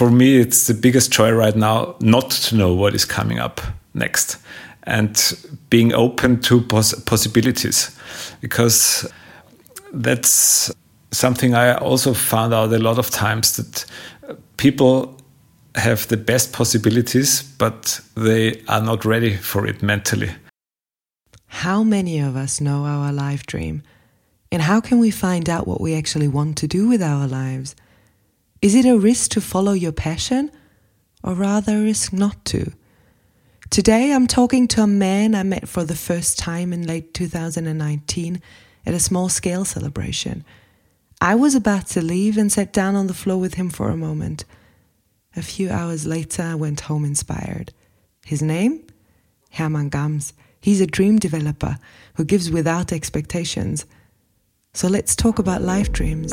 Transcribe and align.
for 0.00 0.10
me, 0.10 0.40
it's 0.40 0.66
the 0.66 0.72
biggest 0.72 1.12
joy 1.12 1.30
right 1.30 1.54
now 1.54 1.94
not 2.00 2.30
to 2.30 2.56
know 2.56 2.72
what 2.72 2.94
is 2.94 3.04
coming 3.04 3.38
up 3.38 3.60
next 3.92 4.38
and 4.84 5.34
being 5.68 5.92
open 5.92 6.40
to 6.40 6.62
pos 6.62 6.94
possibilities 7.04 7.90
because 8.40 9.06
that's 9.92 10.72
something 11.10 11.54
I 11.54 11.74
also 11.74 12.14
found 12.14 12.54
out 12.54 12.72
a 12.72 12.78
lot 12.78 12.98
of 12.98 13.10
times 13.10 13.56
that 13.56 13.84
people 14.56 15.18
have 15.74 16.08
the 16.08 16.16
best 16.16 16.54
possibilities, 16.54 17.42
but 17.58 18.00
they 18.16 18.62
are 18.68 18.82
not 18.82 19.04
ready 19.04 19.36
for 19.36 19.66
it 19.66 19.82
mentally. 19.82 20.30
How 21.46 21.82
many 21.84 22.20
of 22.20 22.36
us 22.36 22.58
know 22.58 22.86
our 22.86 23.12
life 23.12 23.44
dream? 23.44 23.82
And 24.50 24.62
how 24.62 24.80
can 24.80 24.98
we 24.98 25.10
find 25.10 25.50
out 25.50 25.66
what 25.66 25.82
we 25.82 25.94
actually 25.94 26.28
want 26.28 26.56
to 26.56 26.66
do 26.66 26.88
with 26.88 27.02
our 27.02 27.28
lives? 27.28 27.74
Is 28.62 28.74
it 28.74 28.84
a 28.84 28.98
risk 28.98 29.30
to 29.30 29.40
follow 29.40 29.72
your 29.72 29.92
passion, 29.92 30.50
or 31.24 31.32
rather 31.32 31.78
a 31.78 31.82
risk 31.82 32.12
not 32.12 32.44
to? 32.46 32.72
Today 33.70 34.12
I'm 34.12 34.26
talking 34.26 34.68
to 34.68 34.82
a 34.82 34.86
man 34.86 35.34
I 35.34 35.44
met 35.44 35.66
for 35.66 35.82
the 35.82 35.96
first 35.96 36.38
time 36.38 36.74
in 36.74 36.86
late 36.86 37.14
2019 37.14 38.42
at 38.84 38.92
a 38.92 39.00
small 39.00 39.30
scale 39.30 39.64
celebration. 39.64 40.44
I 41.22 41.36
was 41.36 41.54
about 41.54 41.86
to 41.88 42.02
leave 42.02 42.36
and 42.36 42.52
sat 42.52 42.70
down 42.70 42.96
on 42.96 43.06
the 43.06 43.14
floor 43.14 43.38
with 43.38 43.54
him 43.54 43.70
for 43.70 43.88
a 43.88 43.96
moment. 43.96 44.44
A 45.34 45.42
few 45.42 45.70
hours 45.70 46.06
later, 46.06 46.42
I 46.42 46.54
went 46.54 46.80
home 46.80 47.06
inspired. 47.06 47.72
His 48.26 48.42
name? 48.42 48.86
Hermann 49.52 49.88
Gams. 49.88 50.34
He's 50.60 50.82
a 50.82 50.86
dream 50.86 51.18
developer 51.18 51.78
who 52.16 52.26
gives 52.26 52.50
without 52.50 52.92
expectations. 52.92 53.86
So 54.74 54.86
let's 54.86 55.16
talk 55.16 55.38
about 55.38 55.62
life 55.62 55.92
dreams. 55.92 56.32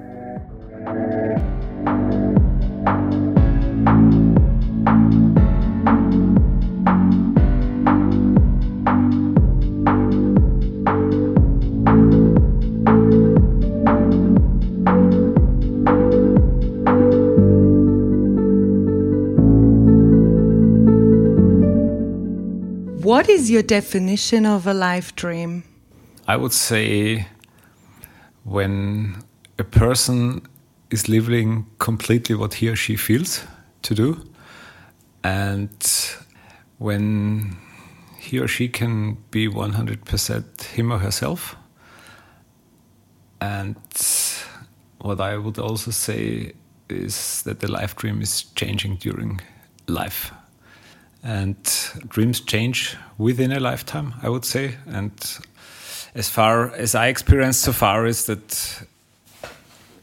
Is 23.31 23.49
your 23.49 23.63
definition 23.63 24.45
of 24.45 24.67
a 24.67 24.73
life 24.73 25.15
dream? 25.15 25.63
I 26.27 26.35
would 26.35 26.53
say 26.53 27.27
when 28.43 29.23
a 29.57 29.63
person 29.63 30.41
is 30.89 31.07
living 31.07 31.65
completely 31.77 32.35
what 32.35 32.55
he 32.55 32.67
or 32.67 32.75
she 32.75 32.97
feels 32.97 33.43
to 33.83 33.95
do, 33.95 34.21
and 35.23 35.71
when 36.77 37.55
he 38.19 38.39
or 38.39 38.47
she 38.47 38.67
can 38.67 39.17
be 39.31 39.47
100% 39.47 40.61
him 40.63 40.91
or 40.91 40.99
herself. 40.99 41.55
And 43.39 43.75
what 44.99 45.21
I 45.21 45.37
would 45.37 45.57
also 45.57 45.91
say 45.91 46.53
is 46.89 47.41
that 47.43 47.61
the 47.61 47.71
life 47.71 47.95
dream 47.95 48.21
is 48.21 48.43
changing 48.55 48.97
during 48.97 49.39
life 49.87 50.31
and 51.23 51.55
dreams 52.07 52.39
change 52.39 52.97
within 53.17 53.51
a 53.51 53.59
lifetime 53.59 54.13
i 54.23 54.29
would 54.29 54.45
say. 54.45 54.75
And 54.87 55.11
as 56.15 56.29
far 56.29 56.71
as 56.75 56.95
i 56.95 57.07
experienced 57.07 57.61
so 57.61 57.71
far 57.71 58.05
is 58.05 58.25
that 58.25 58.83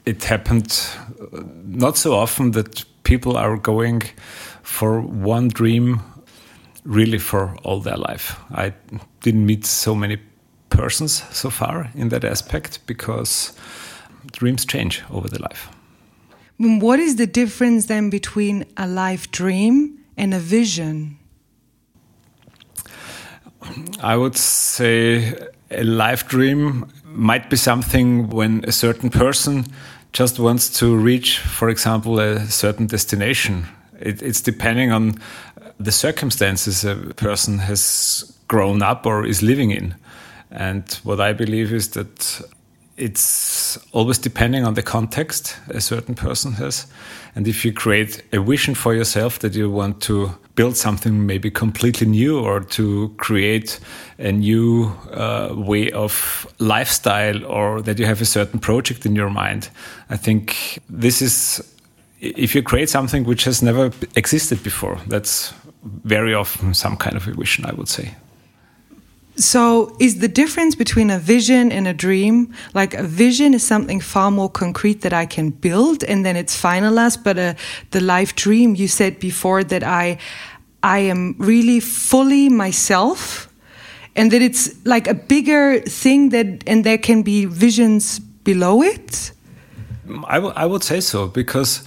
it 0.07 0.25
happened 0.25 0.81
uh, 1.21 1.43
not 1.67 1.97
so 1.97 2.15
often 2.15 2.53
that 2.53 2.85
people 3.03 3.37
are 3.37 3.57
going 3.57 4.03
for 4.63 5.01
one 5.01 5.49
dream 5.49 6.01
really 6.85 7.19
for 7.19 7.55
all 7.65 7.81
their 7.81 7.97
life. 7.97 8.41
I 8.51 8.73
didn't 9.21 9.45
meet 9.47 9.67
so 9.67 9.95
many 9.95 10.19
persons 10.71 11.23
so 11.37 11.51
far 11.51 11.91
in 11.95 12.09
that 12.09 12.25
aspect 12.25 12.81
because 12.87 13.53
dreams 14.33 14.65
change 14.65 15.03
over 15.11 15.29
the 15.29 15.41
life. 15.43 15.69
What 16.59 16.99
is 16.99 17.17
the 17.17 17.27
difference 17.27 17.87
then 17.87 18.11
between 18.11 18.65
a 18.77 18.87
life 18.87 19.31
dream 19.31 19.98
and 20.19 20.35
a 20.35 20.39
vision? 20.39 21.17
I 24.01 24.17
would 24.17 24.37
say 24.37 25.35
a 25.71 25.85
life 25.85 26.29
dream 26.29 26.87
might 27.05 27.49
be 27.51 27.57
something 27.57 28.29
when 28.31 28.65
a 28.65 28.73
certain 28.73 29.11
person 29.11 29.65
just 30.13 30.39
wants 30.39 30.71
to 30.81 30.97
reach, 30.97 31.39
for 31.39 31.69
example, 31.69 32.19
a 32.19 32.41
certain 32.47 32.87
destination. 32.87 33.67
It, 34.01 34.23
it's 34.23 34.41
depending 34.41 34.93
on 34.93 35.15
the 35.79 35.93
circumstances 35.93 36.85
a 36.85 36.97
person 37.17 37.59
has 37.59 38.37
grown 38.49 38.83
up 38.83 39.07
or 39.07 39.27
is 39.27 39.43
living 39.43 39.71
in. 39.71 39.95
And 40.51 40.91
what 41.05 41.21
I 41.21 41.33
believe 41.33 41.73
is 41.73 41.91
that 41.91 42.41
it's 42.99 43.79
always 43.93 44.19
depending 44.19 44.67
on 44.67 44.75
the 44.75 44.83
context 44.83 45.57
a 45.69 45.81
certain 45.81 46.15
person 46.15 46.53
has. 46.53 46.87
And 47.35 47.47
if 47.47 47.65
you 47.65 47.73
create 47.73 48.23
a 48.33 48.41
vision 48.41 48.75
for 48.75 48.95
yourself 48.95 49.39
that 49.39 49.55
you 49.55 49.71
want 49.71 50.01
to 50.03 50.31
build 50.57 50.77
something 50.77 51.25
maybe 51.25 51.51
completely 51.51 52.07
new 52.07 52.41
or 52.41 52.61
to 52.61 53.15
create 53.17 53.79
a 54.19 54.33
new 54.33 54.93
uh, 55.13 55.55
way 55.55 55.91
of 55.93 56.47
lifestyle 56.59 57.45
or 57.47 57.81
that 57.83 57.99
you 57.99 58.07
have 58.07 58.21
a 58.21 58.25
certain 58.25 58.59
project 58.59 59.07
in 59.07 59.15
your 59.15 59.31
mind, 59.31 59.71
I 60.11 60.17
think 60.17 60.81
this 60.91 61.23
is, 61.23 61.63
if 62.21 62.57
you 62.57 62.63
create 62.63 62.91
something 62.91 63.23
which 63.23 63.45
has 63.45 63.63
never 63.63 63.93
existed 64.17 64.65
before, 64.65 64.99
that's 65.07 65.55
very 65.85 66.35
often 66.35 66.75
some 66.75 66.97
kind 66.97 67.17
of 67.17 67.29
a 67.29 67.33
vision, 67.33 67.65
I 67.65 67.73
would 67.73 67.89
say. 67.89 68.17
So, 69.39 69.97
is 70.01 70.19
the 70.19 70.27
difference 70.27 70.75
between 70.75 71.11
a 71.11 71.19
vision 71.19 71.71
and 71.71 71.87
a 71.87 71.95
dream 71.95 72.53
like 72.75 72.95
a 72.95 73.05
vision 73.05 73.55
is 73.55 73.65
something 73.65 74.01
far 74.01 74.33
more 74.33 74.51
concrete 74.51 75.03
that 75.03 75.13
I 75.13 75.27
can 75.27 75.51
build 75.51 76.03
and 76.03 76.27
then 76.27 76.35
it's 76.37 76.61
finalized, 76.61 77.23
but 77.23 77.39
uh, 77.39 77.55
the 77.93 78.01
life 78.01 78.35
dream 78.35 78.75
you 78.75 78.89
said 78.89 79.21
before 79.21 79.63
that 79.63 79.85
I 79.85 80.19
I 80.83 80.99
am 80.99 81.37
really 81.39 81.79
fully 81.79 82.49
myself 82.49 83.49
and 84.17 84.33
that 84.33 84.43
it's 84.43 84.75
like 84.85 85.07
a 85.07 85.15
bigger 85.15 85.81
thing 85.81 86.31
that 86.31 86.65
and 86.67 86.83
there 86.83 86.99
can 86.99 87.23
be 87.23 87.45
visions 87.45 88.19
below 88.19 88.83
it? 88.83 89.33
I, 90.27 90.39
I 90.39 90.67
would 90.67 90.83
say 90.83 91.01
so 91.01 91.29
because 91.29 91.85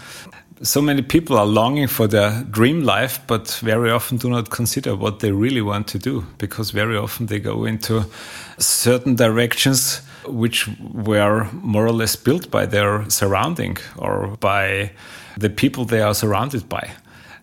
so 0.63 0.81
many 0.81 1.01
people 1.01 1.37
are 1.37 1.45
longing 1.45 1.87
for 1.87 2.07
their 2.07 2.43
dream 2.43 2.83
life, 2.83 3.19
but 3.27 3.59
very 3.63 3.89
often 3.89 4.17
do 4.17 4.29
not 4.29 4.51
consider 4.51 4.95
what 4.95 5.19
they 5.19 5.31
really 5.31 5.61
want 5.61 5.87
to 5.87 5.99
do 5.99 6.25
because 6.37 6.71
very 6.71 6.95
often 6.95 7.25
they 7.25 7.39
go 7.39 7.65
into 7.65 8.05
certain 8.57 9.15
directions 9.15 10.01
which 10.25 10.69
were 10.93 11.45
more 11.51 11.85
or 11.85 11.91
less 11.91 12.15
built 12.15 12.51
by 12.51 12.65
their 12.65 13.09
surrounding 13.09 13.77
or 13.97 14.37
by 14.39 14.91
the 15.37 15.49
people 15.49 15.85
they 15.85 16.01
are 16.01 16.13
surrounded 16.13 16.69
by. 16.69 16.91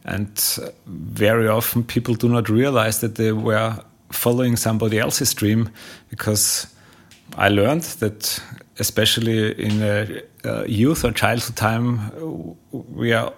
And 0.04 0.38
very 0.86 1.48
often 1.48 1.82
people 1.82 2.14
do 2.14 2.28
not 2.28 2.48
realize 2.48 3.00
that 3.00 3.16
they 3.16 3.32
were 3.32 3.76
following 4.10 4.56
somebody 4.56 4.98
else's 4.98 5.34
dream 5.34 5.68
because 6.08 6.66
I 7.36 7.48
learned 7.48 7.82
that 8.00 8.40
especially 8.78 9.52
in 9.52 9.82
a, 9.82 10.22
a 10.44 10.68
youth 10.68 11.04
or 11.04 11.12
childhood 11.12 11.56
time, 11.56 12.56
we 12.70 13.12
are. 13.12 13.32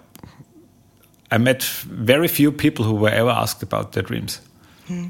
I 1.31 1.38
met 1.38 1.62
very 1.62 2.28
few 2.28 2.50
people 2.50 2.84
who 2.84 2.94
were 2.94 3.10
ever 3.10 3.31
asked 3.31 3.62
about 3.62 3.92
their 3.92 4.02
dreams. 4.02 4.40
Hmm. 4.87 5.08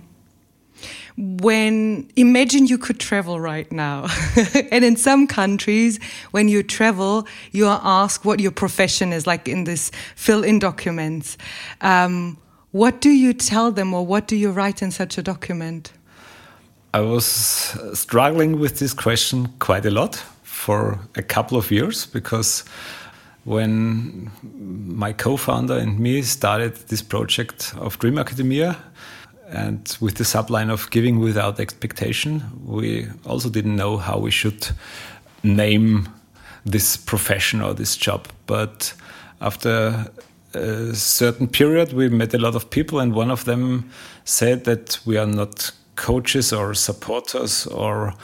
When 1.17 2.11
imagine 2.17 2.67
you 2.67 2.79
could 2.79 2.99
travel 2.99 3.41
right 3.41 3.71
now, 3.73 4.07
and 4.71 4.85
in 4.85 4.97
some 4.97 5.27
countries, 5.27 5.99
when 6.31 6.49
you 6.49 6.63
travel, 6.63 7.27
you 7.53 7.67
are 7.67 7.81
asked 7.83 8.25
what 8.25 8.41
your 8.41 8.53
profession 8.53 9.13
is, 9.13 9.27
like 9.27 9.49
in 9.49 9.65
this 9.65 9.91
fill-in 10.15 10.59
documents. 10.59 11.37
Um, 11.81 12.39
what 12.73 13.01
do 13.01 13.11
you 13.11 13.35
tell 13.35 13.73
them, 13.73 13.93
or 13.93 14.07
what 14.07 14.29
do 14.29 14.37
you 14.37 14.51
write 14.51 14.81
in 14.83 14.91
such 14.91 15.19
a 15.19 15.23
document? 15.23 15.93
I 16.93 17.01
was 17.01 17.25
struggling 17.95 18.59
with 18.59 18.81
this 18.81 18.93
question 18.93 19.49
quite 19.61 19.87
a 19.87 19.91
lot 19.91 20.17
for 20.43 20.99
a 21.15 21.23
couple 21.23 21.57
of 21.57 21.71
years 21.71 22.05
because 22.07 22.65
when 23.45 24.31
my 24.43 25.13
co-founder 25.13 25.79
and 25.79 26.01
me 26.01 26.23
started 26.23 26.75
this 26.89 27.01
project 27.01 27.73
of 27.79 27.97
Dream 28.01 28.19
Academia 28.19 28.77
and 29.51 29.97
with 30.01 30.17
the 30.17 30.25
subline 30.25 30.69
of 30.69 30.91
giving 30.91 31.21
without 31.21 31.61
expectation, 31.61 32.43
we 32.65 33.07
also 33.25 33.49
didn't 33.49 33.77
know 33.77 33.97
how 33.97 34.19
we 34.19 34.33
should 34.33 34.69
name 35.45 36.09
this 36.67 36.97
profession 36.97 37.63
or 37.63 37.73
this 37.73 37.97
job. 37.97 38.27
But 38.47 38.93
after 39.41 40.11
a 40.55 40.95
certain 40.95 41.47
period, 41.47 41.93
we 41.93 42.09
met 42.09 42.35
a 42.35 42.39
lot 42.39 42.57
of 42.57 42.69
people, 42.69 42.99
and 42.99 43.15
one 43.15 43.31
of 43.31 43.45
them 43.45 43.91
said 44.25 44.65
that 44.65 44.99
we 45.07 45.17
are 45.17 45.27
not 45.27 45.71
coaches 46.01 46.53
or 46.53 46.75
supporters 46.75 47.67
or 47.67 48.15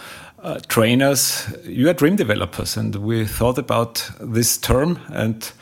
uh, 0.42 0.58
trainers, 0.68 1.54
you 1.64 1.88
are 1.88 1.92
dream 1.92 2.16
developers. 2.16 2.76
And 2.76 2.96
we 2.96 3.26
thought 3.26 3.58
about 3.58 4.10
this 4.20 4.58
term 4.58 4.98
and 5.12 5.52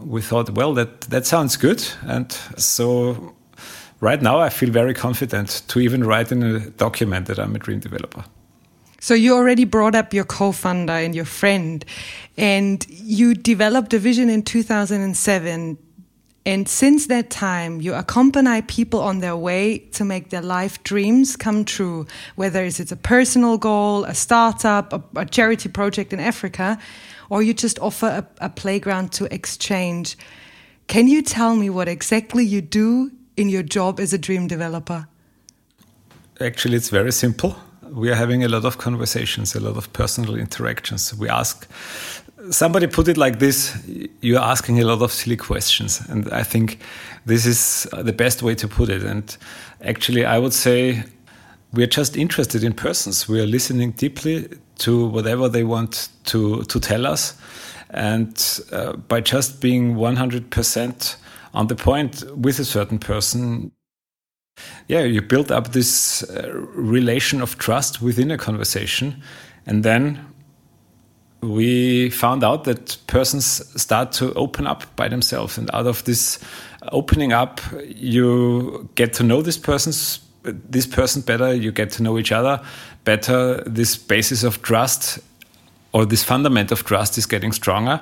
we 0.00 0.20
thought, 0.22 0.50
well, 0.50 0.74
that, 0.74 1.02
that 1.02 1.26
sounds 1.26 1.56
good. 1.56 1.86
And 2.02 2.32
so 2.56 3.34
right 4.00 4.20
now 4.20 4.38
I 4.40 4.48
feel 4.48 4.70
very 4.70 4.94
confident 4.94 5.62
to 5.68 5.80
even 5.80 6.04
write 6.04 6.32
in 6.32 6.42
a 6.42 6.70
document 6.70 7.26
that 7.26 7.38
I'm 7.38 7.54
a 7.54 7.58
dream 7.58 7.80
developer. 7.80 8.24
So 9.00 9.14
you 9.14 9.34
already 9.34 9.64
brought 9.64 9.94
up 9.94 10.12
your 10.12 10.24
co-founder 10.24 10.92
and 10.92 11.14
your 11.14 11.26
friend, 11.26 11.84
and 12.36 12.84
you 12.88 13.34
developed 13.34 13.94
a 13.94 13.98
vision 13.98 14.28
in 14.28 14.42
2007 14.42 15.78
and 16.46 16.68
since 16.68 17.08
that 17.08 17.28
time, 17.28 17.80
you 17.80 17.92
accompany 17.92 18.62
people 18.62 19.00
on 19.00 19.18
their 19.18 19.36
way 19.36 19.78
to 19.94 20.04
make 20.04 20.30
their 20.30 20.42
life 20.42 20.80
dreams 20.84 21.34
come 21.34 21.64
true, 21.64 22.06
whether 22.36 22.62
it's 22.62 22.92
a 22.92 22.96
personal 22.96 23.58
goal, 23.58 24.04
a 24.04 24.14
startup, 24.14 24.92
a, 24.92 25.02
a 25.16 25.26
charity 25.26 25.68
project 25.68 26.12
in 26.12 26.20
Africa, 26.20 26.78
or 27.30 27.42
you 27.42 27.52
just 27.52 27.80
offer 27.80 28.06
a, 28.06 28.44
a 28.46 28.48
playground 28.48 29.10
to 29.14 29.24
exchange. 29.34 30.16
Can 30.86 31.08
you 31.08 31.20
tell 31.20 31.56
me 31.56 31.68
what 31.68 31.88
exactly 31.88 32.44
you 32.44 32.60
do 32.60 33.10
in 33.36 33.48
your 33.48 33.64
job 33.64 33.98
as 33.98 34.12
a 34.12 34.18
dream 34.18 34.46
developer? 34.46 35.08
Actually, 36.40 36.76
it's 36.76 36.90
very 36.90 37.10
simple. 37.10 37.56
We 37.90 38.08
are 38.08 38.14
having 38.14 38.44
a 38.44 38.48
lot 38.48 38.64
of 38.64 38.78
conversations, 38.78 39.56
a 39.56 39.60
lot 39.60 39.76
of 39.76 39.92
personal 39.92 40.36
interactions. 40.36 41.12
We 41.12 41.28
ask 41.28 41.68
somebody 42.50 42.86
put 42.86 43.08
it 43.08 43.16
like 43.16 43.38
this 43.38 43.76
you're 44.20 44.42
asking 44.42 44.80
a 44.80 44.84
lot 44.84 45.02
of 45.02 45.12
silly 45.12 45.36
questions. 45.36 46.00
And 46.08 46.32
i 46.32 46.42
think 46.42 46.78
this 47.26 47.46
is 47.46 47.88
the 47.92 48.12
best 48.12 48.42
way 48.42 48.54
to 48.54 48.68
put 48.68 48.88
it. 48.88 49.02
And 49.02 49.36
actually 49.80 50.24
i 50.24 50.38
would 50.38 50.52
say 50.52 51.04
we're 51.72 51.86
just 51.86 52.16
interested 52.16 52.64
in 52.64 52.72
persons. 52.72 53.28
We 53.28 53.40
are 53.40 53.46
listening 53.46 53.90
deeply 53.90 54.48
to 54.78 55.06
whatever 55.06 55.48
they 55.48 55.64
want 55.64 56.08
to 56.26 56.62
to 56.64 56.80
tell 56.80 57.06
us. 57.06 57.34
And 57.90 58.62
uh, 58.72 58.94
by 58.96 59.20
just 59.20 59.60
being 59.60 59.94
100% 59.94 61.16
on 61.54 61.66
the 61.68 61.76
point 61.76 62.24
with 62.36 62.58
a 62.58 62.64
certain 62.64 62.98
person 62.98 63.72
yeah 64.88 65.02
you 65.04 65.22
build 65.22 65.52
up 65.52 65.72
this 65.72 66.22
uh, 66.22 66.50
relation 66.74 67.42
of 67.42 67.58
trust 67.58 68.02
within 68.02 68.30
a 68.30 68.38
conversation. 68.38 69.22
And 69.66 69.82
then 69.82 70.18
we 71.42 72.10
found 72.10 72.42
out 72.42 72.64
that 72.64 72.96
persons 73.06 73.62
start 73.80 74.12
to 74.12 74.32
open 74.34 74.66
up 74.66 74.84
by 74.96 75.08
themselves. 75.08 75.58
And 75.58 75.70
out 75.72 75.86
of 75.86 76.04
this 76.04 76.38
opening 76.92 77.32
up 77.32 77.60
you 77.86 78.88
get 78.94 79.12
to 79.14 79.22
know 79.22 79.42
this 79.42 79.58
person's 79.58 80.20
this 80.44 80.86
person 80.86 81.22
better 81.22 81.52
you 81.52 81.72
get 81.72 81.90
to 81.90 82.02
know 82.02 82.18
each 82.18 82.32
other 82.32 82.62
better. 83.04 83.62
This 83.66 83.96
basis 83.96 84.44
of 84.44 84.62
trust 84.62 85.18
or 85.92 86.06
this 86.06 86.22
fundament 86.22 86.72
of 86.72 86.84
trust 86.84 87.18
is 87.18 87.26
getting 87.26 87.52
stronger. 87.52 88.00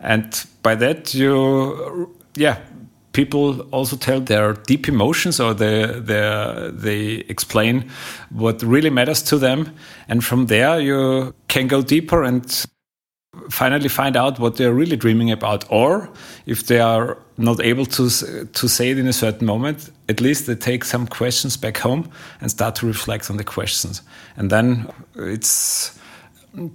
And 0.00 0.46
by 0.62 0.74
that 0.76 1.14
you 1.14 2.14
yeah 2.34 2.58
people 3.12 3.62
also 3.72 3.96
tell 3.96 4.20
their 4.20 4.52
deep 4.52 4.88
emotions 4.88 5.40
or 5.40 5.54
they, 5.54 5.86
they, 5.86 6.70
they 6.74 7.04
explain 7.30 7.90
what 8.28 8.62
really 8.62 8.90
matters 8.90 9.22
to 9.22 9.38
them. 9.38 9.74
And 10.06 10.22
from 10.22 10.46
there 10.46 10.78
you 10.78 11.34
can 11.48 11.66
go 11.66 11.80
deeper 11.80 12.22
and 12.22 12.66
finally 13.50 13.88
find 13.88 14.16
out 14.16 14.38
what 14.38 14.56
they're 14.56 14.74
really 14.74 14.96
dreaming 14.96 15.30
about 15.30 15.64
or 15.70 16.08
if 16.46 16.66
they 16.66 16.80
are 16.80 17.18
not 17.36 17.60
able 17.60 17.86
to 17.86 18.08
to 18.52 18.68
say 18.68 18.90
it 18.90 18.98
in 18.98 19.06
a 19.06 19.12
certain 19.12 19.46
moment 19.46 19.90
at 20.08 20.20
least 20.20 20.46
they 20.46 20.54
take 20.54 20.84
some 20.84 21.06
questions 21.06 21.56
back 21.56 21.78
home 21.78 22.08
and 22.40 22.50
start 22.50 22.74
to 22.76 22.86
reflect 22.86 23.30
on 23.30 23.36
the 23.36 23.44
questions. 23.44 24.02
And 24.36 24.50
then 24.50 24.88
it's 25.16 25.98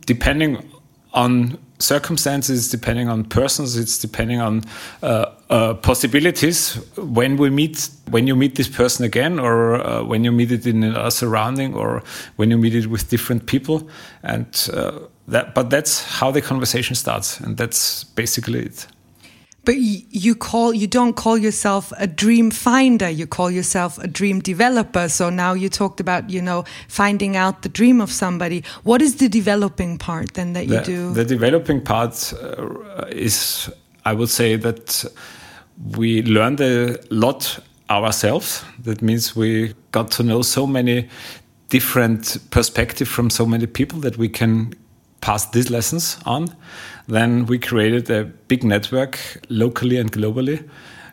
depending 0.06 0.70
on 1.14 1.58
circumstances 1.80 2.70
depending 2.70 3.10
on 3.10 3.24
persons 3.24 3.76
it's 3.76 3.98
depending 3.98 4.40
on 4.40 4.64
uh, 5.02 5.26
uh, 5.50 5.74
possibilities. 5.76 6.76
When 6.98 7.38
we 7.38 7.50
meet 7.50 7.90
when 8.10 8.28
you 8.28 8.36
meet 8.36 8.56
this 8.56 8.68
person 8.68 9.06
again 9.06 9.40
or 9.40 9.76
uh, 9.76 10.04
when 10.04 10.24
you 10.24 10.32
meet 10.32 10.52
it 10.52 10.68
in 10.68 10.84
a 10.84 11.10
surrounding 11.10 11.74
or 11.74 12.04
when 12.36 12.52
you 12.52 12.58
meet 12.58 12.76
it 12.76 12.88
with 12.88 13.10
different 13.10 13.46
people 13.46 13.90
and 14.24 14.70
uh, 14.74 15.00
that, 15.28 15.54
but 15.54 15.70
that's 15.70 16.04
how 16.04 16.32
the 16.32 16.42
conversation 16.42 16.96
starts, 16.96 17.40
and 17.40 17.58
that's 17.58 18.04
basically 18.04 18.66
it. 18.66 18.88
But 19.64 19.76
you 19.78 20.34
call 20.34 20.74
you 20.74 20.88
don't 20.88 21.14
call 21.14 21.38
yourself 21.38 21.94
a 21.98 22.08
dream 22.08 22.50
finder. 22.50 23.08
You 23.08 23.28
call 23.28 23.52
yourself 23.52 24.00
a 24.00 24.08
dream 24.08 24.40
developer. 24.40 25.08
So 25.08 25.30
now 25.30 25.54
you 25.54 25.70
talked 25.70 26.00
about 26.00 26.32
you 26.32 26.42
know 26.42 26.64
finding 26.88 27.38
out 27.38 27.62
the 27.62 27.70
dream 27.70 28.02
of 28.02 28.12
somebody. 28.12 28.64
What 28.84 29.02
is 29.04 29.18
the 29.18 29.30
developing 29.30 30.00
part 30.00 30.34
then 30.34 30.54
that 30.54 30.68
the, 30.68 30.76
you 30.76 30.82
do? 30.82 31.14
The 31.14 31.26
developing 31.26 31.82
part 31.82 32.34
uh, 32.34 33.06
is, 33.12 33.70
I 34.04 34.14
would 34.14 34.30
say 34.30 34.56
that 34.56 35.06
we 35.96 36.24
learned 36.24 36.60
a 36.62 36.98
lot 37.12 37.60
ourselves. 37.88 38.64
That 38.84 39.04
means 39.04 39.36
we 39.36 39.76
got 39.92 40.10
to 40.12 40.24
know 40.24 40.42
so 40.42 40.66
many 40.66 41.08
different 41.70 42.38
perspectives 42.50 43.10
from 43.12 43.30
so 43.30 43.46
many 43.46 43.68
people 43.68 44.00
that 44.00 44.18
we 44.18 44.28
can 44.28 44.74
passed 45.22 45.54
these 45.54 45.70
lessons 45.70 46.18
on. 46.26 46.56
Then 47.08 47.46
we 47.46 47.60
created 47.60 48.10
a 48.10 48.26
big 48.48 48.64
network 48.64 49.20
locally 49.50 49.98
and 49.98 50.12
globally, 50.12 50.68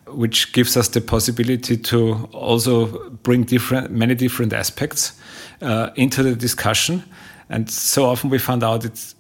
which 0.07 0.53
gives 0.53 0.77
us 0.77 0.89
the 0.89 1.01
possibility 1.01 1.77
to 1.77 2.29
also 2.33 3.11
bring 3.23 3.45
different, 3.45 3.91
many 3.91 4.15
different 4.15 4.53
aspects 4.53 5.13
uh, 5.63 5.91
into 5.95 6.23
the 6.23 6.35
discussion. 6.35 7.03
And 7.51 7.71
so 7.71 8.05
often 8.07 8.31
we 8.31 8.39
found 8.39 8.63
out 8.63 8.85
it 8.85 9.15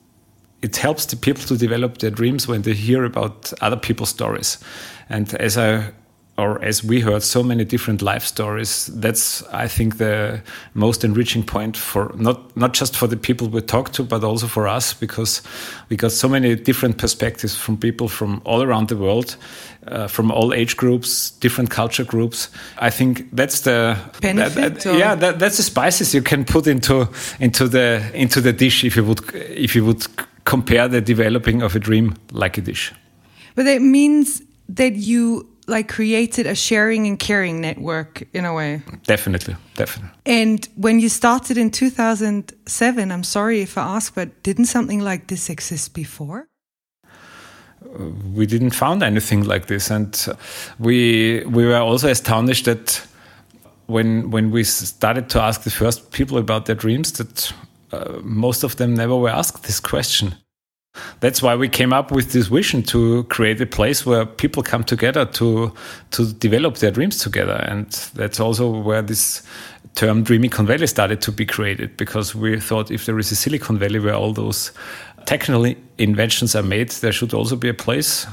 it 0.60 0.76
helps 0.76 1.06
the 1.06 1.16
people 1.16 1.44
to 1.44 1.56
develop 1.56 1.98
their 1.98 2.10
dreams 2.10 2.48
when 2.48 2.62
they 2.62 2.74
hear 2.74 3.04
about 3.04 3.52
other 3.60 3.76
people's 3.76 4.08
stories. 4.08 4.58
And 5.08 5.32
as 5.34 5.56
I 5.56 5.92
or 6.38 6.64
as 6.64 6.85
we 6.85 7.00
heard 7.00 7.23
so 7.23 7.42
many 7.42 7.64
different 7.64 8.00
life 8.00 8.25
stories. 8.25 8.87
That's 8.87 9.42
i 9.52 9.68
think 9.68 9.99
the 9.99 10.40
most 10.75 11.04
enriching 11.04 11.45
point 11.45 11.76
for 11.76 12.12
not 12.14 12.57
not 12.57 12.73
just 12.73 12.97
for 12.97 13.09
the 13.09 13.16
people 13.16 13.49
we 13.49 13.61
talk 13.61 13.92
to 13.92 14.04
but 14.04 14.25
also 14.25 14.47
for 14.47 14.68
us 14.68 14.95
because 14.95 15.42
we 15.88 15.97
got 15.97 16.12
so 16.12 16.28
many 16.28 16.54
different 16.54 16.99
perspectives 16.99 17.57
from 17.57 17.76
people 17.76 18.09
from 18.09 18.40
all 18.45 18.62
around 18.62 18.88
the 18.88 18.97
world 18.97 19.37
uh, 19.88 20.07
from 20.07 20.30
all 20.30 20.54
age 20.54 20.76
groups 20.76 21.30
different 21.40 21.71
culture 21.71 22.04
groups. 22.04 22.49
I 22.78 22.90
think 22.90 23.28
that's 23.33 23.61
the 23.62 23.97
benefit 24.21 24.80
that, 24.80 24.99
yeah 24.99 25.14
that, 25.16 25.38
that's 25.38 25.57
the 25.57 25.62
spices 25.62 26.14
you 26.14 26.23
can 26.23 26.45
put 26.45 26.66
into 26.66 27.09
into 27.40 27.68
the 27.68 28.02
into 28.14 28.40
the 28.40 28.52
dish 28.52 28.85
if 28.85 28.97
you 28.97 29.04
would 29.04 29.21
if 29.35 29.75
you 29.75 29.85
would 29.85 30.07
compare 30.45 30.88
the 30.88 31.00
developing 31.00 31.62
of 31.62 31.76
a 31.76 31.78
dream 31.78 32.14
like 32.33 32.57
a 32.59 32.62
dish. 32.62 32.92
But 33.54 33.66
it 33.66 33.83
means 33.83 34.42
that 34.68 34.95
you 34.95 35.47
like 35.68 35.88
created 35.88 36.46
a 36.46 36.54
sharing 36.54 37.06
and 37.06 37.18
caring 37.18 37.60
network 37.60 38.22
in 38.32 38.44
a 38.44 38.52
way. 38.52 38.82
Definitely, 39.04 39.56
definitely. 39.76 40.10
And 40.26 40.68
when 40.76 40.98
you 40.98 41.08
started 41.08 41.56
in 41.56 41.70
2007, 41.70 43.12
I'm 43.12 43.25
sorry 43.25 43.60
if 43.60 43.78
I 43.78 43.96
ask, 43.96 44.14
but 44.14 44.42
didn't 44.42 44.66
something 44.66 45.00
like 45.00 45.26
this 45.26 45.50
exist 45.50 45.94
before? 45.94 46.48
we 48.34 48.46
didn't 48.46 48.70
found 48.70 49.02
anything 49.02 49.44
like 49.44 49.66
this, 49.66 49.90
and 49.90 50.28
we 50.78 51.44
we 51.46 51.64
were 51.64 51.76
also 51.76 52.08
astonished 52.08 52.64
that 52.64 53.06
when 53.87 54.30
when 54.30 54.50
we 54.50 54.64
started 54.64 55.28
to 55.30 55.40
ask 55.40 55.62
the 55.62 55.70
first 55.70 56.10
people 56.12 56.38
about 56.38 56.66
their 56.66 56.75
dreams, 56.75 57.12
that 57.12 57.52
uh, 57.92 58.20
most 58.22 58.64
of 58.64 58.76
them 58.76 58.94
never 58.94 59.16
were 59.16 59.30
asked 59.30 59.62
this 59.64 59.80
question. 59.80 60.34
That's 61.20 61.42
why 61.42 61.54
we 61.56 61.68
came 61.68 61.92
up 61.92 62.10
with 62.10 62.32
this 62.32 62.46
vision 62.48 62.82
to 62.84 63.24
create 63.24 63.60
a 63.60 63.66
place 63.66 64.06
where 64.06 64.26
people 64.26 64.62
come 64.62 64.84
together 64.84 65.24
to 65.24 65.72
to 66.10 66.32
develop 66.34 66.76
their 66.76 66.90
dreams 66.90 67.18
together, 67.18 67.64
and 67.68 67.90
that's 68.14 68.40
also 68.40 68.70
where 68.70 69.02
this 69.02 69.42
term 69.94 70.24
Dreamicon 70.24 70.66
Valley 70.66 70.86
started 70.86 71.20
to 71.22 71.32
be 71.32 71.44
created 71.44 71.96
because 71.96 72.34
we 72.34 72.60
thought 72.60 72.90
if 72.90 73.06
there 73.06 73.18
is 73.18 73.32
a 73.32 73.36
Silicon 73.36 73.78
Valley 73.78 73.98
where 73.98 74.14
all 74.14 74.32
those 74.32 74.72
technical 75.26 75.74
inventions 75.98 76.54
are 76.54 76.62
made, 76.62 76.90
there 76.90 77.12
should 77.12 77.34
also 77.34 77.56
be 77.56 77.68
a 77.68 77.74
place 77.74 78.26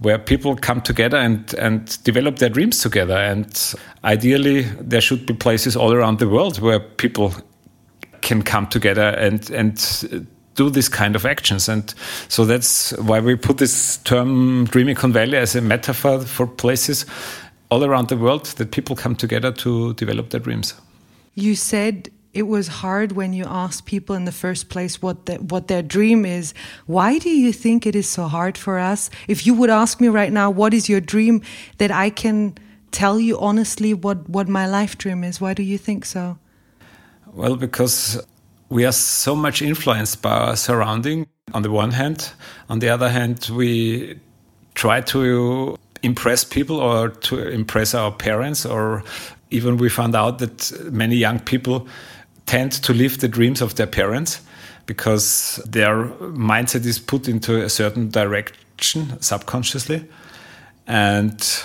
where 0.00 0.18
people 0.18 0.56
come 0.56 0.80
together 0.80 1.16
and, 1.16 1.54
and 1.54 2.02
develop 2.04 2.38
their 2.38 2.48
dreams 2.48 2.80
together. 2.80 3.16
And 3.16 3.74
ideally, 4.04 4.62
there 4.80 5.00
should 5.00 5.24
be 5.24 5.34
places 5.34 5.76
all 5.76 5.92
around 5.92 6.18
the 6.18 6.28
world 6.28 6.60
where 6.60 6.80
people 6.80 7.32
can 8.20 8.42
come 8.42 8.66
together 8.66 9.08
and 9.10 9.48
and 9.50 9.78
do 10.58 10.70
this 10.70 10.88
kind 10.88 11.16
of 11.16 11.24
actions. 11.24 11.68
And 11.68 11.94
so 12.28 12.44
that's 12.44 12.92
why 12.98 13.20
we 13.20 13.36
put 13.36 13.58
this 13.58 13.98
term 13.98 14.66
Dreamicon 14.66 15.12
Valley 15.12 15.38
as 15.38 15.54
a 15.54 15.60
metaphor 15.60 16.20
for 16.20 16.46
places 16.46 17.06
all 17.70 17.84
around 17.84 18.08
the 18.08 18.16
world 18.16 18.46
that 18.56 18.70
people 18.72 18.96
come 18.96 19.14
together 19.14 19.52
to 19.52 19.94
develop 19.94 20.30
their 20.30 20.40
dreams. 20.40 20.74
You 21.34 21.54
said 21.54 22.10
it 22.34 22.42
was 22.42 22.68
hard 22.68 23.12
when 23.12 23.32
you 23.32 23.44
asked 23.46 23.86
people 23.86 24.16
in 24.16 24.24
the 24.24 24.32
first 24.32 24.68
place 24.68 25.00
what 25.00 25.26
the, 25.26 25.36
what 25.36 25.68
their 25.68 25.82
dream 25.82 26.24
is. 26.24 26.54
Why 26.86 27.18
do 27.18 27.30
you 27.30 27.52
think 27.52 27.86
it 27.86 27.94
is 27.94 28.08
so 28.08 28.24
hard 28.26 28.58
for 28.58 28.78
us? 28.78 29.10
If 29.28 29.46
you 29.46 29.54
would 29.54 29.70
ask 29.70 30.00
me 30.00 30.08
right 30.08 30.32
now, 30.32 30.50
what 30.50 30.74
is 30.74 30.88
your 30.88 31.00
dream, 31.00 31.42
that 31.78 31.90
I 31.90 32.10
can 32.10 32.54
tell 32.90 33.20
you 33.20 33.38
honestly 33.38 33.92
what 33.92 34.28
what 34.28 34.48
my 34.48 34.66
life 34.66 34.96
dream 34.98 35.22
is. 35.22 35.40
Why 35.40 35.54
do 35.54 35.62
you 35.62 35.78
think 35.78 36.04
so? 36.04 36.38
Well, 37.26 37.56
because 37.56 38.20
we 38.70 38.84
are 38.84 38.92
so 38.92 39.34
much 39.34 39.62
influenced 39.62 40.22
by 40.22 40.30
our 40.30 40.56
surrounding. 40.56 41.26
On 41.54 41.62
the 41.62 41.70
one 41.70 41.92
hand, 41.92 42.30
on 42.68 42.80
the 42.80 42.90
other 42.90 43.08
hand, 43.08 43.48
we 43.52 44.18
try 44.74 45.00
to 45.00 45.78
impress 46.02 46.44
people 46.44 46.76
or 46.76 47.08
to 47.08 47.48
impress 47.48 47.94
our 47.94 48.12
parents 48.12 48.66
or 48.66 49.02
even 49.50 49.78
we 49.78 49.88
found 49.88 50.14
out 50.14 50.38
that 50.38 50.70
many 50.92 51.16
young 51.16 51.40
people 51.40 51.88
tend 52.46 52.72
to 52.72 52.92
live 52.92 53.18
the 53.18 53.28
dreams 53.28 53.60
of 53.62 53.74
their 53.76 53.86
parents 53.86 54.40
because 54.86 55.60
their 55.66 56.04
mindset 56.18 56.84
is 56.84 56.98
put 56.98 57.28
into 57.28 57.62
a 57.62 57.68
certain 57.68 58.10
direction 58.10 59.20
subconsciously. 59.20 60.04
And 60.86 61.62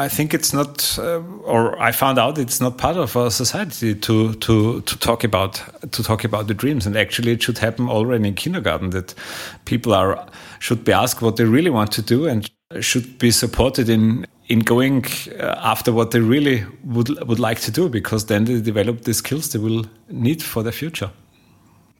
I 0.00 0.08
think 0.08 0.32
it's 0.32 0.52
not, 0.54 0.98
uh, 0.98 1.20
or 1.44 1.78
I 1.78 1.92
found 1.92 2.18
out 2.18 2.38
it's 2.38 2.60
not 2.60 2.78
part 2.78 2.96
of 2.96 3.16
our 3.16 3.30
society 3.30 3.94
to 3.94 4.32
to 4.34 4.80
to 4.80 4.98
talk 4.98 5.24
about 5.24 5.62
to 5.92 6.02
talk 6.02 6.24
about 6.24 6.46
the 6.46 6.54
dreams, 6.54 6.86
and 6.86 6.96
actually 6.96 7.32
it 7.32 7.42
should 7.42 7.58
happen 7.58 7.88
already 7.88 8.28
in 8.28 8.34
kindergarten. 8.34 8.90
That 8.90 9.14
people 9.64 9.92
are 9.92 10.26
should 10.58 10.84
be 10.84 10.92
asked 10.92 11.20
what 11.22 11.36
they 11.36 11.44
really 11.44 11.70
want 11.70 11.92
to 11.92 12.02
do 12.02 12.26
and 12.26 12.50
should 12.80 13.18
be 13.18 13.30
supported 13.30 13.88
in 13.88 14.26
in 14.48 14.60
going 14.60 15.04
uh, 15.38 15.72
after 15.72 15.92
what 15.92 16.10
they 16.10 16.20
really 16.20 16.64
would 16.84 17.08
would 17.28 17.38
like 17.38 17.60
to 17.60 17.70
do 17.70 17.88
because 17.88 18.26
then 18.26 18.44
they 18.44 18.60
develop 18.60 19.02
the 19.02 19.12
skills 19.12 19.48
they 19.50 19.60
will 19.60 19.84
need 20.08 20.42
for 20.42 20.62
their 20.62 20.72
future. 20.72 21.10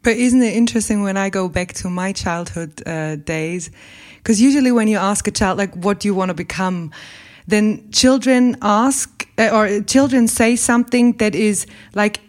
But 0.02 0.16
isn't 0.16 0.42
it 0.42 0.54
interesting 0.57 1.02
when 1.02 1.19
I 1.19 1.28
go 1.28 1.49
back 1.49 1.75
to 1.75 1.90
my 1.90 2.12
childhood 2.12 2.83
uh, 2.87 3.16
days? 3.16 3.71
Because 4.16 4.40
usually 4.40 4.73
when 4.73 4.88
you 4.88 4.99
ask 4.99 5.28
a 5.28 5.30
child 5.30 5.59
like, 5.59 5.75
"What 5.85 6.00
do 6.00 6.09
you 6.09 6.16
want 6.16 6.30
to 6.30 6.35
become?" 6.35 6.90
Then 7.47 7.90
children 7.90 8.56
ask 8.62 9.26
uh, 9.38 9.50
or 9.52 9.80
children 9.82 10.28
say 10.28 10.56
something 10.56 11.16
that 11.18 11.35
is 11.35 11.66
like 11.94 12.20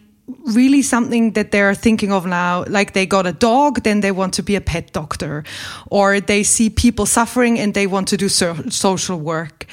really 0.46 0.82
something 0.82 1.34
that 1.34 1.52
they're 1.52 1.76
thinking 1.76 2.12
of 2.12 2.26
now. 2.26 2.64
Like 2.68 2.94
they 2.94 3.06
got 3.06 3.28
a 3.28 3.34
dog, 3.34 3.84
then 3.84 4.02
they 4.02 4.12
want 4.12 4.34
to 4.36 4.44
be 4.44 4.56
a 4.56 4.62
pet 4.62 4.94
doctor, 4.94 5.44
or 5.90 6.20
they 6.20 6.44
see 6.44 6.70
people 6.70 7.06
suffering 7.06 7.60
and 7.60 7.74
they 7.74 7.88
want 7.88 8.08
to 8.10 8.18
do 8.18 8.30
so 8.30 8.56
social 8.70 9.20
work. 9.20 9.66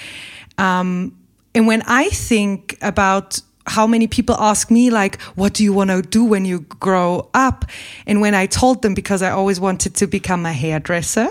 Um, 0.58 1.16
and 1.54 1.66
when 1.66 1.82
I 1.86 2.08
think 2.10 2.76
about 2.82 3.40
how 3.68 3.86
many 3.86 4.06
people 4.06 4.34
ask 4.38 4.70
me 4.70 4.90
like 4.90 5.20
what 5.36 5.54
do 5.54 5.62
you 5.62 5.72
want 5.72 5.90
to 5.90 6.02
do 6.02 6.24
when 6.24 6.44
you 6.44 6.60
grow 6.60 7.28
up? 7.34 7.64
And 8.06 8.20
when 8.20 8.34
i 8.34 8.46
told 8.46 8.82
them 8.82 8.94
because 8.94 9.22
i 9.22 9.30
always 9.30 9.60
wanted 9.60 9.94
to 9.96 10.06
become 10.06 10.46
a 10.46 10.52
hairdresser 10.52 11.28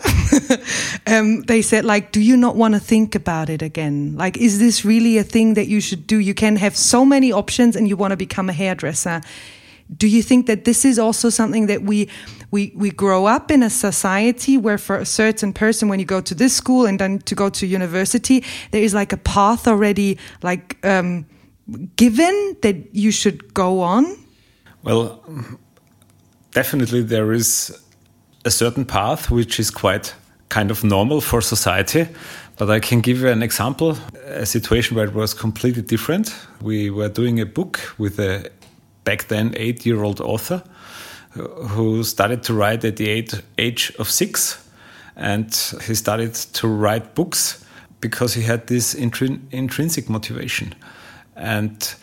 um, 1.08 1.42
they 1.42 1.62
said 1.62 1.86
like 1.86 2.12
do 2.12 2.22
you 2.22 2.38
not 2.38 2.56
want 2.56 2.74
to 2.74 2.80
think 2.80 3.16
about 3.16 3.50
it 3.50 3.62
again? 3.62 4.16
Like 4.18 4.38
is 4.38 4.60
this 4.60 4.86
really 4.86 5.18
a 5.18 5.24
thing 5.24 5.56
that 5.56 5.68
you 5.68 5.82
should 5.82 6.08
do? 6.08 6.20
You 6.20 6.34
can 6.34 6.56
have 6.58 6.76
so 6.76 7.06
many 7.06 7.32
options 7.32 7.76
and 7.76 7.88
you 7.88 7.98
want 7.98 8.12
to 8.12 8.18
become 8.18 8.50
a 8.50 8.54
hairdresser. 8.54 9.22
Do 9.96 10.08
you 10.08 10.22
think 10.22 10.48
that 10.48 10.66
this 10.66 10.84
is 10.84 11.00
also 11.00 11.30
something 11.30 11.68
that 11.68 11.82
we 11.84 12.10
we 12.52 12.72
we 12.76 12.92
grow 12.92 13.26
up 13.26 13.52
in 13.52 13.64
a 13.64 13.70
society 13.70 14.58
where 14.58 14.78
for 14.78 14.98
a 14.98 15.06
certain 15.06 15.54
person 15.54 15.90
when 15.90 16.00
you 16.00 16.06
go 16.06 16.22
to 16.22 16.36
this 16.36 16.56
school 16.56 16.86
and 16.86 17.00
then 17.00 17.20
to 17.20 17.36
go 17.36 17.50
to 17.50 17.66
university 17.66 18.44
there 18.72 18.82
is 18.82 18.94
like 18.94 19.12
a 19.14 19.18
path 19.18 19.68
already 19.68 20.18
like 20.44 20.78
um, 20.86 21.26
given 21.96 22.58
that 22.62 22.76
you 22.94 23.12
should 23.12 23.54
go 23.54 23.82
on? 23.82 24.06
Well, 24.84 25.24
definitely 26.52 27.04
there 27.04 27.34
is 27.34 27.78
a 28.46 28.52
certain 28.52 28.86
path 28.86 29.30
which 29.30 29.60
is 29.60 29.70
quite 29.70 30.14
kind 30.50 30.72
of 30.72 30.84
normal 30.84 31.22
for 31.22 31.42
society. 31.42 32.08
But 32.58 32.70
I 32.72 32.80
can 32.80 33.02
give 33.02 33.20
you 33.22 33.28
an 33.30 33.44
example, 33.44 33.98
a 34.26 34.46
situation 34.46 34.96
where 34.96 35.06
it 35.06 35.14
was 35.14 35.34
completely 35.34 35.84
different. 35.84 36.34
We 36.62 36.90
were 36.90 37.10
doing 37.10 37.40
a 37.40 37.46
book 37.46 37.80
with 38.00 38.20
a 38.20 38.50
back 39.04 39.28
then 39.28 39.54
eight 39.56 39.86
year 39.86 40.04
old 40.04 40.20
author 40.20 40.64
who 41.32 42.04
started 42.04 42.44
to 42.44 42.54
write 42.54 42.84
at 42.84 42.98
the 42.98 43.10
age 43.58 43.94
of 44.00 44.10
six. 44.10 44.64
And 45.16 45.54
he 45.84 45.96
started 45.96 46.34
to 46.34 46.68
write 46.68 47.14
books 47.14 47.64
because 48.02 48.34
he 48.34 48.44
had 48.44 48.68
this 48.68 48.96
intrinsic 48.96 50.10
motivation. 50.10 50.74
And 51.38 51.96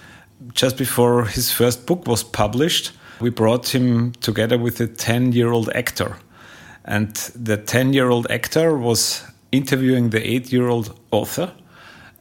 just 0.52 0.76
before 0.76 1.24
his 1.24 1.50
first 1.50 1.86
book 1.86 2.06
was 2.06 2.22
published, 2.22 2.92
we 3.20 3.30
brought 3.30 3.74
him 3.74 4.12
together 4.20 4.58
with 4.58 4.80
a 4.80 4.86
10 4.86 5.32
year 5.32 5.50
old 5.50 5.70
actor. 5.74 6.16
And 6.84 7.14
the 7.34 7.56
10 7.56 7.92
year 7.92 8.10
old 8.10 8.26
actor 8.30 8.76
was 8.76 9.22
interviewing 9.52 10.10
the 10.10 10.26
8 10.26 10.52
year 10.52 10.68
old 10.68 10.98
author. 11.10 11.52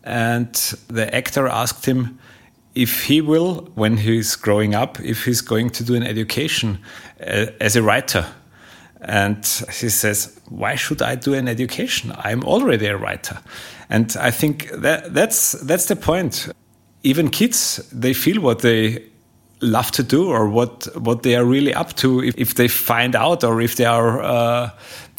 And 0.04 0.54
the 0.88 1.14
actor 1.14 1.48
asked 1.48 1.86
him 1.86 2.20
if 2.76 3.04
he 3.04 3.22
will, 3.22 3.70
when 3.76 3.98
he's 3.98 4.36
growing 4.36 4.74
up, 4.74 5.00
if 5.00 5.26
he's 5.26 5.42
going 5.42 5.70
to 5.70 5.84
do 5.84 5.94
an 5.94 6.04
education 6.04 6.80
uh, 7.22 7.46
as 7.62 7.76
a 7.76 7.84
writer. 7.84 8.26
And 9.02 9.46
he 9.72 9.90
says, 9.90 10.40
Why 10.50 10.76
should 10.76 11.02
I 11.02 11.16
do 11.16 11.34
an 11.34 11.48
education? 11.48 12.14
I'm 12.18 12.44
already 12.44 12.88
a 12.88 12.98
writer. 12.98 13.40
And 13.90 14.16
I 14.20 14.32
think 14.32 14.72
that, 14.72 15.14
that's, 15.14 15.52
that's 15.52 15.86
the 15.86 15.96
point 15.96 16.50
even 17.04 17.30
kids 17.30 17.78
they 17.92 18.14
feel 18.14 18.42
what 18.42 18.60
they 18.60 19.04
love 19.62 19.92
to 19.92 20.04
do 20.04 20.30
or 20.30 20.50
what 20.50 20.88
what 20.98 21.24
they 21.24 21.36
are 21.36 21.46
really 21.46 21.74
up 21.74 21.94
to 21.94 22.22
if, 22.22 22.36
if 22.38 22.56
they 22.56 22.68
find 22.68 23.16
out 23.16 23.44
or 23.44 23.62
if 23.62 23.76
they 23.76 23.86
are 23.86 24.22
uh, 24.22 24.70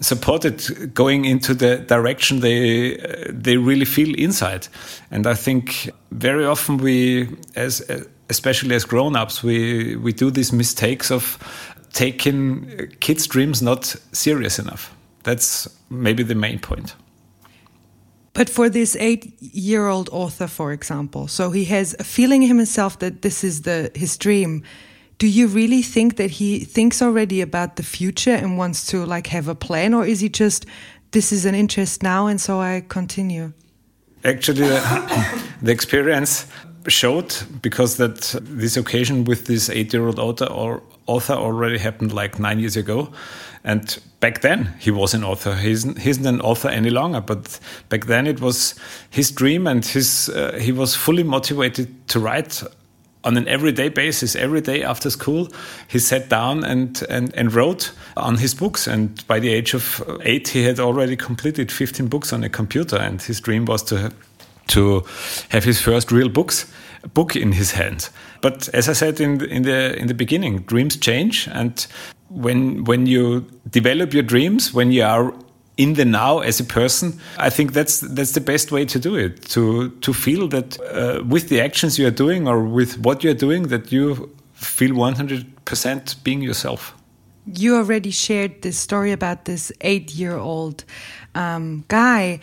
supported 0.00 0.92
going 0.94 1.24
into 1.24 1.54
the 1.54 1.78
direction 1.78 2.40
they 2.40 2.98
uh, 2.98 3.32
they 3.42 3.56
really 3.56 3.86
feel 3.86 4.14
inside. 4.18 4.68
And 5.10 5.26
i 5.26 5.34
think 5.34 5.90
very 6.10 6.44
often 6.46 6.78
we 6.78 7.28
as 7.56 7.82
especially 8.28 8.74
as 8.74 8.84
grown-ups 8.84 9.42
we 9.42 9.96
we 9.96 10.12
do 10.12 10.30
these 10.30 10.52
mistakes 10.56 11.10
of 11.10 11.38
taking 11.92 12.90
kids 13.00 13.26
dreams 13.26 13.62
not 13.62 13.96
serious 14.12 14.58
enough. 14.58 14.94
That's 15.22 15.68
maybe 15.88 16.22
the 16.24 16.34
main 16.34 16.58
point 16.58 16.94
but 18.34 18.50
for 18.50 18.68
this 18.68 18.96
eight 18.96 19.32
year 19.40 19.86
old 19.86 20.08
author, 20.12 20.48
for 20.48 20.72
example, 20.72 21.28
so 21.28 21.50
he 21.50 21.64
has 21.66 21.94
a 21.98 22.04
feeling 22.04 22.42
himself 22.42 22.98
that 22.98 23.22
this 23.22 23.42
is 23.44 23.62
the 23.62 23.90
his 23.94 24.16
dream. 24.16 24.62
Do 25.18 25.28
you 25.28 25.46
really 25.46 25.82
think 25.82 26.16
that 26.16 26.32
he 26.32 26.64
thinks 26.64 27.00
already 27.00 27.40
about 27.40 27.76
the 27.76 27.84
future 27.84 28.34
and 28.34 28.58
wants 28.58 28.86
to 28.86 29.06
like 29.06 29.28
have 29.28 29.46
a 29.48 29.54
plan, 29.54 29.94
or 29.94 30.04
is 30.04 30.20
he 30.20 30.28
just 30.28 30.66
this 31.12 31.32
is 31.32 31.46
an 31.46 31.54
interest 31.54 32.02
now 32.02 32.26
and 32.26 32.40
so 32.40 32.60
I 32.60 32.84
continue? 32.88 33.52
Actually, 34.24 34.68
the, 34.68 35.44
the 35.62 35.70
experience 35.70 36.46
showed 36.88 37.34
because 37.62 37.96
that 37.96 38.34
this 38.42 38.76
occasion 38.76 39.24
with 39.24 39.46
this 39.46 39.70
eight-year-old 39.70 40.18
author 40.18 40.46
or 40.46 40.82
author 41.06 41.34
already 41.34 41.78
happened 41.78 42.12
like 42.12 42.38
nine 42.38 42.58
years 42.58 42.76
ago, 42.76 43.12
and 43.64 43.98
back 44.20 44.40
then 44.40 44.74
he 44.78 44.90
was 44.90 45.14
an 45.14 45.24
author. 45.24 45.54
He's 45.54 45.84
he 45.98 46.10
isn't 46.10 46.26
an 46.26 46.40
author 46.40 46.68
any 46.68 46.90
longer, 46.90 47.20
but 47.20 47.58
back 47.88 48.06
then 48.06 48.26
it 48.26 48.40
was 48.40 48.74
his 49.10 49.30
dream, 49.30 49.66
and 49.66 49.84
his 49.84 50.28
uh, 50.28 50.58
he 50.60 50.72
was 50.72 50.94
fully 50.94 51.22
motivated 51.22 52.08
to 52.08 52.20
write 52.20 52.62
on 53.24 53.36
an 53.36 53.48
everyday 53.48 53.88
basis. 53.88 54.36
Every 54.36 54.60
day 54.60 54.82
after 54.82 55.10
school, 55.10 55.48
he 55.88 55.98
sat 55.98 56.28
down 56.28 56.62
and, 56.62 57.02
and, 57.08 57.34
and 57.34 57.52
wrote 57.52 57.92
on 58.16 58.36
his 58.36 58.54
books. 58.54 58.86
And 58.86 59.26
by 59.26 59.40
the 59.40 59.48
age 59.48 59.74
of 59.74 60.02
eight, 60.22 60.48
he 60.48 60.62
had 60.62 60.78
already 60.78 61.16
completed 61.16 61.72
15 61.72 62.08
books 62.08 62.32
on 62.32 62.44
a 62.44 62.48
computer. 62.48 62.96
And 62.96 63.20
his 63.20 63.40
dream 63.40 63.64
was 63.64 63.82
to 63.84 64.12
to 64.66 65.02
have 65.50 65.64
his 65.64 65.80
first 65.80 66.12
real 66.12 66.28
books 66.28 66.66
book 67.12 67.36
in 67.36 67.52
his 67.52 67.72
hand. 67.72 68.08
But 68.40 68.68
as 68.74 68.88
I 68.88 68.94
said 68.94 69.20
in 69.20 69.44
in 69.44 69.62
the 69.62 69.98
in 69.98 70.06
the 70.06 70.14
beginning, 70.14 70.64
dreams 70.66 70.96
change, 70.96 71.48
and 71.48 71.86
when 72.28 72.84
when 72.84 73.06
you 73.06 73.44
develop 73.70 74.14
your 74.14 74.22
dreams, 74.22 74.72
when 74.74 74.92
you 74.92 75.04
are 75.04 75.32
in 75.76 75.94
the 75.94 76.04
now 76.04 76.38
as 76.38 76.60
a 76.60 76.64
person, 76.64 77.20
I 77.38 77.50
think 77.50 77.72
that's 77.72 78.00
that's 78.00 78.32
the 78.32 78.40
best 78.40 78.72
way 78.72 78.84
to 78.86 78.98
do 78.98 79.16
it. 79.16 79.42
To 79.50 79.90
to 80.00 80.12
feel 80.12 80.48
that 80.48 80.78
uh, 80.80 81.22
with 81.28 81.48
the 81.48 81.60
actions 81.60 81.98
you 81.98 82.06
are 82.06 82.16
doing 82.16 82.48
or 82.48 82.64
with 82.64 82.98
what 82.98 83.22
you 83.24 83.30
are 83.30 83.38
doing, 83.38 83.68
that 83.68 83.92
you 83.92 84.30
feel 84.54 84.94
one 84.94 85.14
hundred 85.14 85.44
percent 85.64 86.16
being 86.24 86.42
yourself. 86.42 86.94
You 87.46 87.76
already 87.76 88.10
shared 88.10 88.62
this 88.62 88.78
story 88.78 89.12
about 89.12 89.44
this 89.44 89.70
eight 89.82 90.14
year 90.14 90.36
old 90.36 90.84
um, 91.34 91.84
guy. 91.88 92.40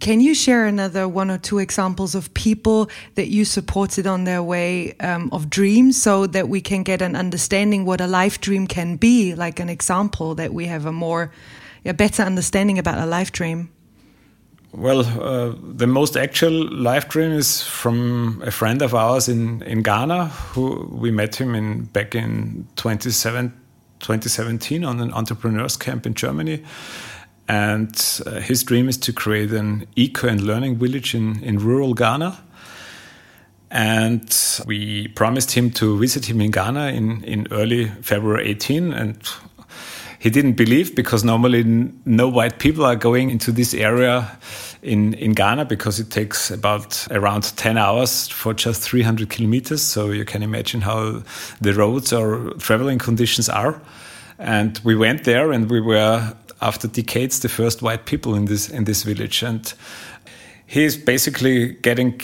Can 0.00 0.20
you 0.20 0.34
share 0.34 0.66
another 0.66 1.08
one 1.08 1.30
or 1.30 1.38
two 1.38 1.58
examples 1.58 2.14
of 2.14 2.32
people 2.34 2.90
that 3.14 3.28
you 3.28 3.44
supported 3.44 4.06
on 4.06 4.24
their 4.24 4.42
way 4.42 4.92
um, 5.00 5.30
of 5.32 5.48
dreams 5.48 6.00
so 6.00 6.26
that 6.26 6.48
we 6.48 6.60
can 6.60 6.82
get 6.82 7.00
an 7.00 7.16
understanding 7.16 7.86
what 7.86 8.00
a 8.00 8.06
life 8.06 8.40
dream 8.40 8.66
can 8.66 8.96
be, 8.96 9.34
like 9.34 9.60
an 9.60 9.70
example 9.70 10.34
that 10.34 10.52
we 10.52 10.66
have 10.66 10.84
a 10.84 10.92
more, 10.92 11.32
a 11.86 11.94
better 11.94 12.22
understanding 12.22 12.78
about 12.78 12.98
a 12.98 13.06
life 13.06 13.32
dream? 13.32 13.70
Well, 14.72 15.00
uh, 15.00 15.54
the 15.62 15.86
most 15.86 16.16
actual 16.16 16.68
life 16.74 17.08
dream 17.08 17.30
is 17.30 17.62
from 17.62 18.42
a 18.44 18.50
friend 18.50 18.82
of 18.82 18.92
ours 18.92 19.28
in, 19.28 19.62
in 19.62 19.82
Ghana, 19.82 20.26
who 20.26 20.88
we 20.90 21.12
met 21.12 21.36
him 21.36 21.54
in 21.54 21.84
back 21.84 22.16
in 22.16 22.66
27, 22.74 23.52
2017 24.04 24.84
on 24.84 25.00
an 25.00 25.12
entrepreneurs 25.14 25.76
camp 25.76 26.06
in 26.06 26.14
Germany. 26.14 26.62
And 27.48 28.22
uh, 28.26 28.40
his 28.40 28.62
dream 28.62 28.88
is 28.88 28.98
to 28.98 29.12
create 29.12 29.50
an 29.52 29.86
eco 29.96 30.28
and 30.28 30.42
learning 30.42 30.76
village 30.76 31.14
in, 31.14 31.42
in 31.42 31.58
rural 31.58 31.94
Ghana. 31.94 32.38
And 33.70 34.62
we 34.66 35.08
promised 35.08 35.52
him 35.52 35.70
to 35.72 35.98
visit 35.98 36.26
him 36.26 36.40
in 36.40 36.50
Ghana 36.50 36.88
in, 36.88 37.24
in 37.24 37.48
early 37.50 37.86
February 38.02 38.46
18. 38.48 38.92
And 38.92 39.18
he 40.18 40.30
didn't 40.30 40.54
believe 40.54 40.94
because 40.94 41.24
normally 41.24 41.64
no 42.04 42.28
white 42.28 42.58
people 42.58 42.84
are 42.84 42.96
going 42.96 43.30
into 43.30 43.52
this 43.52 43.74
area 43.74 44.38
in, 44.84 45.14
in 45.14 45.32
Ghana 45.32 45.64
because 45.64 45.98
it 45.98 46.10
takes 46.10 46.50
about 46.50 47.06
around 47.10 47.56
10 47.56 47.78
hours 47.78 48.28
for 48.28 48.52
just 48.52 48.82
300 48.82 49.30
kilometers. 49.30 49.82
So 49.82 50.10
you 50.10 50.24
can 50.24 50.42
imagine 50.42 50.82
how 50.82 51.22
the 51.60 51.72
roads 51.72 52.12
or 52.12 52.50
traveling 52.58 52.98
conditions 52.98 53.48
are. 53.48 53.80
And 54.38 54.78
we 54.84 54.94
went 54.94 55.24
there 55.24 55.52
and 55.52 55.70
we 55.70 55.80
were, 55.80 56.34
after 56.60 56.86
decades, 56.86 57.40
the 57.40 57.48
first 57.48 57.82
white 57.82 58.04
people 58.04 58.34
in 58.34 58.44
this, 58.44 58.68
in 58.68 58.84
this 58.84 59.02
village. 59.02 59.42
And 59.42 59.72
he's 60.66 60.96
basically 60.96 61.74
getting 61.74 62.20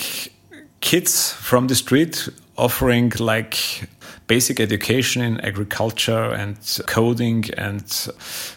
kids 0.81 1.33
from 1.33 1.69
the 1.69 1.75
street 1.75 2.29
offering 2.57 3.13
like 3.19 3.89
basic 4.27 4.61
education 4.61 5.23
in 5.23 5.41
agriculture 5.41 6.33
and 6.33 6.57
coding 6.87 7.45
and 7.57 7.83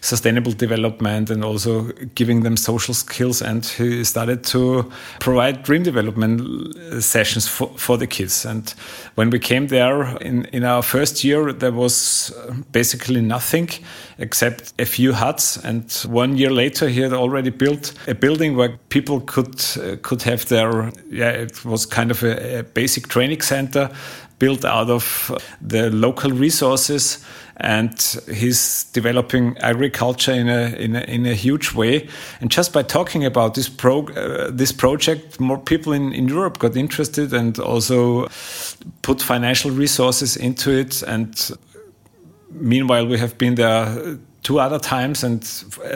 sustainable 0.01 0.51
development 0.51 1.29
and 1.29 1.43
also 1.43 1.91
giving 2.15 2.43
them 2.43 2.55
social 2.57 2.93
skills. 2.93 3.41
And 3.41 3.65
he 3.65 4.03
started 4.03 4.43
to 4.45 4.91
provide 5.19 5.63
dream 5.63 5.83
development 5.83 6.75
sessions 7.03 7.47
for, 7.47 7.69
for 7.77 7.97
the 7.97 8.07
kids. 8.07 8.45
And 8.45 8.73
when 9.15 9.29
we 9.29 9.39
came 9.39 9.67
there 9.67 10.17
in, 10.17 10.45
in 10.45 10.63
our 10.63 10.83
first 10.83 11.23
year, 11.23 11.51
there 11.53 11.71
was 11.71 12.31
basically 12.71 13.21
nothing 13.21 13.69
except 14.17 14.73
a 14.79 14.85
few 14.85 15.13
huts. 15.13 15.57
And 15.57 15.91
one 16.07 16.37
year 16.37 16.51
later, 16.51 16.87
he 16.87 17.01
had 17.01 17.13
already 17.13 17.49
built 17.49 17.93
a 18.07 18.13
building 18.13 18.55
where 18.55 18.77
people 18.89 19.21
could 19.21 19.55
uh, 19.77 19.97
could 20.01 20.21
have 20.23 20.45
their 20.45 20.91
yeah, 21.09 21.29
it 21.29 21.65
was 21.65 21.85
kind 21.85 22.11
of 22.11 22.23
a, 22.23 22.59
a 22.59 22.63
basic 22.63 23.07
training 23.07 23.41
center 23.41 23.89
built 24.43 24.65
out 24.65 24.89
of 24.89 25.31
the 25.61 25.89
local 25.89 26.31
resources 26.31 27.25
and 27.57 28.17
he's 28.27 28.83
developing 28.93 29.57
agriculture 29.59 30.33
in 30.33 30.49
a, 30.49 30.75
in 30.75 30.95
a, 30.95 31.01
in 31.01 31.25
a 31.25 31.33
huge 31.33 31.73
way. 31.73 32.09
And 32.41 32.51
just 32.51 32.73
by 32.73 32.83
talking 32.83 33.25
about 33.25 33.53
this 33.53 33.69
pro 33.69 34.07
uh, 34.07 34.51
this 34.51 34.73
project, 34.73 35.39
more 35.39 35.59
people 35.59 35.93
in, 35.93 36.13
in 36.13 36.27
Europe 36.27 36.59
got 36.59 36.75
interested 36.75 37.33
and 37.33 37.59
also 37.59 38.27
put 39.01 39.21
financial 39.21 39.71
resources 39.71 40.35
into 40.35 40.71
it. 40.71 41.03
And 41.03 41.51
meanwhile, 42.51 43.07
we 43.07 43.19
have 43.19 43.37
been 43.37 43.55
there 43.55 44.17
two 44.41 44.59
other 44.59 44.79
times, 44.79 45.23
and 45.23 45.41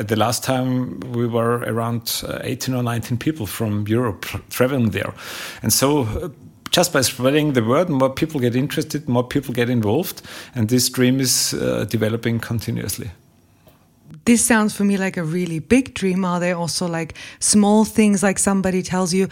the 0.08 0.16
last 0.16 0.44
time 0.44 1.00
we 1.12 1.27
were 1.27 1.58
around 1.74 2.24
uh, 2.24 2.39
18 2.44 2.75
or 2.75 2.84
19 2.84 3.18
people 3.18 3.46
from 3.46 3.86
Europe 3.88 4.25
traveling 4.50 4.92
there. 4.92 5.13
And 5.62 5.74
so 5.74 6.04
uh, 6.04 6.30
just 6.71 6.93
by 6.93 7.01
spreading 7.01 7.53
the 7.53 7.63
word, 7.63 7.89
more 7.89 8.09
people 8.09 8.39
get 8.39 8.55
interested, 8.55 9.07
more 9.07 9.24
people 9.24 9.53
get 9.53 9.69
involved, 9.69 10.21
and 10.55 10.69
this 10.69 10.89
dream 10.89 11.19
is 11.19 11.53
uh, 11.53 11.86
developing 11.89 12.39
continuously. 12.39 13.09
This 14.25 14.45
sounds 14.45 14.75
for 14.75 14.83
me 14.83 14.97
like 14.97 15.17
a 15.17 15.24
really 15.24 15.59
big 15.59 15.94
dream. 15.94 16.25
Are 16.25 16.39
there 16.39 16.55
also 16.55 16.87
like 16.87 17.15
small 17.39 17.85
things, 17.85 18.24
like 18.24 18.39
somebody 18.39 18.81
tells 18.81 19.13
you, 19.13 19.27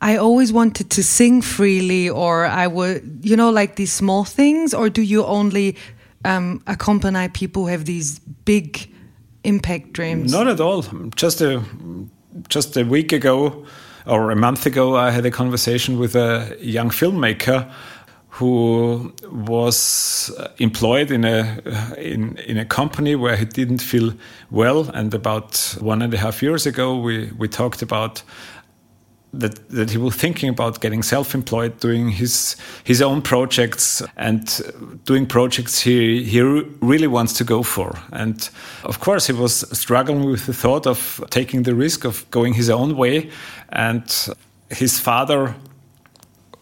I 0.00 0.16
always 0.16 0.52
wanted 0.52 0.90
to 0.90 1.02
sing 1.02 1.42
freely, 1.42 2.10
or 2.10 2.44
I 2.44 2.66
would, 2.66 3.20
you 3.22 3.36
know, 3.36 3.50
like 3.50 3.76
these 3.76 3.92
small 3.92 4.24
things, 4.24 4.74
or 4.74 4.90
do 4.90 5.00
you 5.00 5.24
only 5.24 5.76
um, 6.24 6.62
accompany 6.66 7.28
people 7.28 7.62
who 7.62 7.68
have 7.68 7.84
these 7.84 8.18
big 8.44 8.90
impact 9.44 9.92
dreams? 9.94 10.32
Not 10.32 10.48
at 10.48 10.60
all. 10.60 10.82
Just 11.16 11.40
a 11.40 11.62
just 12.48 12.76
a 12.76 12.84
week 12.84 13.12
ago, 13.12 13.64
or 14.06 14.30
a 14.30 14.36
month 14.36 14.66
ago, 14.66 14.96
I 14.96 15.10
had 15.10 15.26
a 15.26 15.30
conversation 15.30 15.98
with 15.98 16.14
a 16.14 16.56
young 16.60 16.90
filmmaker 16.90 17.70
who 18.28 19.14
was 19.30 20.32
uh, 20.38 20.48
employed 20.58 21.12
in 21.12 21.24
a 21.24 21.60
uh, 21.66 21.94
in 21.96 22.36
in 22.38 22.58
a 22.58 22.64
company 22.64 23.14
where 23.14 23.36
he 23.36 23.44
didn't 23.44 23.80
feel 23.80 24.12
well. 24.50 24.90
And 24.92 25.14
about 25.14 25.76
one 25.80 26.02
and 26.02 26.12
a 26.12 26.16
half 26.16 26.42
years 26.42 26.66
ago, 26.66 26.98
we 26.98 27.30
we 27.38 27.48
talked 27.48 27.82
about 27.82 28.24
that 29.40 29.68
that 29.68 29.90
he 29.90 29.98
was 29.98 30.14
thinking 30.14 30.48
about 30.48 30.80
getting 30.80 31.02
self-employed, 31.02 31.78
doing 31.80 32.08
his 32.08 32.56
his 32.84 33.00
own 33.02 33.22
projects 33.22 34.02
and 34.16 34.60
doing 35.04 35.26
projects 35.26 35.80
he 35.80 36.24
he 36.24 36.40
really 36.80 37.06
wants 37.08 37.32
to 37.34 37.44
go 37.44 37.62
for. 37.62 37.98
And 38.12 38.50
of 38.84 38.98
course, 38.98 39.26
he 39.26 39.32
was 39.32 39.64
struggling 39.78 40.30
with 40.30 40.46
the 40.46 40.54
thought 40.54 40.86
of 40.86 41.24
taking 41.30 41.64
the 41.64 41.74
risk 41.74 42.04
of 42.04 42.28
going 42.30 42.54
his 42.54 42.70
own 42.70 42.96
way. 42.96 43.30
And 43.74 44.04
his 44.70 44.98
father 44.98 45.54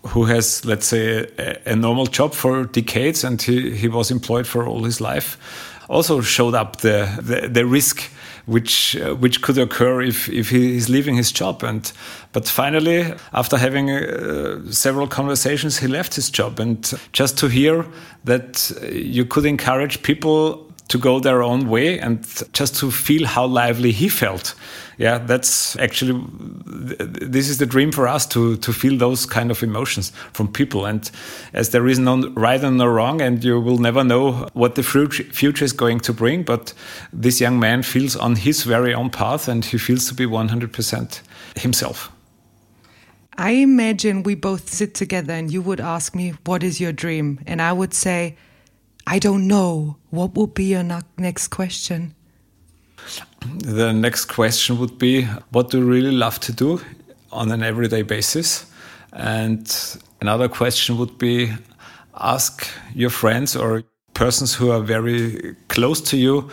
who 0.09 0.25
has, 0.25 0.65
let's 0.65 0.87
say, 0.87 1.29
a, 1.39 1.73
a, 1.73 1.77
normal 1.77 2.07
job 2.07 2.35
for 2.35 2.65
decades 2.65 3.23
and 3.23 3.41
he, 3.41 3.71
he 3.71 3.87
was 3.87 4.11
employed 4.11 4.47
for 4.47 4.67
all 4.67 4.83
his 4.83 5.01
life, 5.01 5.39
also 5.89 6.21
showed 6.21 6.55
up 6.55 6.79
the, 6.79 7.09
the, 7.23 7.49
the 7.49 7.65
risk 7.65 8.11
which 8.47 8.97
uh, 8.97 9.15
which 9.15 9.41
could 9.41 9.57
occur 9.59 10.03
if 10.03 10.29
if 10.29 10.51
he 10.51 10.77
is 10.77 10.89
leaving 10.89 11.15
his 11.15 11.31
job. 11.31 11.63
And 11.63 11.93
but 12.33 12.49
finally, 12.49 13.15
after 13.33 13.57
having 13.57 13.91
uh, 13.91 14.61
several 14.71 15.07
conversations, 15.07 15.79
he 15.79 15.87
left 15.87 16.15
his 16.15 16.31
job. 16.31 16.59
And 16.59 16.93
just 17.13 17.39
to 17.39 17.49
hear 17.49 17.87
that 18.25 18.73
you 18.93 19.25
could 19.25 19.45
encourage 19.45 20.03
people 20.03 20.72
to 20.93 20.99
go 20.99 21.19
their 21.19 21.43
own 21.43 21.69
way 21.71 21.99
and 21.99 22.23
just 22.53 22.77
to 22.77 22.91
feel 22.91 23.27
how 23.27 23.47
lively 23.47 23.93
he 23.93 24.09
felt. 24.09 24.55
Yeah 24.99 25.19
that's 25.19 25.75
actually 25.79 26.23
this 27.33 27.49
is 27.49 27.57
the 27.57 27.67
dream 27.67 27.93
for 27.93 28.07
us 28.07 28.27
to 28.27 28.57
to 28.57 28.73
feel 28.73 28.99
those 28.99 29.25
kind 29.25 29.51
of 29.51 29.63
emotions 29.63 30.13
from 30.33 30.49
people. 30.49 30.85
And 30.85 31.11
as 31.55 31.71
there 31.71 31.89
is 31.89 31.99
no 31.99 32.29
right 32.37 32.63
and 32.63 32.77
no 32.77 32.87
wrong 32.87 33.23
and 33.23 33.43
you 33.43 33.59
will 33.59 33.79
never 33.79 34.05
know 34.05 34.49
what 34.53 34.75
the 34.75 34.83
future 34.83 35.65
is 35.65 35.73
going 35.73 36.01
to 36.01 36.13
bring 36.13 36.43
but 36.43 36.75
this 37.23 37.41
young 37.41 37.59
man 37.59 37.83
feels 37.83 38.15
on 38.17 38.37
his 38.37 38.65
very 38.65 38.93
own 38.95 39.09
path 39.11 39.49
and 39.49 39.65
he 39.65 39.79
feels 39.79 40.07
to 40.09 40.15
be 40.15 40.27
100% 40.27 41.23
himself. 41.57 42.13
I 43.39 43.53
imagine 43.53 44.25
we 44.25 44.35
both 44.35 44.69
sit 44.69 44.95
together 44.95 45.33
and 45.33 45.51
you 45.51 45.63
would 45.63 45.81
ask 45.81 46.15
me, 46.15 46.35
What 46.45 46.63
is 46.63 46.81
your 46.81 46.93
dream? 46.93 47.41
And 47.47 47.63
I 47.63 47.73
would 47.73 47.95
say, 47.95 48.37
I 49.07 49.19
don't 49.19 49.47
know. 49.47 49.97
What 50.11 50.35
would 50.35 50.55
be 50.55 50.65
your 50.65 50.85
next 51.19 51.49
question? 51.49 52.15
The 53.59 53.93
next 53.93 54.27
question 54.27 54.79
would 54.79 54.99
be 54.99 55.25
What 55.51 55.71
do 55.71 55.79
you 55.79 55.85
really 55.85 56.13
love 56.13 56.39
to 56.41 56.53
do 56.53 56.81
on 57.31 57.51
an 57.51 57.63
everyday 57.63 58.03
basis? 58.03 58.67
And 59.13 59.67
another 60.21 60.49
question 60.49 60.99
would 60.99 61.19
be 61.19 61.53
Ask 62.15 62.67
your 62.95 63.11
friends 63.11 63.57
or 63.57 63.83
persons 64.15 64.55
who 64.55 64.71
are 64.71 64.81
very 64.81 65.57
close 65.69 66.01
to 66.03 66.17
you 66.17 66.51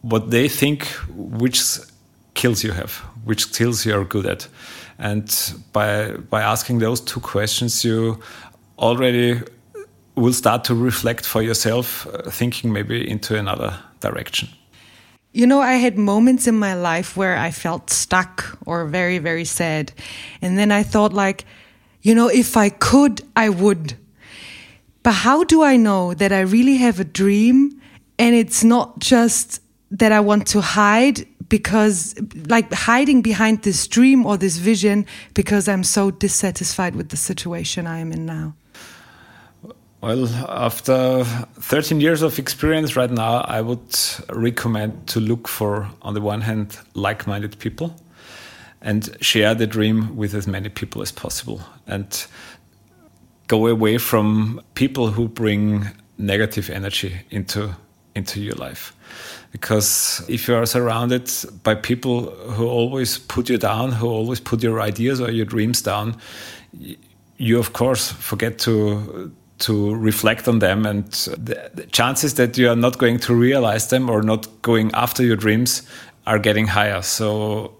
what 0.00 0.30
they 0.30 0.48
think 0.48 0.86
which 1.14 1.60
skills 1.60 2.64
you 2.64 2.72
have, 2.72 2.92
which 3.24 3.42
skills 3.44 3.86
you 3.86 3.94
are 3.94 4.04
good 4.04 4.26
at. 4.26 4.48
And 4.98 5.54
by, 5.72 6.12
by 6.30 6.42
asking 6.42 6.78
those 6.78 7.00
two 7.00 7.20
questions, 7.20 7.84
you 7.84 8.20
already 8.78 9.40
will 10.16 10.32
start 10.32 10.64
to 10.64 10.74
reflect 10.74 11.26
for 11.26 11.42
yourself, 11.42 12.06
uh, 12.06 12.30
thinking 12.30 12.72
maybe 12.72 13.08
into 13.08 13.36
another 13.36 13.78
direction. 14.00 14.48
You 15.32 15.46
know, 15.46 15.60
I 15.60 15.74
had 15.74 15.98
moments 15.98 16.46
in 16.46 16.56
my 16.56 16.74
life 16.74 17.16
where 17.16 17.36
I 17.36 17.50
felt 17.50 17.90
stuck 17.90 18.56
or 18.66 18.86
very, 18.86 19.18
very 19.18 19.44
sad. 19.44 19.92
And 20.40 20.56
then 20.56 20.70
I 20.70 20.84
thought, 20.84 21.12
like, 21.12 21.44
you 22.02 22.14
know, 22.14 22.28
if 22.28 22.56
I 22.56 22.68
could, 22.68 23.22
I 23.34 23.48
would. 23.48 23.94
But 25.02 25.14
how 25.14 25.42
do 25.42 25.62
I 25.62 25.76
know 25.76 26.14
that 26.14 26.32
I 26.32 26.40
really 26.40 26.76
have 26.76 27.00
a 27.00 27.04
dream 27.04 27.80
and 28.18 28.34
it's 28.34 28.62
not 28.62 29.00
just 29.00 29.60
that 29.90 30.12
I 30.12 30.20
want 30.20 30.46
to 30.48 30.60
hide 30.60 31.26
because, 31.48 32.14
like, 32.48 32.72
hiding 32.72 33.20
behind 33.20 33.62
this 33.62 33.88
dream 33.88 34.24
or 34.24 34.36
this 34.36 34.56
vision 34.58 35.04
because 35.34 35.68
I'm 35.68 35.84
so 35.84 36.10
dissatisfied 36.10 36.94
with 36.94 37.08
the 37.08 37.16
situation 37.16 37.86
I 37.86 37.98
am 37.98 38.12
in 38.12 38.24
now? 38.24 38.54
Well, 40.04 40.28
after 40.50 41.24
13 41.24 41.98
years 41.98 42.20
of 42.20 42.38
experience 42.38 42.94
right 42.94 43.10
now, 43.10 43.36
I 43.36 43.62
would 43.62 43.96
recommend 44.28 45.06
to 45.06 45.18
look 45.18 45.48
for, 45.48 45.88
on 46.02 46.12
the 46.12 46.20
one 46.20 46.42
hand, 46.42 46.76
like 46.92 47.26
minded 47.26 47.58
people 47.58 47.96
and 48.82 49.16
share 49.22 49.54
the 49.54 49.66
dream 49.66 50.14
with 50.14 50.34
as 50.34 50.46
many 50.46 50.68
people 50.68 51.00
as 51.00 51.10
possible 51.10 51.62
and 51.86 52.26
go 53.46 53.66
away 53.66 53.96
from 53.96 54.60
people 54.74 55.08
who 55.08 55.26
bring 55.26 55.88
negative 56.18 56.68
energy 56.68 57.22
into, 57.30 57.74
into 58.14 58.42
your 58.42 58.56
life. 58.56 58.94
Because 59.52 60.22
if 60.28 60.48
you 60.48 60.54
are 60.54 60.66
surrounded 60.66 61.32
by 61.62 61.76
people 61.76 62.30
who 62.50 62.68
always 62.68 63.16
put 63.16 63.48
you 63.48 63.56
down, 63.56 63.90
who 63.90 64.08
always 64.08 64.38
put 64.38 64.62
your 64.62 64.82
ideas 64.82 65.18
or 65.18 65.30
your 65.30 65.46
dreams 65.46 65.80
down, 65.80 66.14
you 67.38 67.58
of 67.58 67.72
course 67.72 68.12
forget 68.12 68.58
to 68.58 69.32
to 69.64 69.94
reflect 69.94 70.46
on 70.46 70.58
them. 70.58 70.84
And 70.84 71.10
the, 71.10 71.70
the, 71.72 71.86
chances 71.86 72.34
that 72.34 72.58
you 72.58 72.68
are 72.68 72.76
not 72.76 72.98
going 72.98 73.18
to 73.20 73.34
realize 73.34 73.88
them 73.88 74.10
or 74.10 74.22
not 74.22 74.46
going 74.60 74.90
after 74.92 75.24
your 75.24 75.36
dreams 75.36 75.82
are 76.26 76.38
getting 76.38 76.66
higher. 76.66 77.02
So 77.02 77.72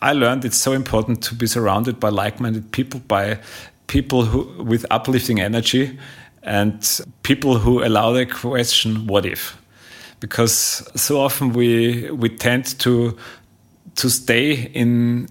i 0.00 0.12
learned 0.12 0.44
it's 0.44 0.56
so 0.56 0.72
important 0.72 1.20
to 1.24 1.34
be 1.34 1.46
surrounded 1.46 1.98
by 1.98 2.08
like-minded 2.08 2.70
people 2.70 3.00
by 3.08 3.36
people 3.88 4.24
who 4.24 4.62
with 4.62 4.86
uplifting 4.92 5.40
energy 5.40 5.98
and 6.44 7.00
people 7.24 7.58
who 7.58 7.82
allow 7.82 8.12
the 8.12 8.24
question 8.24 9.08
what 9.08 9.26
if? 9.26 9.56
Because 10.20 10.88
so 10.94 11.20
often 11.20 11.52
we 11.52 12.10
we 12.12 12.28
tend 12.28 12.78
to 12.78 13.16
to 13.96 14.08
stay 14.08 14.70
in 14.72 15.28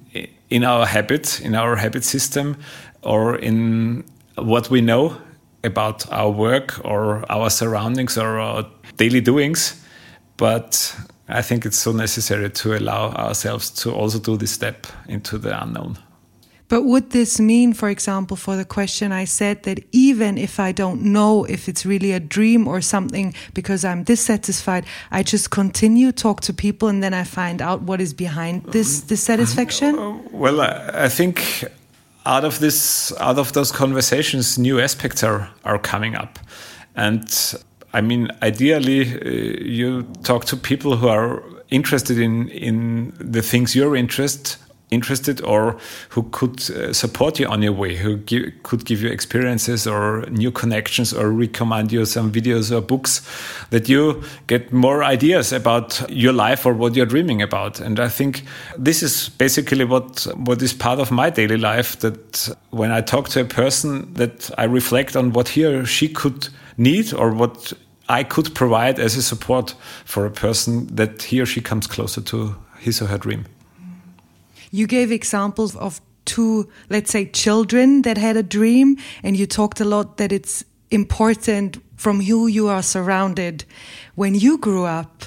in 0.50 0.64
our 0.64 0.86
habit 0.86 1.40
in 1.42 1.56
our 1.56 1.78
habit 1.78 2.04
system 2.04 2.58
or 3.04 3.38
in 3.38 4.04
what 4.36 4.70
we 4.70 4.82
know 4.82 5.16
about 5.64 6.12
our 6.12 6.30
work 6.30 6.80
or 6.86 7.30
our 7.32 7.50
surroundings 7.50 8.18
or 8.18 8.40
our 8.40 8.66
daily 8.98 9.22
doings. 9.22 9.84
But 10.38 10.96
I 11.28 11.42
think 11.42 11.66
it's 11.66 11.78
so 11.78 11.92
necessary 11.92 12.50
to 12.50 12.78
allow 12.78 13.10
ourselves 13.12 13.70
to 13.82 13.92
also 13.92 14.20
do 14.20 14.38
this 14.38 14.52
step 14.52 14.88
into 15.08 15.38
the 15.38 15.62
unknown. 15.62 15.98
But 16.70 16.84
would 16.84 17.12
this 17.12 17.40
mean, 17.40 17.74
for 17.74 17.90
example, 17.90 18.36
for 18.36 18.58
the 18.58 18.66
question 18.66 19.12
I 19.12 19.26
said, 19.26 19.64
that 19.64 19.80
even 19.94 20.38
if 20.38 20.60
I 20.60 20.74
don't 20.74 21.02
know 21.02 21.46
if 21.46 21.70
it's 21.70 21.86
really 21.86 22.12
a 22.12 22.20
dream 22.20 22.68
or 22.68 22.82
something 22.82 23.34
because 23.54 23.86
I'm 23.86 24.04
dissatisfied, 24.04 24.86
I 25.10 25.24
just 25.24 25.50
continue 25.50 26.12
talk 26.12 26.42
to 26.42 26.54
people 26.54 26.90
and 26.90 27.02
then 27.02 27.14
I 27.14 27.24
find 27.24 27.62
out 27.62 27.84
what 27.84 28.02
is 28.02 28.14
behind 28.14 28.64
this 28.66 29.00
mm-hmm. 29.00 29.08
dissatisfaction? 29.08 29.98
Uh, 29.98 30.18
well, 30.32 30.60
I 30.60 31.08
think 31.08 31.64
out 32.28 32.44
of 32.46 32.60
this 32.60 33.14
out 33.20 33.40
of 33.40 33.52
those 33.54 33.72
conversations 33.72 34.58
new 34.58 34.80
aspects 34.80 35.24
are 35.24 35.50
are 35.64 35.80
coming 35.80 36.16
up. 36.16 36.40
And 36.96 37.24
i 37.94 38.02
mean 38.02 38.30
ideally 38.42 39.02
uh, 39.02 39.30
you 39.80 40.04
talk 40.24 40.46
to 40.46 40.58
people 40.58 40.98
who 40.98 41.08
are 41.08 41.42
interested 41.70 42.18
in 42.18 42.50
in 42.50 43.14
the 43.34 43.42
things 43.42 43.76
you're 43.76 43.96
interested 43.96 44.56
interested 44.90 45.42
or 45.42 45.78
who 46.10 46.24
could 46.32 46.60
uh, 46.72 46.94
support 46.94 47.40
you 47.40 47.48
on 47.48 47.62
your 47.62 47.74
way, 47.74 47.96
who 47.96 48.18
could 48.64 48.86
give 48.86 49.02
you 49.02 49.10
experiences 49.10 49.86
or 49.86 50.22
new 50.30 50.52
connections 50.52 51.14
or 51.14 51.30
recommend 51.32 51.92
you 51.92 52.06
some 52.06 52.32
videos 52.32 52.72
or 52.72 52.82
books 52.82 53.22
that 53.70 53.90
you 53.90 54.24
get 54.48 54.72
more 54.72 55.04
ideas 55.04 55.52
about 55.52 56.10
your 56.10 56.32
life 56.32 56.66
or 56.66 56.74
what 56.74 56.96
you're 56.96 57.06
dreaming 57.06 57.42
about. 57.42 57.80
And 57.80 58.00
I 58.00 58.08
think 58.08 58.44
this 58.78 59.04
is 59.04 59.30
basically 59.30 59.84
what, 59.84 60.26
what 60.36 60.62
is 60.62 60.74
part 60.74 61.00
of 61.00 61.12
my 61.12 61.30
daily 61.30 61.58
life 61.58 62.00
that 62.00 62.56
when 62.70 62.92
I 62.92 63.02
talk 63.02 63.28
to 63.30 63.42
a 63.42 63.46
person 63.46 64.14
that 64.14 64.50
I 64.58 64.64
reflect 64.64 65.16
on 65.16 65.34
what 65.34 65.50
he 65.50 65.66
or 65.66 65.86
she 65.86 66.08
could 66.08 66.48
need 66.78 67.14
or 67.14 67.34
what 67.34 67.74
I 68.10 68.24
could 68.24 68.56
provide 68.56 69.00
as 69.00 69.18
a 69.18 69.22
support 69.22 69.76
for 70.06 70.26
a 70.26 70.32
person 70.32 70.88
that 70.96 71.24
he 71.24 71.42
or 71.42 71.46
she 71.46 71.60
comes 71.60 71.88
closer 71.88 72.22
to 72.22 72.56
his 72.80 73.02
or 73.02 73.08
her 73.08 73.18
dream. 73.18 73.46
You 74.72 74.88
gave 74.88 75.12
examples 75.12 75.76
of 75.76 76.02
two, 76.26 76.70
let's 76.90 77.12
say, 77.12 77.26
children 77.26 78.04
that 78.04 78.18
had 78.18 78.38
a 78.38 78.44
dream, 78.44 78.98
and 79.24 79.36
you 79.38 79.48
talked 79.48 79.80
a 79.80 79.86
lot 79.86 80.18
that 80.18 80.32
it's 80.32 80.64
important 80.92 81.82
from 81.96 82.22
who 82.22 82.48
you 82.48 82.68
are 82.68 82.84
surrounded. 82.84 83.66
When 84.16 84.36
you 84.36 84.58
grew 84.58 84.86
up, 84.86 85.26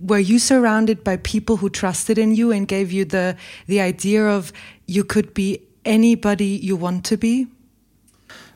were 0.00 0.18
you 0.18 0.38
surrounded 0.38 1.04
by 1.04 1.16
people 1.18 1.56
who 1.56 1.70
trusted 1.70 2.18
in 2.18 2.34
you 2.34 2.52
and 2.52 2.68
gave 2.68 2.92
you 2.92 3.04
the 3.04 3.36
the 3.66 3.80
idea 3.80 4.26
of 4.26 4.52
you 4.86 5.04
could 5.04 5.34
be 5.34 5.60
anybody 5.84 6.60
you 6.62 6.76
want 6.76 7.04
to 7.06 7.16
be? 7.16 7.46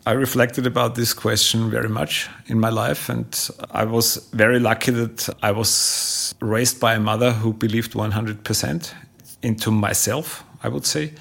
I 0.07 0.13
reflected 0.13 0.67
about 0.67 0.95
this 0.95 1.13
question 1.13 1.71
very 1.71 1.89
much 1.89 2.29
in 2.47 2.59
my 2.59 2.71
life, 2.71 3.09
and 3.09 3.51
I 3.71 3.85
was 3.85 4.29
very 4.33 4.59
lucky 4.59 4.93
that 4.93 5.29
I 5.43 5.53
was 5.53 6.35
raised 6.41 6.81
by 6.81 6.95
a 6.95 7.01
mother 7.01 7.33
who 7.33 7.53
believed 7.53 7.93
100% 7.93 8.95
into 9.43 9.71
myself, 9.71 10.45
I 10.63 10.69
would 10.69 10.87
say. 10.87 11.13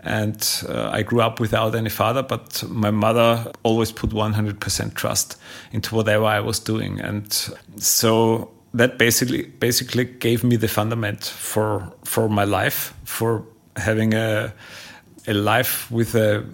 And 0.00 0.64
uh, 0.68 0.90
I 0.92 1.02
grew 1.02 1.22
up 1.22 1.40
without 1.40 1.74
any 1.74 1.88
father, 1.88 2.22
but 2.22 2.62
my 2.68 2.90
mother 2.90 3.50
always 3.62 3.90
put 3.90 4.10
100% 4.10 4.94
trust 4.94 5.38
into 5.72 5.94
whatever 5.94 6.24
I 6.26 6.40
was 6.40 6.58
doing. 6.58 7.00
And 7.00 7.32
so 7.76 8.50
that 8.74 8.98
basically 8.98 9.44
basically 9.44 10.04
gave 10.04 10.44
me 10.44 10.56
the 10.56 10.68
fundament 10.68 11.24
for 11.24 11.90
for 12.04 12.28
my 12.28 12.44
life, 12.44 12.92
for 13.04 13.44
having 13.76 14.14
a 14.14 14.52
a 15.26 15.32
life 15.32 15.90
with 15.90 16.14
a 16.14 16.44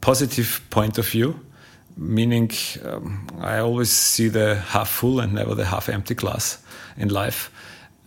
positive 0.00 0.60
point 0.70 0.98
of 0.98 1.08
view, 1.08 1.34
meaning 1.96 2.50
um, 2.84 3.26
I 3.40 3.58
always 3.58 3.90
see 3.90 4.28
the 4.28 4.56
half 4.56 4.88
full 4.88 5.20
and 5.20 5.32
never 5.32 5.54
the 5.54 5.64
half 5.64 5.88
empty 5.88 6.14
glass 6.14 6.58
in 6.96 7.08
life 7.08 7.50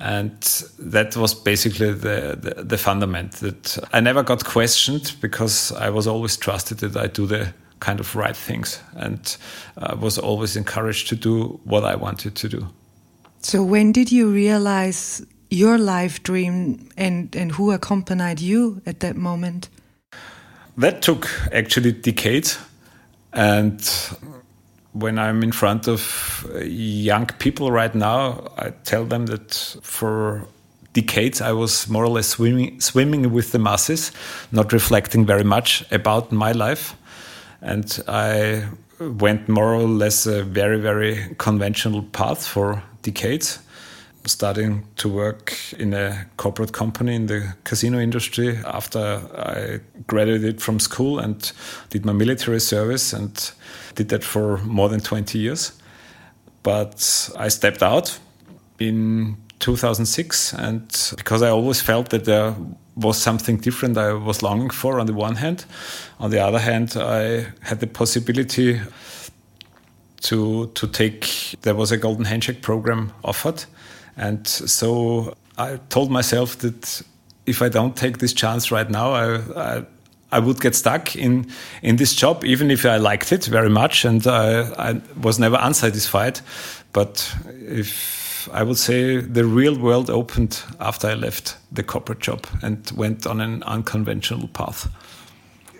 and 0.03 0.33
that 0.79 1.15
was 1.15 1.33
basically 1.33 1.93
the, 1.93 2.37
the, 2.37 2.63
the 2.63 2.77
fundament 2.77 3.31
that 3.35 3.77
I 3.93 4.01
never 4.01 4.21
got 4.21 4.43
questioned 4.43 5.15
because 5.21 5.71
I 5.71 5.89
was 5.89 6.07
always 6.07 6.35
trusted 6.35 6.79
that 6.79 6.97
I 6.97 7.07
do 7.07 7.25
the 7.25 7.53
kind 7.79 8.01
of 8.01 8.13
right 8.13 8.35
things 8.35 8.81
and 8.97 9.37
I 9.77 9.95
was 9.95 10.17
always 10.17 10.57
encouraged 10.57 11.07
to 11.07 11.15
do 11.15 11.57
what 11.63 11.85
I 11.85 11.95
wanted 11.95 12.35
to 12.35 12.49
do. 12.49 12.67
So 13.39 13.63
when 13.63 13.93
did 13.93 14.11
you 14.11 14.29
realize 14.29 15.25
your 15.49 15.77
life 15.77 16.21
dream 16.21 16.89
and, 16.97 17.33
and 17.33 17.53
who 17.53 17.71
accompanied 17.71 18.41
you 18.41 18.81
at 18.85 18.99
that 18.99 19.15
moment? 19.15 19.69
That 20.77 21.01
took 21.01 21.29
actually 21.53 21.93
decades 21.93 22.57
and 23.31 23.79
when 24.93 25.17
I'm 25.19 25.43
in 25.43 25.51
front 25.51 25.87
of 25.87 26.45
uh, 26.53 26.59
young 26.59 27.25
people 27.39 27.71
right 27.71 27.93
now, 27.93 28.51
I 28.57 28.71
tell 28.83 29.05
them 29.05 29.25
that 29.27 29.53
for 29.81 30.47
decades 30.93 31.41
I 31.41 31.51
was 31.51 31.89
more 31.89 32.05
or 32.05 32.09
less 32.09 32.27
swimming, 32.27 32.79
swimming 32.79 33.31
with 33.33 33.51
the 33.51 33.59
masses, 33.59 34.11
not 34.51 34.71
reflecting 34.71 35.25
very 35.25 35.43
much 35.43 35.83
about 35.91 36.31
my 36.31 36.51
life. 36.51 36.95
And 37.61 37.99
I 38.07 38.67
went 38.99 39.49
more 39.49 39.73
or 39.73 39.87
less 39.87 40.27
a 40.27 40.43
very, 40.43 40.79
very 40.79 41.35
conventional 41.37 42.03
path 42.03 42.45
for 42.45 42.83
decades 43.01 43.59
starting 44.25 44.85
to 44.95 45.09
work 45.09 45.53
in 45.77 45.93
a 45.93 46.25
corporate 46.37 46.71
company 46.71 47.15
in 47.15 47.27
the 47.27 47.53
casino 47.63 47.99
industry 47.99 48.57
after 48.65 49.21
I 49.35 49.79
graduated 50.07 50.61
from 50.61 50.79
school 50.79 51.19
and 51.19 51.51
did 51.89 52.05
my 52.05 52.13
military 52.13 52.59
service 52.59 53.13
and 53.13 53.51
did 53.95 54.09
that 54.09 54.23
for 54.23 54.57
more 54.59 54.89
than 54.89 55.01
20 55.01 55.37
years. 55.37 55.73
But 56.63 57.29
I 57.37 57.49
stepped 57.49 57.83
out 57.83 58.17
in 58.79 59.37
2006 59.59 60.53
and 60.53 61.13
because 61.17 61.41
I 61.41 61.49
always 61.49 61.81
felt 61.81 62.09
that 62.09 62.25
there 62.25 62.55
was 62.95 63.17
something 63.17 63.57
different 63.57 63.97
I 63.97 64.13
was 64.13 64.41
longing 64.41 64.69
for 64.69 64.99
on 64.99 65.07
the 65.07 65.13
one 65.13 65.35
hand. 65.35 65.65
On 66.19 66.29
the 66.29 66.39
other 66.39 66.59
hand, 66.59 66.95
I 66.95 67.47
had 67.61 67.79
the 67.79 67.87
possibility 67.87 68.79
to 70.21 70.67
to 70.67 70.87
take 70.87 71.57
there 71.61 71.75
was 71.75 71.91
a 71.91 71.97
golden 71.97 72.25
handshake 72.25 72.61
program 72.61 73.11
offered 73.23 73.65
and 74.17 74.47
so 74.47 75.35
I 75.57 75.79
told 75.89 76.11
myself 76.11 76.57
that 76.59 77.01
if 77.45 77.61
I 77.61 77.69
don't 77.69 77.95
take 77.95 78.19
this 78.19 78.33
chance 78.33 78.71
right 78.71 78.89
now, 78.89 79.11
I, 79.11 79.35
I, 79.55 79.85
I 80.31 80.39
would 80.39 80.59
get 80.61 80.75
stuck 80.75 81.15
in 81.15 81.51
in 81.81 81.97
this 81.97 82.15
job, 82.15 82.43
even 82.43 82.71
if 82.71 82.85
I 82.85 82.97
liked 82.97 83.31
it 83.31 83.45
very 83.45 83.69
much 83.69 84.05
and 84.05 84.25
I, 84.25 84.91
I 84.91 85.01
was 85.21 85.39
never 85.39 85.57
unsatisfied. 85.61 86.39
But 86.91 87.35
if 87.47 88.49
I 88.51 88.63
would 88.63 88.77
say 88.77 89.17
the 89.17 89.45
real 89.45 89.77
world 89.77 90.09
opened 90.09 90.61
after 90.79 91.07
I 91.07 91.13
left 91.13 91.57
the 91.71 91.83
corporate 91.83 92.19
job 92.19 92.45
and 92.61 92.91
went 92.95 93.27
on 93.27 93.41
an 93.41 93.63
unconventional 93.63 94.47
path 94.47 94.87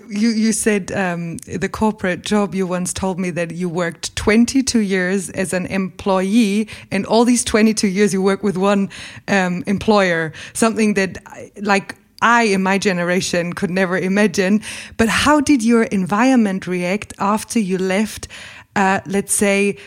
you 0.10 0.30
you 0.30 0.52
said 0.52 0.92
um, 0.92 1.38
the 1.38 1.70
corporate 1.70 2.24
job. 2.24 2.56
You 2.56 2.68
once 2.68 2.94
told 2.94 3.20
me 3.20 3.30
that 3.32 3.52
you 3.52 3.70
worked 3.70 4.16
22 4.16 4.80
years 4.80 5.30
as 5.32 5.54
an 5.54 5.66
employee, 5.68 6.68
and 6.92 7.06
all 7.06 7.26
these 7.26 7.44
22 7.44 7.88
years 7.88 8.14
you 8.14 8.22
work 8.22 8.44
with 8.44 8.58
one 8.58 8.90
um, 9.28 9.64
employer. 9.68 10.34
Something 10.54 10.94
that, 10.96 11.18
like 11.62 11.96
I 12.22 12.44
in 12.44 12.64
my 12.64 12.78
generation 12.78 13.54
could 13.54 13.70
never 13.70 13.98
imagine. 13.98 14.62
But 14.98 15.10
how 15.10 15.42
did 15.42 15.64
your 15.64 15.84
environment 15.84 16.68
react 16.68 17.14
after 17.20 17.60
you 17.60 17.78
left 17.78 18.28
uh, 18.76 19.00
let's 19.06 19.34
say, 19.34 19.78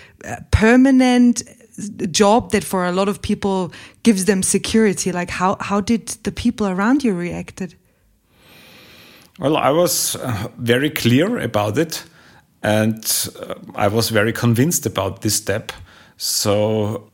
permanent 0.50 1.42
job 2.10 2.52
that 2.52 2.64
for 2.64 2.86
a 2.86 2.92
lot 2.92 3.08
of 3.08 3.20
people 3.20 3.72
gives 4.02 4.24
them 4.26 4.42
security? 4.42 5.12
Like, 5.12 5.30
how, 5.30 5.56
how 5.60 5.80
did 5.80 6.08
the 6.22 6.32
people 6.32 6.66
around 6.66 7.04
you 7.04 7.14
reacted? 7.14 7.74
Well, 9.38 9.56
I 9.58 9.70
was 9.70 10.16
uh, 10.16 10.48
very 10.56 10.88
clear 10.88 11.38
about 11.38 11.76
it, 11.76 12.04
and 12.62 13.04
uh, 13.38 13.54
I 13.74 13.88
was 13.88 14.08
very 14.08 14.32
convinced 14.32 14.86
about 14.86 15.20
this 15.20 15.34
step. 15.34 15.72
So, 16.16 17.10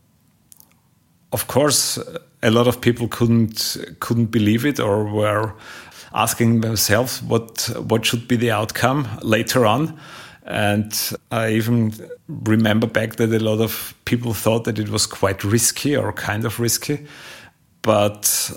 of 1.33 1.49
course, 1.49 1.99
a 2.43 2.51
lot 2.51 2.69
of 2.69 2.81
people 2.81 3.09
couldn't 3.09 3.77
couldn't 3.99 4.27
believe 4.31 4.65
it 4.65 4.79
or 4.79 5.05
were 5.05 5.55
asking 6.15 6.61
themselves 6.61 7.23
what 7.23 7.69
what 7.89 8.07
should 8.07 8.29
be 8.29 8.37
the 8.37 8.53
outcome 8.53 9.09
later 9.23 9.67
on. 9.67 9.99
And 10.45 10.93
I 11.31 11.51
even 11.51 11.93
remember 12.29 12.87
back 12.87 13.17
that 13.17 13.33
a 13.33 13.39
lot 13.39 13.61
of 13.61 13.95
people 14.05 14.35
thought 14.35 14.65
that 14.65 14.79
it 14.79 14.89
was 14.89 15.07
quite 15.07 15.45
risky 15.45 15.97
or 15.97 16.13
kind 16.13 16.45
of 16.45 16.61
risky. 16.61 17.07
But 17.83 18.57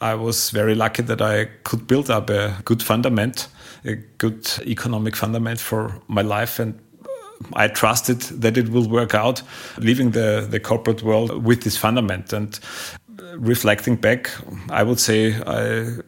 I 0.00 0.14
was 0.14 0.50
very 0.50 0.74
lucky 0.74 1.02
that 1.02 1.22
I 1.22 1.46
could 1.64 1.86
build 1.86 2.10
up 2.10 2.30
a 2.30 2.56
good 2.64 2.82
fundament, 2.82 3.48
a 3.84 3.94
good 4.18 4.46
economic 4.66 5.16
fundament 5.16 5.58
for 5.58 6.00
my 6.08 6.22
life. 6.22 6.58
And 6.58 6.78
I 7.54 7.68
trusted 7.68 8.20
that 8.42 8.56
it 8.56 8.68
will 8.68 8.88
work 8.88 9.14
out, 9.14 9.42
leaving 9.78 10.10
the, 10.10 10.46
the 10.48 10.60
corporate 10.60 11.02
world 11.02 11.44
with 11.44 11.62
this 11.62 11.76
fundament. 11.76 12.32
And 12.32 12.58
uh, 13.18 13.38
reflecting 13.38 13.96
back, 13.96 14.30
I 14.70 14.82
would 14.82 15.00
say 15.00 15.34
I, 15.46 15.98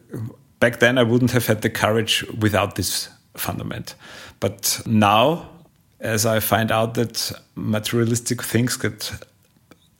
back 0.59 0.79
then 0.79 0.97
I 0.97 1.03
wouldn't 1.03 1.31
have 1.31 1.47
had 1.47 1.61
the 1.61 1.69
courage 1.69 2.23
without 2.39 2.75
this 2.75 3.09
fundament. 3.35 3.95
But 4.39 4.81
now, 4.85 5.49
as 5.99 6.25
I 6.25 6.39
find 6.39 6.71
out 6.71 6.93
that 6.93 7.31
materialistic 7.55 8.43
things 8.43 8.77
get 8.77 9.11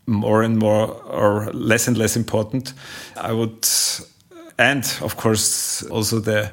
more 0.10 0.41
and 0.41 0.58
more 0.58 0.88
or 1.04 1.52
less 1.54 1.88
and 1.88 1.98
less 1.98 2.17
important, 2.17 2.74
I 3.15 3.32
would, 3.32 3.67
and 4.58 4.84
of 5.02 5.15
course, 5.17 5.84
also 5.84 6.19
the, 6.19 6.52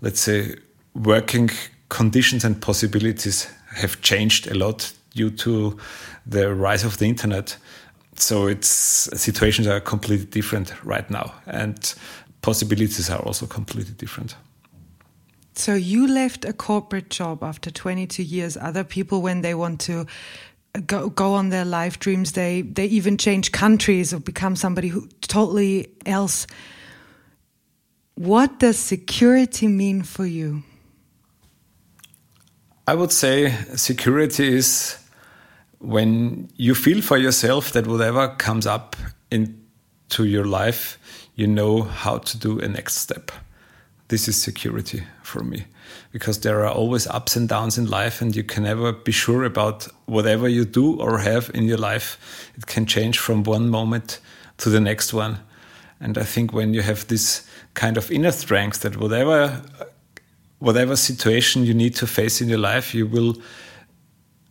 let's 0.00 0.20
say, 0.20 0.56
working 0.94 1.50
conditions 1.88 2.44
and 2.44 2.60
possibilities 2.60 3.48
have 3.76 4.00
changed 4.00 4.50
a 4.50 4.54
lot 4.54 4.92
due 5.14 5.30
to 5.30 5.78
the 6.26 6.54
rise 6.54 6.84
of 6.84 6.98
the 6.98 7.06
internet. 7.06 7.56
So 8.16 8.48
it's 8.48 8.68
situations 8.68 9.68
are 9.68 9.80
completely 9.80 10.26
different 10.26 10.74
right 10.84 11.08
now, 11.10 11.32
and 11.46 11.94
possibilities 12.42 13.10
are 13.10 13.20
also 13.20 13.46
completely 13.46 13.94
different. 13.94 14.36
So 15.54 15.74
you 15.74 16.06
left 16.06 16.44
a 16.44 16.52
corporate 16.52 17.08
job 17.08 17.42
after 17.42 17.70
22 17.70 18.22
years. 18.22 18.56
Other 18.56 18.84
people, 18.84 19.22
when 19.22 19.40
they 19.40 19.54
want 19.54 19.80
to 19.82 20.06
go 20.80 21.08
go 21.08 21.34
on 21.34 21.50
their 21.50 21.64
life 21.64 21.98
dreams, 21.98 22.32
they 22.32 22.62
they 22.62 22.86
even 22.86 23.16
change 23.16 23.52
countries 23.52 24.12
or 24.12 24.20
become 24.20 24.56
somebody 24.56 24.88
who 24.88 25.08
totally 25.20 25.88
else. 26.04 26.46
What 28.14 28.58
does 28.58 28.78
security 28.78 29.68
mean 29.68 30.02
for 30.02 30.26
you? 30.26 30.62
I 32.86 32.94
would 32.94 33.12
say 33.12 33.50
security 33.74 34.56
is 34.56 34.98
when 35.78 36.48
you 36.56 36.74
feel 36.74 37.02
for 37.02 37.18
yourself 37.18 37.72
that 37.72 37.86
whatever 37.86 38.28
comes 38.28 38.66
up 38.66 38.96
into 39.30 40.24
your 40.24 40.44
life, 40.44 40.98
you 41.34 41.46
know 41.46 41.82
how 41.82 42.18
to 42.18 42.38
do 42.38 42.60
a 42.60 42.68
next 42.68 42.94
step 42.94 43.30
this 44.08 44.28
is 44.28 44.40
security 44.40 45.02
for 45.22 45.42
me 45.42 45.64
because 46.12 46.40
there 46.40 46.64
are 46.64 46.72
always 46.72 47.06
ups 47.06 47.36
and 47.36 47.48
downs 47.48 47.78
in 47.78 47.86
life 47.86 48.20
and 48.20 48.34
you 48.34 48.42
can 48.42 48.64
never 48.64 48.92
be 48.92 49.12
sure 49.12 49.44
about 49.44 49.88
whatever 50.06 50.48
you 50.48 50.64
do 50.64 51.00
or 51.00 51.18
have 51.18 51.50
in 51.54 51.64
your 51.64 51.78
life. 51.78 52.18
It 52.56 52.66
can 52.66 52.86
change 52.86 53.18
from 53.18 53.42
one 53.44 53.68
moment 53.68 54.20
to 54.58 54.70
the 54.70 54.80
next 54.80 55.12
one. 55.12 55.38
And 56.00 56.18
i 56.18 56.24
think 56.24 56.52
when 56.52 56.74
you 56.74 56.82
have 56.82 57.06
this 57.08 57.46
kind 57.74 57.96
of 57.96 58.10
inner 58.10 58.32
strength 58.32 58.80
that 58.80 58.96
whatever 58.96 59.62
whatever 60.58 60.96
situation 60.96 61.64
you 61.64 61.74
need 61.74 61.94
to 61.94 62.06
face 62.06 62.42
in 62.42 62.48
your 62.48 62.58
life 62.58 62.94
you 62.94 63.06
will 63.06 63.34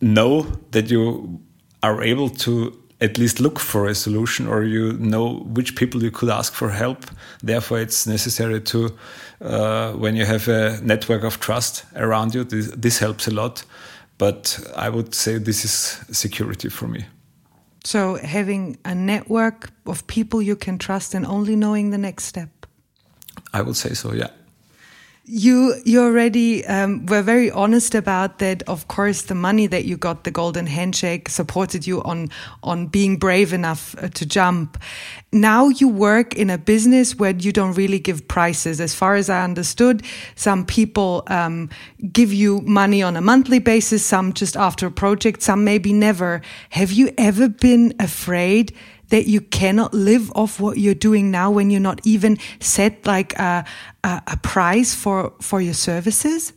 know 0.01 0.43
that 0.71 0.89
you 0.89 1.39
are 1.83 2.03
able 2.03 2.29
to 2.29 2.73
at 3.01 3.17
least 3.17 3.39
look 3.39 3.59
for 3.59 3.87
a 3.87 3.95
solution 3.95 4.47
or 4.47 4.63
you 4.63 4.93
know 4.93 5.39
which 5.53 5.75
people 5.75 6.01
you 6.01 6.11
could 6.11 6.29
ask 6.29 6.53
for 6.53 6.69
help. 6.69 7.05
Therefore 7.43 7.79
it's 7.79 8.07
necessary 8.07 8.61
to 8.61 8.95
uh, 9.41 9.93
when 9.93 10.15
you 10.15 10.25
have 10.25 10.47
a 10.47 10.79
network 10.81 11.23
of 11.23 11.39
trust 11.39 11.85
around 11.95 12.33
you 12.33 12.43
this, 12.43 12.71
this 12.71 12.99
helps 12.99 13.27
a 13.27 13.31
lot. 13.31 13.63
But 14.17 14.59
i 14.77 14.89
would 14.89 15.13
say 15.13 15.39
this 15.39 15.65
is 15.65 15.99
security 16.17 16.69
for 16.69 16.87
me. 16.87 17.05
So 17.83 18.15
having 18.15 18.77
a 18.85 18.95
network 18.95 19.71
of 19.85 20.07
people 20.07 20.41
you 20.41 20.55
can 20.55 20.77
trust 20.77 21.13
and 21.13 21.25
only 21.25 21.55
knowing 21.55 21.91
the 21.91 21.97
next 21.97 22.25
step. 22.25 22.49
I 23.53 23.61
would 23.61 23.75
say 23.75 23.93
so 23.93 24.13
yeah 24.13 24.29
you 25.27 25.81
you 25.85 26.01
already 26.01 26.65
um, 26.67 27.05
were 27.07 27.23
very 27.23 27.49
honest 27.49 27.95
about 27.95 28.37
that. 28.39 28.61
Of 28.63 28.87
course, 28.87 29.23
the 29.23 29.35
money 29.35 29.65
that 29.67 29.85
you 29.85 29.97
got, 29.97 30.23
the 30.23 30.31
golden 30.31 30.67
handshake, 30.67 31.29
supported 31.29 31.87
you 31.87 32.03
on 32.03 32.29
on 32.61 32.87
being 32.87 33.17
brave 33.17 33.51
enough 33.51 33.95
uh, 33.97 34.09
to 34.09 34.25
jump. 34.25 34.77
Now 35.31 35.67
you 35.67 35.89
work 35.89 36.35
in 36.35 36.49
a 36.49 36.57
business 36.57 37.15
where 37.15 37.35
you 37.35 37.51
don't 37.51 37.73
really 37.73 37.99
give 37.99 38.27
prices. 38.27 38.79
As 38.79 38.93
far 38.93 39.15
as 39.15 39.29
I 39.29 39.43
understood, 39.43 40.03
some 40.35 40.63
people 40.65 41.23
um, 41.27 41.69
give 42.11 42.31
you 42.31 42.61
money 42.61 43.01
on 43.01 43.17
a 43.17 43.21
monthly 43.21 43.59
basis, 43.59 44.05
some 44.05 44.31
just 44.31 44.55
after 44.55 44.87
a 44.87 44.91
project, 44.91 45.41
some 45.41 45.63
maybe 45.63 45.91
never. 45.91 46.41
Have 46.69 46.91
you 46.91 47.11
ever 47.17 47.49
been 47.49 47.93
afraid? 47.99 48.73
That 49.09 49.27
you 49.27 49.41
cannot 49.41 49.93
live 49.93 50.31
off 50.35 50.59
what 50.59 50.77
you're 50.77 50.93
doing 50.93 51.31
now 51.31 51.51
when 51.51 51.69
you're 51.69 51.79
not 51.79 51.99
even 52.05 52.37
set 52.59 53.05
like 53.05 53.37
a, 53.39 53.65
a, 54.03 54.21
a 54.27 54.37
price 54.37 54.95
for 54.95 55.33
for 55.41 55.61
your 55.61 55.73
services? 55.73 56.53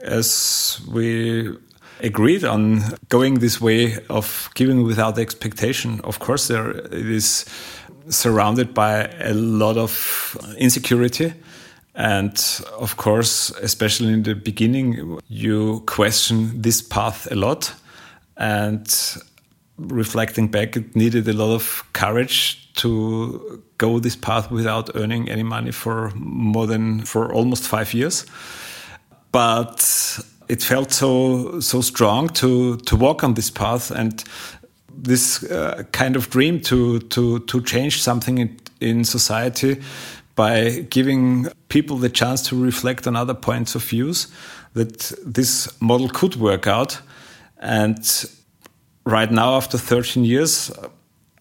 As 0.00 0.80
we 0.92 1.56
agreed 2.00 2.44
on 2.44 2.82
going 3.08 3.40
this 3.40 3.60
way 3.60 3.96
of 4.08 4.50
giving 4.54 4.84
without 4.84 5.18
expectation, 5.18 6.00
of 6.04 6.18
course, 6.18 6.48
there 6.48 6.70
it 6.70 6.92
is 6.92 7.44
surrounded 8.08 8.72
by 8.74 9.08
a 9.20 9.34
lot 9.34 9.76
of 9.76 10.36
insecurity. 10.58 11.32
And 11.94 12.36
of 12.78 12.96
course, 12.96 13.50
especially 13.62 14.12
in 14.12 14.22
the 14.22 14.34
beginning, 14.34 15.18
you 15.28 15.82
question 15.86 16.60
this 16.60 16.82
path 16.82 17.26
a 17.30 17.34
lot. 17.34 17.74
And 18.36 18.86
reflecting 19.78 20.48
back, 20.48 20.76
it 20.76 20.96
needed 20.96 21.28
a 21.28 21.32
lot 21.32 21.54
of 21.54 21.84
courage 21.92 22.72
to 22.74 23.62
go 23.78 23.98
this 23.98 24.16
path 24.16 24.50
without 24.50 24.94
earning 24.94 25.28
any 25.28 25.42
money 25.42 25.70
for 25.70 26.10
more 26.14 26.66
than 26.66 27.02
for 27.02 27.32
almost 27.32 27.64
five 27.64 27.94
years. 27.94 28.26
But 29.32 30.18
it 30.48 30.62
felt 30.62 30.92
so 30.92 31.60
so 31.60 31.80
strong 31.80 32.28
to 32.28 32.76
to 32.76 32.96
walk 32.96 33.24
on 33.24 33.34
this 33.34 33.50
path 33.50 33.90
and 33.90 34.24
this 34.96 35.42
uh, 35.44 35.82
kind 35.92 36.16
of 36.16 36.30
dream 36.30 36.60
to 36.60 37.00
to 37.00 37.40
to 37.40 37.60
change 37.62 38.02
something 38.02 38.38
in, 38.38 38.58
in 38.80 39.04
society 39.04 39.80
by 40.34 40.86
giving 40.90 41.48
people 41.68 41.96
the 41.96 42.10
chance 42.10 42.42
to 42.48 42.62
reflect 42.62 43.06
on 43.06 43.16
other 43.16 43.34
points 43.34 43.74
of 43.74 43.82
views 43.82 44.28
that 44.74 45.12
this 45.24 45.68
model 45.80 46.08
could 46.08 46.36
work 46.36 46.66
out 46.66 47.00
and 47.58 48.26
right 49.06 49.30
now, 49.30 49.56
after 49.56 49.78
13 49.78 50.24
years, 50.24 50.70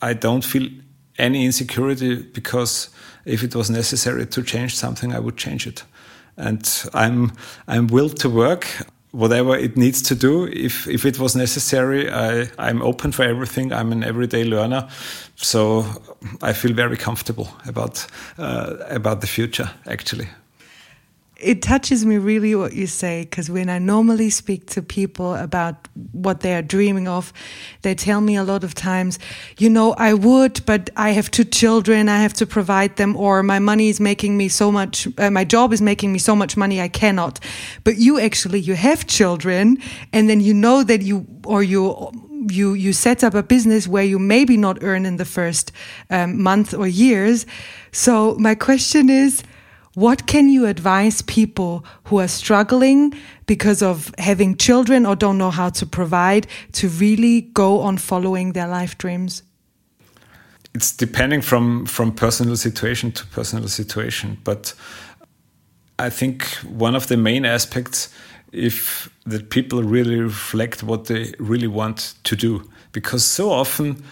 I 0.02 0.14
don't 0.14 0.46
feel 0.46 0.70
any 1.18 1.46
insecurity 1.46 2.16
because 2.22 2.90
if 3.26 3.44
it 3.44 3.56
was 3.56 3.70
necessary 3.70 4.26
to 4.28 4.44
change 4.44 4.76
something, 4.76 5.14
I 5.14 5.20
would 5.20 5.36
change 5.36 5.68
it. 5.68 5.84
And 6.38 6.70
I'm 6.94 7.32
I'm 7.68 7.88
willed 7.88 8.20
to 8.20 8.30
work 8.30 8.68
whatever 9.12 9.56
it 9.58 9.78
needs 9.78 10.02
to 10.02 10.16
do. 10.16 10.48
If 10.48 10.88
if 10.88 11.06
it 11.06 11.18
was 11.18 11.36
necessary, 11.36 12.12
I 12.12 12.50
I'm 12.60 12.82
open 12.82 13.12
for 13.14 13.24
everything. 13.24 13.72
I'm 13.72 13.92
an 13.92 14.04
everyday 14.04 14.44
learner, 14.44 14.88
so 15.36 15.86
I 16.42 16.54
feel 16.54 16.74
very 16.74 16.98
comfortable 16.98 17.48
about 17.66 18.08
uh, 18.38 18.76
about 18.90 19.22
the 19.22 19.28
future 19.28 19.70
actually 19.86 20.28
it 21.38 21.62
touches 21.62 22.06
me 22.06 22.18
really 22.18 22.56
what 22.56 22.74
you 22.74 22.88
say 22.88 23.24
because 23.24 23.50
when 23.50 23.70
I 23.70 23.78
normally 23.78 24.30
speak 24.30 24.68
to 24.68 24.82
people 24.82 25.36
about 25.36 25.88
what 26.14 26.40
they 26.40 26.56
are 26.56 26.62
dreaming 26.62 27.08
of, 27.08 27.34
they 27.82 27.94
tell 27.94 28.22
me 28.22 28.36
a 28.36 28.44
lot 28.44 28.64
of 28.64 28.74
times, 28.74 29.20
you 29.58 29.70
know, 29.70 29.94
I 29.98 30.14
would, 30.14 30.66
but 30.66 30.90
I 30.96 31.10
have 31.12 31.30
two 31.30 31.44
children, 31.44 32.08
I 32.08 32.22
have 32.22 32.34
to 32.36 32.46
provide 32.46 32.96
them, 32.96 33.18
or 33.18 33.44
my 33.44 33.60
money 33.60 33.90
is 33.90 34.00
making 34.00 34.38
me 34.38 34.48
so 34.48 34.72
much, 34.72 35.08
uh, 35.18 35.30
my 35.30 35.44
job 35.44 35.74
is 35.74 35.82
making 35.82 36.14
me 36.14 36.20
so 36.20 36.36
much 36.36 36.56
money, 36.56 36.80
I 36.80 36.88
cannot. 36.88 37.40
But 37.84 37.98
you 37.98 38.20
actually, 38.20 38.60
you 38.60 38.76
have 38.76 39.06
children, 39.06 39.78
and 40.14 40.30
then 40.30 40.40
you 40.40 40.54
know 40.54 40.84
that 40.84 41.02
you, 41.02 41.28
or 41.46 41.64
you, 41.64 42.12
you 42.48 42.74
you 42.74 42.94
set 42.94 43.24
up 43.24 43.34
a 43.34 43.42
business 43.42 43.88
where 43.88 44.04
you 44.04 44.20
maybe 44.20 44.56
not 44.56 44.84
earn 44.84 45.06
in 45.06 45.18
the 45.18 45.26
first 45.26 45.72
um, 46.10 46.42
month 46.42 46.74
or 46.74 46.88
years. 46.88 47.46
So 47.92 48.36
my 48.36 48.56
question 48.56 49.10
is 49.10 49.44
What 49.96 50.28
can 50.28 50.50
you 50.50 50.66
advise 50.66 51.22
people 51.22 51.86
who 52.06 52.20
are 52.20 52.28
struggling 52.28 53.14
because 53.46 53.82
of 53.82 54.14
having 54.18 54.58
children 54.58 55.06
or 55.06 55.16
don't 55.16 55.38
know 55.38 55.52
how 55.52 55.70
to 55.70 55.86
provide 55.86 56.48
to 56.74 56.90
really 56.90 57.42
go 57.42 57.80
on 57.80 57.98
following 57.98 58.52
their 58.52 58.68
life 58.68 58.98
dreams? 58.98 59.42
It's 60.74 60.92
depending 60.92 61.42
from 61.42 61.86
from 61.86 62.12
personal 62.12 62.58
situation 62.58 63.14
to 63.14 63.26
personal 63.28 63.70
situation, 63.70 64.38
but 64.44 64.74
I 65.98 66.10
think 66.10 66.44
one 66.64 66.98
of 66.98 67.08
the 67.08 67.16
main 67.16 67.46
aspects 67.46 68.10
if 68.52 69.10
that 69.26 69.50
people 69.50 69.82
really 69.82 70.20
reflect 70.20 70.84
what 70.84 71.06
they 71.06 71.34
really 71.40 71.68
want 71.68 72.16
to 72.24 72.36
do 72.36 72.70
because 72.92 73.24
so 73.24 73.50
often 73.50 74.04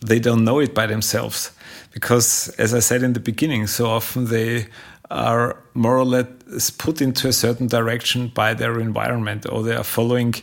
they 0.00 0.18
don't 0.18 0.44
know 0.44 0.60
it 0.60 0.74
by 0.74 0.86
themselves 0.86 1.52
because 1.92 2.48
as 2.58 2.74
i 2.74 2.80
said 2.80 3.02
in 3.02 3.14
the 3.14 3.20
beginning 3.20 3.66
so 3.66 3.86
often 3.86 4.26
they 4.26 4.66
are 5.10 5.62
more 5.74 5.96
or 5.96 6.04
less 6.04 6.70
put 6.70 7.00
into 7.00 7.28
a 7.28 7.32
certain 7.32 7.66
direction 7.66 8.28
by 8.28 8.54
their 8.54 8.78
environment 8.80 9.46
or 9.50 9.62
they 9.62 9.74
are 9.74 9.84
following 9.84 10.34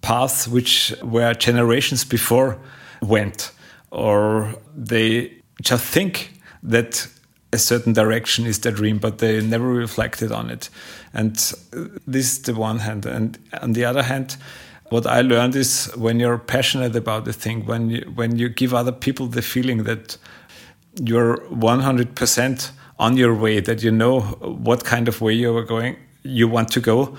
paths 0.00 0.48
which 0.48 0.94
where 1.02 1.34
generations 1.34 2.04
before 2.04 2.58
went 3.02 3.52
or 3.90 4.54
they 4.76 5.32
just 5.62 5.84
think 5.84 6.32
that 6.62 7.08
a 7.52 7.58
certain 7.58 7.92
direction 7.92 8.46
is 8.46 8.60
their 8.60 8.72
dream, 8.72 8.98
but 8.98 9.18
they 9.18 9.40
never 9.40 9.68
reflected 9.68 10.32
on 10.32 10.50
it. 10.50 10.68
And 11.14 11.34
this 12.06 12.32
is 12.32 12.42
the 12.42 12.54
one 12.54 12.80
hand. 12.80 13.06
And 13.06 13.38
on 13.62 13.72
the 13.72 13.84
other 13.84 14.02
hand, 14.02 14.36
what 14.90 15.06
I 15.06 15.22
learned 15.22 15.56
is 15.56 15.90
when 15.96 16.20
you're 16.20 16.38
passionate 16.38 16.94
about 16.94 17.24
the 17.24 17.32
thing, 17.32 17.64
when 17.66 17.90
you, 17.90 18.12
when 18.14 18.38
you 18.38 18.48
give 18.48 18.74
other 18.74 18.92
people 18.92 19.26
the 19.26 19.42
feeling 19.42 19.84
that 19.84 20.16
you're 21.02 21.38
100% 21.50 22.70
on 22.98 23.16
your 23.16 23.34
way, 23.34 23.60
that 23.60 23.82
you 23.82 23.90
know 23.90 24.20
what 24.20 24.84
kind 24.84 25.08
of 25.08 25.20
way 25.20 25.32
you 25.32 25.56
are 25.56 25.64
going, 25.64 25.96
you 26.22 26.48
want 26.48 26.70
to 26.72 26.80
go, 26.80 27.16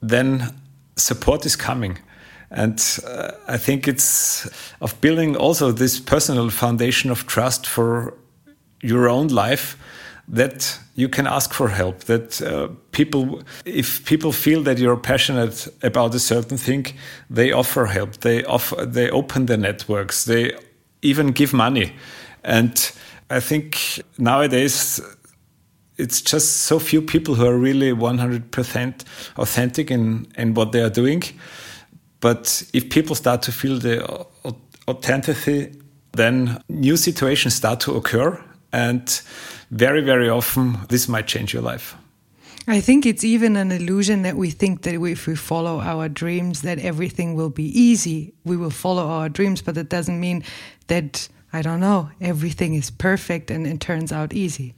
then 0.00 0.54
support 0.96 1.46
is 1.46 1.56
coming. 1.56 1.98
And 2.50 2.82
uh, 3.06 3.32
I 3.46 3.58
think 3.58 3.86
it's 3.86 4.48
of 4.80 4.98
building 5.00 5.36
also 5.36 5.72
this 5.72 6.00
personal 6.00 6.50
foundation 6.50 7.10
of 7.10 7.26
trust 7.26 7.66
for 7.66 8.14
your 8.82 9.08
own 9.08 9.28
life 9.28 9.76
that 10.28 10.78
you 10.94 11.08
can 11.08 11.26
ask 11.26 11.54
for 11.54 11.68
help 11.68 12.04
that 12.04 12.40
uh, 12.42 12.68
people 12.92 13.42
if 13.64 14.04
people 14.04 14.32
feel 14.32 14.62
that 14.62 14.78
you're 14.78 14.96
passionate 14.96 15.68
about 15.82 16.14
a 16.14 16.18
certain 16.18 16.58
thing 16.58 16.86
they 17.30 17.52
offer 17.52 17.86
help. 17.86 18.18
They 18.18 18.44
offer 18.44 18.84
they 18.86 19.10
open 19.10 19.46
their 19.46 19.58
networks. 19.58 20.24
They 20.24 20.52
even 21.02 21.32
give 21.32 21.52
money. 21.52 21.92
And 22.44 22.92
i 23.30 23.40
think 23.40 24.02
nowadays 24.18 25.00
it's 25.96 26.20
just 26.20 26.62
so 26.62 26.78
few 26.78 27.02
people 27.02 27.34
who 27.34 27.44
are 27.44 27.58
really 27.58 27.92
100% 27.92 29.04
authentic 29.36 29.90
in 29.90 30.26
in 30.36 30.54
what 30.54 30.72
they 30.72 30.80
are 30.80 30.90
doing 30.90 31.22
but 32.20 32.62
if 32.72 32.88
people 32.90 33.14
start 33.14 33.42
to 33.42 33.52
feel 33.52 33.78
the 33.78 34.26
authenticity 34.86 35.72
then 36.12 36.62
new 36.68 36.96
situations 36.96 37.54
start 37.54 37.80
to 37.80 37.94
occur 37.94 38.38
and 38.72 39.22
very, 39.70 40.02
very 40.02 40.28
often, 40.28 40.78
this 40.88 41.08
might 41.08 41.26
change 41.26 41.52
your 41.52 41.62
life. 41.62 41.96
I 42.66 42.80
think 42.80 43.06
it's 43.06 43.24
even 43.24 43.56
an 43.56 43.72
illusion 43.72 44.22
that 44.22 44.36
we 44.36 44.50
think 44.50 44.82
that 44.82 44.94
if 44.94 45.26
we 45.26 45.36
follow 45.36 45.80
our 45.80 46.08
dreams, 46.08 46.62
that 46.62 46.78
everything 46.78 47.34
will 47.34 47.48
be 47.48 47.64
easy. 47.78 48.34
We 48.44 48.58
will 48.58 48.70
follow 48.70 49.06
our 49.06 49.30
dreams, 49.30 49.62
but 49.62 49.78
it 49.78 49.88
doesn't 49.88 50.20
mean 50.20 50.44
that, 50.88 51.28
I 51.52 51.62
don't 51.62 51.80
know, 51.80 52.10
everything 52.20 52.74
is 52.74 52.90
perfect 52.90 53.50
and 53.50 53.66
it 53.66 53.80
turns 53.80 54.12
out 54.12 54.32
easy. 54.32 54.74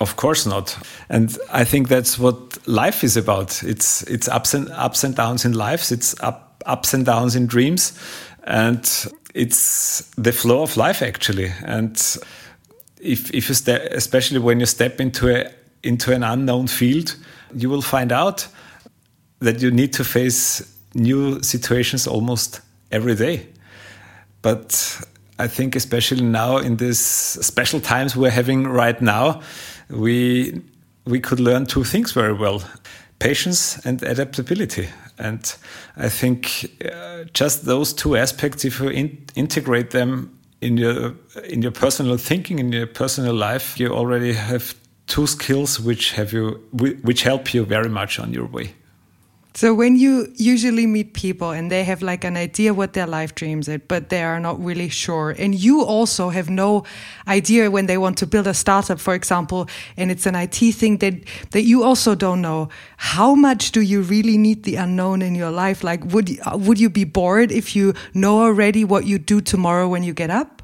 Of 0.00 0.16
course 0.16 0.44
not. 0.44 0.76
And 1.08 1.38
I 1.50 1.64
think 1.64 1.88
that's 1.88 2.18
what 2.18 2.66
life 2.66 3.02
is 3.02 3.16
about. 3.16 3.62
It's 3.62 4.02
it's 4.02 4.28
ups 4.28 4.52
and 4.52 4.68
ups 4.70 5.04
and 5.04 5.14
downs 5.14 5.44
in 5.44 5.52
lives. 5.54 5.90
It's 5.90 6.14
up, 6.20 6.62
ups 6.66 6.92
and 6.92 7.06
downs 7.06 7.34
in 7.34 7.46
dreams, 7.46 7.98
and 8.44 8.84
it's 9.34 10.02
the 10.16 10.32
flow 10.32 10.62
of 10.62 10.76
life 10.76 11.00
actually. 11.00 11.52
And 11.64 11.96
if, 13.00 13.30
if 13.32 13.48
you 13.48 13.74
especially 13.92 14.38
when 14.38 14.60
you 14.60 14.66
step 14.66 15.00
into 15.00 15.34
a 15.34 15.50
into 15.82 16.12
an 16.12 16.22
unknown 16.22 16.66
field, 16.66 17.16
you 17.54 17.70
will 17.70 17.82
find 17.82 18.12
out 18.12 18.48
that 19.38 19.62
you 19.62 19.70
need 19.70 19.92
to 19.94 20.04
face 20.04 20.62
new 20.94 21.42
situations 21.42 22.06
almost 22.06 22.60
every 22.90 23.14
day. 23.14 23.46
But 24.42 25.00
I 25.38 25.48
think 25.48 25.76
especially 25.76 26.24
now 26.24 26.58
in 26.58 26.76
these 26.76 26.98
special 26.98 27.80
times 27.80 28.16
we're 28.16 28.30
having 28.30 28.66
right 28.66 29.00
now, 29.00 29.40
we 29.90 30.62
we 31.04 31.20
could 31.20 31.40
learn 31.40 31.66
two 31.66 31.84
things 31.84 32.12
very 32.12 32.32
well: 32.32 32.62
patience 33.18 33.78
and 33.84 34.02
adaptability. 34.02 34.88
And 35.18 35.56
I 35.96 36.08
think 36.08 36.70
uh, 36.84 37.24
just 37.32 37.64
those 37.64 37.94
two 37.94 38.16
aspects, 38.16 38.64
if 38.64 38.80
you 38.80 38.88
in 38.88 39.26
integrate 39.34 39.90
them 39.90 40.36
in 40.60 40.76
your 40.76 41.14
in 41.44 41.62
your 41.62 41.72
personal 41.72 42.16
thinking 42.16 42.58
in 42.58 42.72
your 42.72 42.86
personal 42.86 43.34
life 43.34 43.78
you 43.78 43.88
already 43.88 44.32
have 44.32 44.74
two 45.06 45.26
skills 45.26 45.78
which 45.80 46.12
have 46.12 46.32
you 46.32 46.60
which 47.02 47.22
help 47.22 47.52
you 47.54 47.64
very 47.64 47.88
much 47.88 48.18
on 48.18 48.32
your 48.32 48.46
way 48.46 48.72
so 49.56 49.72
when 49.72 49.96
you 49.96 50.30
usually 50.34 50.86
meet 50.86 51.14
people 51.14 51.50
and 51.50 51.70
they 51.70 51.82
have 51.82 52.02
like 52.02 52.24
an 52.24 52.36
idea 52.36 52.74
what 52.74 52.92
their 52.92 53.06
life 53.06 53.34
dreams 53.34 53.70
are, 53.70 53.78
but 53.78 54.10
they 54.10 54.22
are 54.22 54.38
not 54.38 54.62
really 54.62 54.90
sure, 54.90 55.30
and 55.30 55.54
you 55.54 55.82
also 55.82 56.28
have 56.28 56.50
no 56.50 56.84
idea 57.26 57.70
when 57.70 57.86
they 57.86 57.96
want 57.96 58.18
to 58.18 58.26
build 58.26 58.46
a 58.46 58.52
startup, 58.52 59.00
for 59.00 59.14
example, 59.14 59.66
and 59.96 60.10
it's 60.10 60.26
an 60.26 60.34
IT 60.34 60.74
thing 60.74 60.98
that 60.98 61.14
that 61.52 61.62
you 61.62 61.82
also 61.82 62.14
don't 62.14 62.42
know. 62.42 62.68
How 62.98 63.34
much 63.34 63.72
do 63.72 63.80
you 63.80 64.02
really 64.02 64.36
need 64.36 64.64
the 64.64 64.76
unknown 64.76 65.22
in 65.22 65.34
your 65.34 65.50
life? 65.50 65.82
Like, 65.82 66.04
would 66.12 66.38
would 66.52 66.78
you 66.78 66.90
be 66.90 67.04
bored 67.04 67.50
if 67.50 67.74
you 67.74 67.94
know 68.12 68.42
already 68.42 68.84
what 68.84 69.06
you 69.06 69.18
do 69.18 69.40
tomorrow 69.40 69.88
when 69.88 70.02
you 70.02 70.12
get 70.12 70.28
up? 70.28 70.62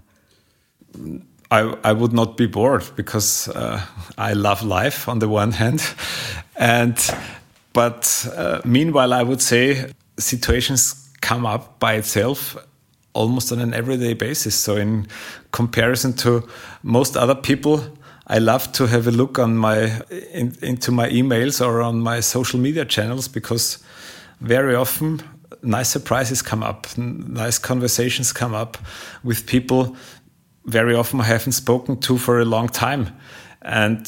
I, 1.50 1.76
I 1.84 1.92
would 1.92 2.12
not 2.12 2.36
be 2.36 2.46
bored 2.46 2.84
because 2.96 3.48
uh, 3.48 3.80
I 4.18 4.34
love 4.34 4.62
life 4.62 5.08
on 5.08 5.18
the 5.18 5.28
one 5.28 5.52
hand, 5.52 5.82
and 6.56 6.98
but 7.72 8.26
uh, 8.36 8.60
meanwhile, 8.64 9.12
I 9.12 9.22
would 9.22 9.40
say 9.40 9.92
situations 10.18 11.10
come 11.20 11.46
up 11.46 11.78
by 11.78 11.94
itself 11.94 12.56
almost 13.14 13.52
on 13.52 13.60
an 13.60 13.74
everyday 13.74 14.14
basis. 14.14 14.54
So, 14.54 14.76
in 14.76 15.06
comparison 15.50 16.12
to 16.14 16.48
most 16.82 17.16
other 17.16 17.34
people, 17.34 17.84
I 18.26 18.38
love 18.38 18.72
to 18.72 18.86
have 18.86 19.06
a 19.06 19.10
look 19.10 19.38
on 19.38 19.56
my 19.56 20.02
in, 20.32 20.56
into 20.62 20.92
my 20.92 21.08
emails 21.10 21.64
or 21.64 21.82
on 21.82 22.00
my 22.00 22.20
social 22.20 22.60
media 22.60 22.84
channels 22.84 23.28
because 23.28 23.78
very 24.40 24.74
often 24.74 25.22
nice 25.62 25.90
surprises 25.90 26.42
come 26.42 26.62
up, 26.62 26.86
nice 26.96 27.58
conversations 27.58 28.32
come 28.32 28.54
up 28.54 28.78
with 29.22 29.46
people 29.46 29.96
very 30.64 30.94
often 30.94 31.20
I 31.20 31.24
haven't 31.24 31.52
spoken 31.52 31.98
to 32.00 32.18
for 32.18 32.40
a 32.40 32.44
long 32.44 32.68
time, 32.68 33.08
and 33.62 34.06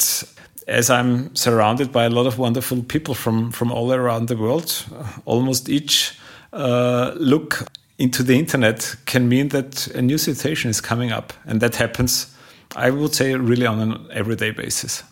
as 0.67 0.89
I'm 0.89 1.35
surrounded 1.35 1.91
by 1.91 2.05
a 2.05 2.09
lot 2.09 2.25
of 2.25 2.37
wonderful 2.39 2.83
people 2.83 3.13
from, 3.13 3.51
from 3.51 3.71
all 3.71 3.93
around 3.93 4.27
the 4.27 4.37
world, 4.37 4.85
almost 5.25 5.69
each 5.69 6.17
uh, 6.53 7.11
look 7.15 7.67
into 7.97 8.23
the 8.23 8.37
internet 8.37 8.95
can 9.05 9.29
mean 9.29 9.49
that 9.49 9.87
a 9.87 10.01
new 10.01 10.17
situation 10.17 10.69
is 10.69 10.81
coming 10.81 11.11
up. 11.11 11.33
And 11.45 11.61
that 11.61 11.75
happens, 11.75 12.35
I 12.75 12.89
would 12.89 13.13
say, 13.13 13.35
really 13.35 13.65
on 13.65 13.79
an 13.79 14.07
everyday 14.11 14.51
basis. 14.51 15.03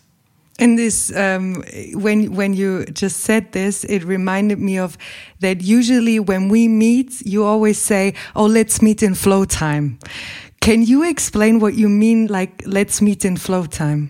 And 0.60 0.78
this, 0.78 1.12
um, 1.16 1.64
when 1.94 2.36
when 2.36 2.54
you 2.54 2.86
just 2.86 3.22
said 3.22 3.54
this, 3.54 3.84
it 3.86 4.04
reminded 4.04 4.60
me 4.60 4.78
of 4.78 4.98
that. 5.40 5.64
Usually, 5.64 6.20
when 6.20 6.48
we 6.48 6.68
meet, 6.68 7.26
you 7.26 7.44
always 7.44 7.80
say, 7.80 8.14
"Oh, 8.36 8.46
let's 8.46 8.80
meet 8.80 9.02
in 9.02 9.16
flow 9.16 9.46
time." 9.46 9.98
Can 10.60 10.84
you 10.84 11.04
explain 11.04 11.60
what 11.60 11.74
you 11.74 11.90
mean, 11.90 12.28
like 12.28 12.62
"let's 12.68 13.02
meet 13.02 13.26
in 13.26 13.36
flow 13.36 13.66
time"? 13.66 14.10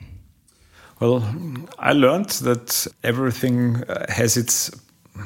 Well, 0.99 1.23
I 1.79 1.93
learned 1.93 2.29
that 2.43 2.87
everything 3.03 3.83
uh, 3.83 4.05
has 4.09 4.37
its 4.37 4.71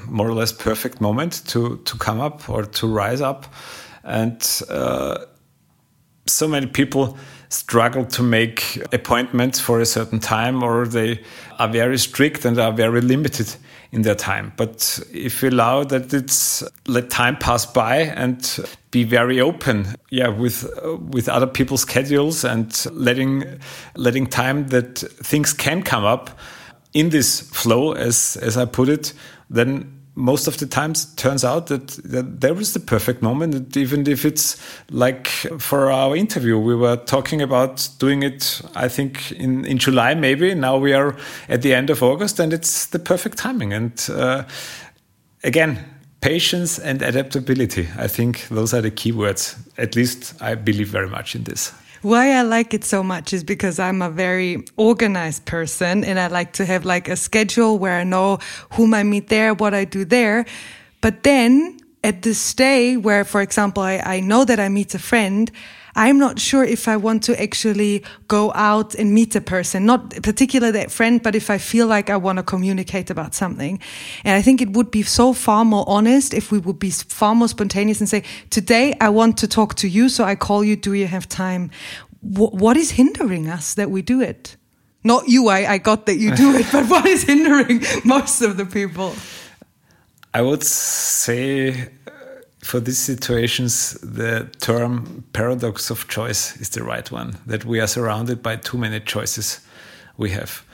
more 0.08 0.28
or 0.28 0.34
less 0.34 0.52
perfect 0.52 1.02
moment 1.02 1.44
to, 1.48 1.78
to 1.78 1.98
come 1.98 2.20
up 2.20 2.50
or 2.50 2.64
to 2.64 2.88
rise 2.88 3.22
up. 3.22 3.46
And 4.04 4.42
uh, 4.70 5.26
so 6.26 6.48
many 6.48 6.68
people 6.68 7.18
struggle 7.50 8.06
to 8.06 8.24
make 8.24 8.84
appointments 8.92 9.60
for 9.60 9.80
a 9.80 9.86
certain 9.86 10.20
time 10.20 10.64
or 10.64 10.86
they 10.86 11.24
are 11.60 11.70
very 11.70 11.98
strict 11.98 12.44
and 12.46 12.60
are 12.60 12.74
very 12.74 13.02
limited 13.02 13.56
in 13.92 14.02
their 14.02 14.16
time. 14.16 14.54
But 14.58 15.00
if 15.14 15.42
you 15.42 15.50
allow 15.50 15.84
that 15.86 16.14
it's 16.14 16.64
let 16.88 17.10
time 17.10 17.38
pass 17.38 17.66
by 17.66 17.98
and 17.98 18.60
be 18.92 19.04
very 19.04 19.40
open, 19.40 19.96
yeah, 20.10 20.28
with 20.28 20.66
uh, 20.84 20.98
with 20.98 21.30
other 21.30 21.48
people's 21.48 21.82
schedules 21.82 22.44
and 22.44 22.86
letting 22.92 23.60
letting 23.96 24.28
time 24.28 24.68
that 24.68 24.98
things 24.98 25.54
can 25.54 25.84
come 25.84 26.06
up 26.06 26.30
in 26.94 27.10
this 27.10 27.42
flow, 27.42 27.94
as 27.94 28.38
as 28.38 28.58
I 28.58 28.66
put 28.66 28.90
it, 28.90 29.14
then 29.50 29.97
most 30.18 30.48
of 30.48 30.58
the 30.58 30.66
times 30.66 31.06
it 31.06 31.16
turns 31.16 31.46
out 31.46 31.68
that, 31.68 31.90
that 32.04 32.42
there 32.42 32.60
is 32.60 32.74
the 32.74 32.80
perfect 32.80 33.22
moment 33.22 33.78
even 33.78 34.08
if 34.08 34.26
it's 34.26 34.58
like 34.90 35.28
for 35.60 35.92
our 35.92 36.16
interview 36.16 36.58
we 36.58 36.76
were 36.76 36.98
talking 36.98 37.40
about 37.40 37.88
doing 38.00 38.24
it 38.24 38.60
i 38.76 38.88
think 38.88 39.32
in, 39.34 39.64
in 39.66 39.78
july 39.78 40.16
maybe. 40.16 40.56
Now 40.56 40.78
we 40.78 40.94
are 40.94 41.16
at 41.50 41.62
the 41.62 41.74
end 41.74 41.92
of 41.92 42.02
august 42.02 42.40
and 42.40 42.52
it's 42.52 42.88
the 42.88 43.00
perfect 43.00 43.38
timing. 43.38 43.74
And 43.74 44.10
uh, 44.12 44.44
again 45.44 45.86
patience 46.22 46.80
and 46.80 47.04
adaptability 47.04 47.88
i 47.98 48.08
think 48.08 48.48
those 48.50 48.74
are 48.74 48.82
the 48.82 48.92
key 48.92 49.12
words. 49.12 49.56
At 49.78 49.96
least 49.96 50.34
i 50.42 50.56
believe 50.56 50.88
very 50.88 51.10
much 51.10 51.36
in 51.36 51.44
this 51.44 51.74
why 52.02 52.32
I 52.34 52.42
like 52.44 52.74
it 52.74 52.84
so 52.84 53.04
much 53.04 53.34
is 53.34 53.44
because 53.44 53.80
I'm 53.80 54.02
a 54.02 54.10
very 54.10 54.66
organized 54.76 55.46
person 55.46 56.04
and 56.04 56.20
I 56.20 56.28
like 56.28 56.54
to 56.54 56.66
have 56.66 56.86
like 56.86 57.08
a 57.08 57.16
schedule 57.16 57.78
where 57.78 58.00
I 58.00 58.04
know 58.04 58.40
whom 58.74 58.94
I 58.94 59.04
meet 59.04 59.28
there, 59.28 59.54
what 59.54 59.74
I 59.74 59.86
do 59.86 60.06
there. 60.06 60.46
But 61.02 61.24
then 61.24 61.78
at 62.04 62.22
this 62.22 62.54
day 62.54 62.98
where, 62.98 63.24
for 63.26 63.42
example, 63.42 63.84
I, 63.84 63.98
I 63.98 64.20
know 64.20 64.46
that 64.46 64.60
I 64.60 64.70
meet 64.70 64.94
a 64.96 65.00
friend, 65.00 65.52
I'm 65.98 66.20
not 66.20 66.40
sure 66.40 66.64
if 66.64 66.88
I 66.88 66.96
want 66.96 67.24
to 67.24 67.42
actually 67.42 68.04
go 68.28 68.54
out 68.54 68.94
and 68.94 69.16
meet 69.16 69.36
a 69.36 69.42
person, 69.42 69.88
not 69.88 70.12
particularly 70.22 70.72
that 70.74 70.92
friend, 70.92 71.22
but 71.22 71.34
if 71.34 71.50
I 71.50 71.58
feel 71.58 71.88
like 71.88 72.12
I 72.12 72.18
want 72.18 72.38
to 72.38 72.44
communicate 72.44 73.10
about 73.10 73.34
something. 73.34 73.80
And 74.24 74.36
I 74.36 74.44
think 74.44 74.62
it 74.62 74.74
would 74.74 74.92
be 74.92 75.02
so 75.02 75.34
far 75.34 75.66
more 75.66 75.86
honest 75.88 76.36
if 76.36 76.52
we 76.52 76.60
would 76.60 76.78
be 76.78 76.92
far 76.92 77.34
more 77.34 77.48
spontaneous 77.48 78.00
and 78.00 78.08
say, 78.08 78.24
today 78.52 78.94
I 79.02 79.10
want 79.10 79.40
to 79.40 79.48
talk 79.48 79.74
to 79.76 79.90
you. 79.90 80.08
So 80.08 80.24
I 80.24 80.36
call 80.36 80.64
you. 80.64 80.76
Do 80.76 80.94
you 80.94 81.08
have 81.08 81.28
time? 81.28 81.72
W 82.22 82.52
what 82.52 82.78
is 82.78 82.92
hindering 82.92 83.50
us 83.50 83.74
that 83.74 83.90
we 83.90 84.04
do 84.04 84.22
it? 84.22 84.56
Not 85.04 85.28
you, 85.28 85.48
I, 85.48 85.74
I 85.74 85.78
got 85.80 86.06
that 86.06 86.18
you 86.18 86.36
do 86.36 86.56
it, 86.60 86.68
but 86.72 86.88
what 86.88 87.08
is 87.08 87.24
hindering 87.24 87.84
most 88.06 88.44
of 88.44 88.58
the 88.58 88.66
people? 88.66 89.16
I 90.32 90.44
would 90.44 90.64
say 90.64 91.90
for 92.60 92.80
these 92.80 93.00
situations, 93.00 93.94
the 94.02 94.50
term 94.60 95.24
paradox 95.34 95.90
of 95.90 96.08
choice 96.08 96.60
is 96.60 96.70
the 96.70 96.84
right 96.84 97.10
one. 97.12 97.38
That 97.46 97.66
we 97.66 97.80
are 97.80 97.88
surrounded 97.88 98.42
by 98.42 98.58
too 98.58 98.78
many 98.78 99.00
choices 99.00 99.60
we 100.18 100.32
have, 100.32 100.66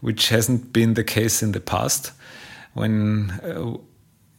which 0.00 0.28
hasn't 0.28 0.72
been 0.72 0.94
the 0.94 1.04
case 1.04 1.42
in 1.42 1.52
the 1.52 1.60
past, 1.60 2.12
when 2.74 3.30
uh, 3.42 3.78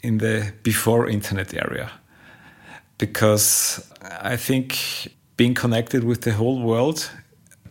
in 0.04 0.20
the 0.20 0.54
before 0.64 1.10
internet 1.10 1.54
area. 1.54 1.92
Because 2.98 3.84
I 4.22 4.38
think 4.38 5.14
being 5.38 5.56
connected 5.56 6.04
with 6.04 6.22
the 6.22 6.34
whole 6.34 6.62
world 6.62 7.10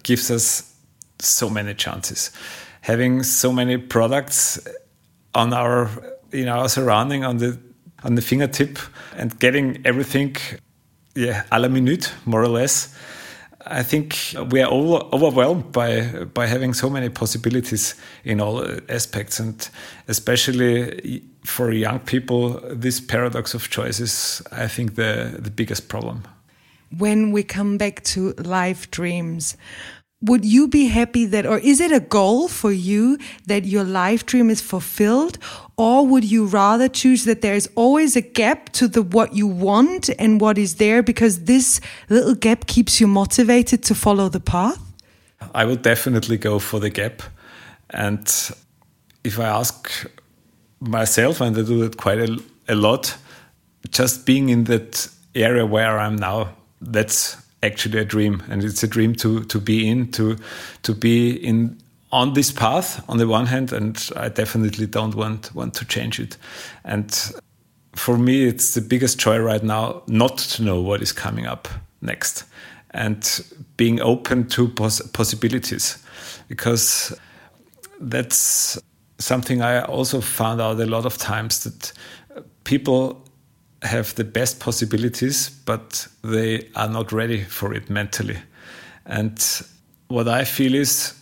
gives 0.02 0.30
us 0.30 0.74
so 1.20 1.48
many 1.48 1.74
chances. 1.74 2.32
Having 2.80 3.22
so 3.22 3.52
many 3.52 3.76
products 3.76 4.58
on 5.34 5.52
our 5.52 5.88
in 6.32 6.48
our 6.48 6.68
surrounding 6.68 7.24
on 7.24 7.38
the 7.38 7.58
on 8.04 8.14
the 8.14 8.22
fingertip 8.22 8.78
and 9.16 9.38
getting 9.38 9.80
everything 9.84 10.36
yeah, 11.14 11.44
a 11.50 11.58
la 11.58 11.68
minute, 11.68 12.12
more 12.24 12.42
or 12.42 12.48
less. 12.48 12.94
I 13.66 13.82
think 13.82 14.16
we 14.50 14.62
are 14.62 14.70
over, 14.70 15.04
overwhelmed 15.12 15.70
by 15.72 16.24
by 16.34 16.46
having 16.46 16.74
so 16.74 16.88
many 16.88 17.10
possibilities 17.10 17.94
in 18.24 18.40
all 18.40 18.64
aspects, 18.88 19.40
and 19.40 19.70
especially 20.08 21.22
for 21.44 21.70
young 21.72 22.00
people, 22.00 22.60
this 22.70 23.00
paradox 23.00 23.54
of 23.54 23.68
choice 23.68 24.00
is, 24.00 24.42
I 24.50 24.66
think, 24.66 24.94
the 24.94 25.38
the 25.42 25.50
biggest 25.50 25.88
problem. 25.88 26.22
When 26.98 27.32
we 27.32 27.42
come 27.42 27.76
back 27.76 28.02
to 28.14 28.32
life 28.38 28.90
dreams, 28.90 29.56
would 30.22 30.44
you 30.44 30.68
be 30.68 30.86
happy 30.86 31.24
that, 31.26 31.46
or 31.46 31.58
is 31.58 31.80
it 31.80 31.92
a 31.92 32.00
goal 32.00 32.48
for 32.48 32.72
you 32.72 33.18
that 33.46 33.64
your 33.64 33.84
life 33.84 34.26
dream 34.26 34.50
is 34.50 34.60
fulfilled? 34.60 35.38
Or 35.76 36.06
would 36.06 36.24
you 36.24 36.44
rather 36.44 36.88
choose 36.88 37.24
that 37.24 37.40
there's 37.40 37.66
always 37.74 38.16
a 38.16 38.20
gap 38.20 38.70
to 38.72 38.86
the 38.86 39.02
what 39.02 39.34
you 39.34 39.46
want 39.46 40.10
and 40.18 40.38
what 40.40 40.58
is 40.58 40.74
there 40.74 41.02
because 41.02 41.44
this 41.44 41.80
little 42.10 42.34
gap 42.34 42.66
keeps 42.66 43.00
you 43.00 43.06
motivated 43.06 43.82
to 43.84 43.94
follow 43.94 44.28
the 44.28 44.40
path? 44.40 44.78
I 45.54 45.64
would 45.64 45.80
definitely 45.80 46.36
go 46.36 46.58
for 46.58 46.78
the 46.80 46.90
gap. 46.90 47.22
And 47.88 48.28
if 49.24 49.38
I 49.38 49.44
ask 49.44 50.06
myself, 50.80 51.40
and 51.40 51.56
I 51.56 51.62
do 51.62 51.80
that 51.80 51.96
quite 51.96 52.18
a, 52.18 52.38
a 52.68 52.74
lot, 52.74 53.16
just 53.90 54.26
being 54.26 54.50
in 54.50 54.64
that 54.64 55.08
area 55.34 55.64
where 55.64 55.98
I'm 55.98 56.16
now, 56.16 56.50
that's 56.82 57.39
actually 57.62 57.98
a 57.98 58.04
dream 58.04 58.42
and 58.48 58.64
it's 58.64 58.82
a 58.82 58.86
dream 58.86 59.14
to 59.14 59.44
to 59.44 59.60
be 59.60 59.88
in 59.88 60.10
to 60.12 60.36
to 60.82 60.94
be 60.94 61.32
in 61.32 61.78
on 62.12 62.32
this 62.32 62.50
path 62.50 63.04
on 63.08 63.18
the 63.18 63.28
one 63.28 63.46
hand 63.46 63.72
and 63.72 64.10
i 64.16 64.28
definitely 64.28 64.86
don't 64.86 65.14
want 65.14 65.54
want 65.54 65.74
to 65.74 65.84
change 65.84 66.18
it. 66.18 66.36
And 66.84 67.32
for 67.94 68.16
me 68.16 68.44
it's 68.44 68.74
the 68.74 68.80
biggest 68.80 69.18
joy 69.18 69.38
right 69.38 69.62
now 69.62 70.02
not 70.06 70.38
to 70.38 70.62
know 70.62 70.80
what 70.80 71.02
is 71.02 71.12
coming 71.12 71.46
up 71.46 71.68
next 72.00 72.44
and 72.92 73.44
being 73.76 74.00
open 74.00 74.48
to 74.48 74.68
pos 74.68 75.00
possibilities 75.12 75.98
because 76.48 77.16
that's 78.00 78.78
something 79.18 79.60
i 79.60 79.82
also 79.82 80.20
found 80.20 80.60
out 80.60 80.80
a 80.80 80.86
lot 80.86 81.04
of 81.04 81.18
times 81.18 81.64
that 81.64 81.92
people 82.64 83.22
have 83.82 84.14
the 84.14 84.24
best 84.24 84.60
possibilities, 84.60 85.50
but 85.50 86.06
they 86.22 86.68
are 86.76 86.88
not 86.88 87.12
ready 87.12 87.44
for 87.44 87.74
it 87.74 87.88
mentally. 87.88 88.38
And 89.06 89.42
what 90.08 90.28
I 90.28 90.44
feel 90.44 90.74
is, 90.74 91.14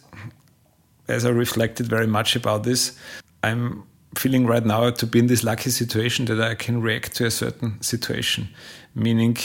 as 1.07 1.25
I 1.25 1.31
reflected 1.31 1.87
very 1.87 2.07
much 2.07 2.37
about 2.37 2.65
this, 2.65 2.99
I'm 3.43 3.85
feeling 4.17 4.47
right 4.47 4.65
now 4.65 4.91
to 4.91 5.07
be 5.07 5.19
in 5.19 5.27
this 5.27 5.45
lucky 5.45 5.71
situation 5.71 6.25
that 6.27 6.41
I 6.41 6.55
can 6.55 6.81
react 6.81 7.15
to 7.17 7.27
a 7.27 7.31
certain 7.31 7.81
situation. 7.81 8.49
Meaning, 8.95 9.37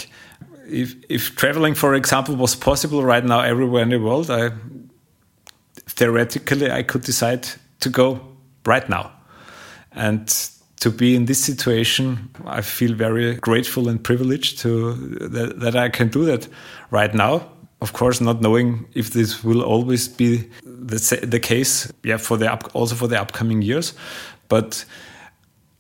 if, 0.68 0.96
if 1.10 1.36
traveling, 1.36 1.76
for 1.76 1.94
example, 1.94 2.36
was 2.36 2.56
possible 2.56 3.04
right 3.04 3.24
now 3.24 3.42
everywhere 3.42 3.84
in 3.84 3.90
the 3.90 4.00
world, 4.00 4.32
I 4.32 4.52
theoretically 5.88 6.72
I 6.72 6.84
could 6.84 7.04
decide 7.04 7.48
to 7.82 7.90
go 7.90 8.22
right 8.66 8.88
now. 8.90 9.12
And 9.92 10.28
to 10.84 10.92
be 10.92 11.16
in 11.16 11.26
this 11.26 11.42
situation, 11.42 12.30
I 12.46 12.62
feel 12.62 12.94
very 12.94 13.36
grateful 13.36 13.88
and 13.88 14.04
privileged 14.04 14.60
to 14.60 14.94
that, 15.30 15.62
that 15.62 15.76
I 15.78 15.88
can 15.88 16.10
do 16.10 16.26
that 16.26 16.50
right 16.92 17.14
now. 17.14 17.48
Of 17.80 17.94
course, 17.94 18.20
not 18.20 18.42
knowing 18.42 18.86
if 18.94 19.12
this 19.12 19.46
will 19.46 19.62
always 19.62 20.10
be 20.10 20.50
the, 20.64 21.26
the 21.26 21.40
case, 21.40 21.90
yeah, 22.04 22.18
for 22.18 22.38
the 22.38 22.52
up, 22.52 22.70
also 22.74 22.96
for 22.96 23.08
the 23.08 23.20
upcoming 23.22 23.62
years, 23.62 23.94
but 24.50 24.86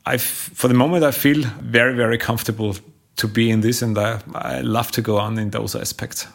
I, 0.06 0.18
for 0.18 0.70
the 0.70 0.74
moment, 0.74 1.04
I 1.04 1.12
feel 1.12 1.43
very, 1.62 1.95
very 1.95 2.18
comfortable 2.18 2.76
to 3.18 3.28
be 3.28 3.49
in 3.49 3.60
this, 3.60 3.82
and 3.82 3.97
I, 3.97 4.22
I 4.34 4.62
love 4.62 4.91
to 4.91 5.01
go 5.01 5.18
on 5.18 5.38
in 5.38 5.49
those 5.49 5.76
aspects. 5.76 6.28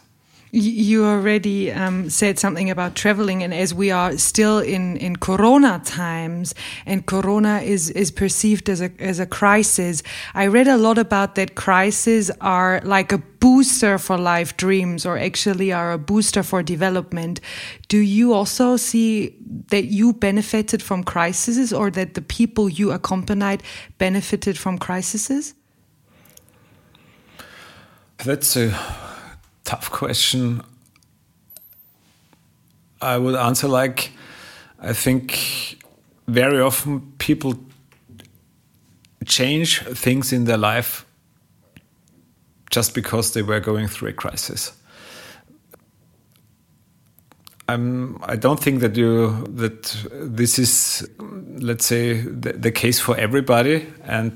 You 0.51 1.05
already 1.05 1.71
um, 1.71 2.09
said 2.09 2.39
something 2.39 2.71
about 2.71 2.95
traveling, 2.95 3.43
and 3.43 3.53
as 3.53 3.71
we 3.71 3.91
are 3.91 4.17
still 4.17 4.57
in, 4.57 4.97
in 4.97 5.15
Corona 5.15 5.79
times, 5.85 6.55
and 6.87 7.05
Corona 7.05 7.59
is, 7.59 7.91
is 7.91 8.09
perceived 8.09 8.67
as 8.67 8.81
a, 8.81 8.89
as 8.99 9.19
a 9.19 9.27
crisis, 9.27 10.01
I 10.33 10.47
read 10.47 10.67
a 10.67 10.75
lot 10.75 10.97
about 10.97 11.35
that 11.35 11.53
crises 11.53 12.31
are 12.41 12.81
like 12.83 13.11
a 13.11 13.19
booster 13.19 13.99
for 13.99 14.17
life 14.17 14.57
dreams, 14.57 15.05
or 15.05 15.19
actually 15.19 15.71
are 15.71 15.91
a 15.91 15.99
booster 15.99 16.41
for 16.41 16.63
development. 16.63 17.39
Do 17.87 17.99
you 17.99 18.33
also 18.33 18.75
see 18.75 19.35
that 19.67 19.85
you 19.85 20.13
benefited 20.13 20.81
from 20.81 21.03
crises, 21.03 21.71
or 21.71 21.91
that 21.91 22.15
the 22.15 22.23
people 22.23 22.69
you 22.69 22.91
accompanied 22.91 23.61
benefited 23.99 24.57
from 24.57 24.79
crises? 24.79 25.53
That's 28.25 28.55
a 28.55 28.75
tough 29.63 29.91
question. 29.91 30.61
I 33.01 33.17
would 33.17 33.35
answer 33.35 33.67
like 33.67 34.11
I 34.81 34.93
think 34.93 35.77
very 36.27 36.61
often 36.61 37.13
people 37.17 37.55
change 39.25 39.81
things 39.81 40.31
in 40.31 40.45
their 40.45 40.57
life 40.57 41.05
just 42.71 42.93
because 42.93 43.33
they 43.33 43.41
were 43.41 43.59
going 43.59 43.87
through 43.87 44.09
a 44.09 44.13
crisis. 44.13 44.71
I'm, 47.67 48.19
I 48.23 48.35
don't 48.35 48.59
think 48.59 48.79
that 48.81 48.95
you 48.95 49.43
that 49.57 49.95
this 50.11 50.57
is, 50.57 51.07
let's 51.59 51.85
say, 51.85 52.21
the, 52.21 52.53
the 52.53 52.71
case 52.71 52.99
for 52.99 53.15
everybody, 53.15 53.85
and 54.03 54.31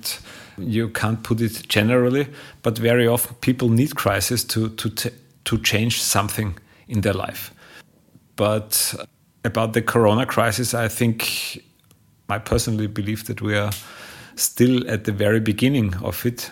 you 0.58 0.90
can't 0.90 1.24
put 1.24 1.42
it 1.42 1.68
generally. 1.68 2.28
But 2.62 2.78
very 2.78 3.08
often, 3.08 3.36
people 3.42 3.70
need 3.70 3.96
crisis 3.96 4.44
to 4.46 4.70
to 4.70 4.90
to 5.46 5.58
change 5.60 6.02
something 6.02 6.58
in 6.88 7.02
their 7.02 7.14
life. 7.14 7.54
But 8.36 8.96
about 9.44 9.74
the 9.74 9.82
corona 9.82 10.26
crisis, 10.26 10.74
I 10.74 10.88
think 10.88 11.64
I 12.30 12.40
personally 12.40 12.88
believe 12.88 13.26
that 13.26 13.42
we 13.42 13.56
are 13.56 13.72
still 14.36 14.90
at 14.90 15.04
the 15.04 15.12
very 15.12 15.40
beginning 15.40 15.96
of 16.04 16.26
it, 16.26 16.52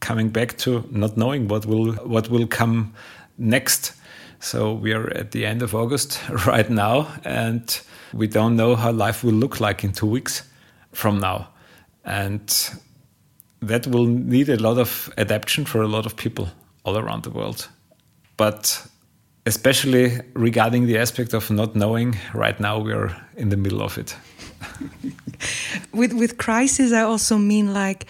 coming 0.00 0.30
back 0.30 0.56
to 0.58 0.84
not 0.90 1.16
knowing 1.16 1.48
what 1.48 1.66
will 1.66 1.92
what 2.06 2.28
will 2.28 2.46
come 2.46 2.94
next. 3.36 3.92
So 4.40 4.72
we 4.72 4.92
are 4.92 5.10
at 5.10 5.32
the 5.32 5.44
end 5.44 5.62
of 5.62 5.74
August 5.74 6.20
right 6.46 6.70
now, 6.70 7.08
and 7.24 7.80
we 8.12 8.26
don't 8.26 8.56
know 8.56 8.76
how 8.76 8.92
life 8.92 9.24
will 9.24 9.34
look 9.34 9.60
like 9.60 9.84
in 9.84 9.92
two 9.92 10.06
weeks 10.06 10.48
from 10.92 11.18
now. 11.18 11.48
And 12.08 12.70
that 13.60 13.86
will 13.86 14.06
need 14.06 14.48
a 14.48 14.56
lot 14.56 14.78
of 14.78 15.12
adaptation 15.18 15.66
for 15.66 15.82
a 15.82 15.88
lot 15.88 16.06
of 16.06 16.16
people 16.16 16.48
all 16.84 16.96
around 16.96 17.22
the 17.22 17.30
world. 17.30 17.68
But 18.36 18.86
especially 19.44 20.20
regarding 20.34 20.86
the 20.86 20.98
aspect 20.98 21.34
of 21.34 21.50
not 21.50 21.76
knowing, 21.76 22.16
right 22.34 22.58
now 22.58 22.78
we 22.78 22.92
are 22.92 23.14
in 23.36 23.50
the 23.50 23.56
middle 23.56 23.82
of 23.82 23.98
it. 23.98 24.16
with 25.92 26.12
with 26.14 26.38
crisis, 26.38 26.92
I 26.92 27.02
also 27.02 27.36
mean 27.38 27.74
like 27.74 28.06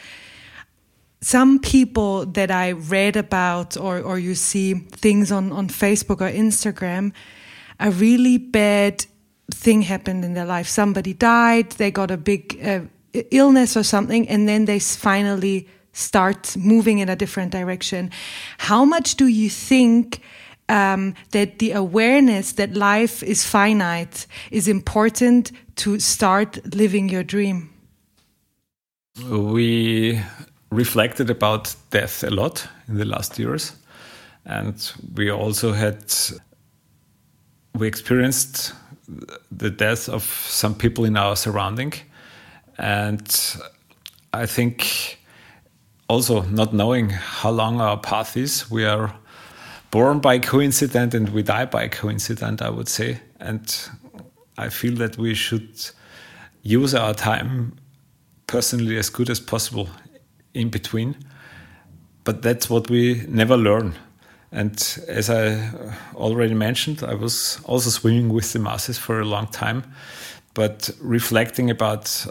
some 1.21 1.59
people 1.59 2.25
that 2.27 2.51
I 2.51 2.73
read 2.73 3.17
about 3.17 3.77
or 3.77 4.01
or 4.01 4.19
you 4.19 4.35
see 4.35 4.75
things 4.75 5.33
on 5.33 5.53
on 5.53 5.69
Facebook 5.69 6.21
or 6.21 6.33
Instagram, 6.33 7.13
a 7.81 7.91
really 7.91 8.39
bad 8.39 9.07
thing 9.55 9.83
happened 9.83 10.25
in 10.25 10.35
their 10.35 10.47
life. 10.47 10.69
Somebody 10.69 11.15
died, 11.15 11.71
they 11.73 11.91
got 11.91 12.11
a 12.11 12.17
big 12.17 12.59
uh, 12.63 12.81
illness 13.31 13.77
or 13.77 13.83
something, 13.83 14.29
and 14.29 14.49
then 14.49 14.65
they 14.65 14.79
finally 14.79 15.69
start 15.93 16.57
moving 16.57 16.99
in 16.99 17.09
a 17.09 17.17
different 17.17 17.53
direction. 17.53 18.11
How 18.59 18.85
much 18.85 19.17
do 19.17 19.27
you 19.27 19.51
think? 19.51 20.21
Um, 20.71 21.15
that 21.31 21.61
the 21.61 21.73
awareness 21.73 22.53
that 22.53 22.75
life 22.75 23.23
is 23.23 23.43
finite 23.43 24.27
is 24.51 24.69
important 24.69 25.51
to 25.77 25.99
start 25.99 26.59
living 26.75 27.09
your 27.09 27.25
dream? 27.25 27.71
We 29.31 30.21
reflected 30.71 31.31
about 31.31 31.75
death 31.91 32.23
a 32.23 32.31
lot 32.31 32.69
in 32.87 32.99
the 32.99 33.05
last 33.05 33.39
years. 33.39 33.73
And 34.45 34.93
we 35.15 35.31
also 35.31 35.73
had, 35.73 36.05
we 37.75 37.87
experienced 37.87 38.75
the 39.51 39.71
death 39.71 40.09
of 40.09 40.23
some 40.23 40.75
people 40.75 41.05
in 41.05 41.17
our 41.17 41.37
surrounding. 41.37 41.95
And 42.79 43.29
I 44.33 44.47
think 44.47 45.19
also 46.09 46.43
not 46.43 46.73
knowing 46.73 47.11
how 47.11 47.51
long 47.51 47.81
our 47.81 47.99
path 47.99 48.37
is, 48.37 48.71
we 48.71 48.85
are 48.85 49.15
born 49.91 50.21
by 50.21 50.39
coincidence 50.39 51.15
and 51.15 51.29
we 51.31 51.43
die 51.43 51.65
by 51.65 51.89
coincidence, 51.89 52.63
I 52.63 52.71
would 52.71 52.89
say. 52.89 53.21
And 53.41 53.75
I 54.57 54.69
feel 54.69 54.95
that 54.97 55.19
we 55.19 55.35
should 55.35 55.91
use 56.63 56.95
our 56.95 57.15
time 57.15 57.77
personally 58.47 58.97
as 58.97 59.11
good 59.11 59.31
as 59.31 59.41
possible 59.41 59.89
in 60.55 60.69
between. 60.71 61.17
But 62.25 62.43
that's 62.43 62.69
what 62.69 62.91
we 62.91 63.25
never 63.29 63.57
learn. 63.57 63.95
And 64.51 64.99
as 65.09 65.31
I 65.31 65.71
already 66.15 66.55
mentioned, 66.55 67.03
I 67.03 67.15
was 67.15 67.61
also 67.65 67.91
swimming 67.91 68.31
with 68.31 68.53
the 68.53 68.59
masses 68.59 68.99
for 68.99 69.21
a 69.21 69.25
long 69.25 69.47
time. 69.47 69.85
But 70.55 70.91
reflecting 71.01 71.71
about 71.71 72.27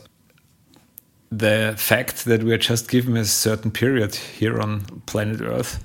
the 1.32 1.76
fact 1.78 2.26
that 2.26 2.44
we 2.44 2.54
are 2.54 2.58
just 2.58 2.90
given 2.90 3.18
a 3.18 3.26
certain 3.26 3.72
period 3.72 4.16
here 4.16 4.60
on 4.60 4.82
planet 5.06 5.42
Earth, 5.42 5.84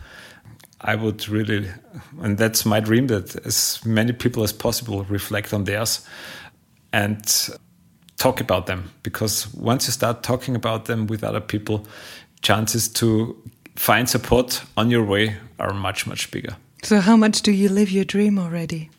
I 0.81 0.95
would 0.95 1.29
really, 1.29 1.69
and 2.21 2.39
that's 2.39 2.65
my 2.65 2.81
dream, 2.81 3.07
that 3.09 3.37
as 3.47 3.81
many 3.85 4.13
people 4.13 4.43
as 4.43 4.53
possible 4.53 5.05
reflect 5.05 5.53
on 5.53 5.65
theirs 5.65 6.07
and 6.93 7.51
talk 8.19 8.41
about 8.41 8.67
them. 8.67 8.91
Because 9.03 9.53
once 9.55 9.87
you 9.87 9.93
start 9.93 10.23
talking 10.23 10.57
about 10.57 10.85
them 10.87 11.07
with 11.07 11.25
other 11.25 11.41
people, 11.41 11.87
chances 12.43 12.89
to 12.89 13.37
find 13.77 14.09
support 14.09 14.63
on 14.77 14.91
your 14.91 15.05
way 15.05 15.37
are 15.59 15.73
much, 15.73 16.07
much 16.07 16.31
bigger. 16.31 16.57
So, 16.83 17.01
how 17.01 17.17
much 17.17 17.43
do 17.43 17.53
you 17.53 17.69
live 17.69 17.91
your 17.91 18.05
dream 18.05 18.39
already? 18.39 18.91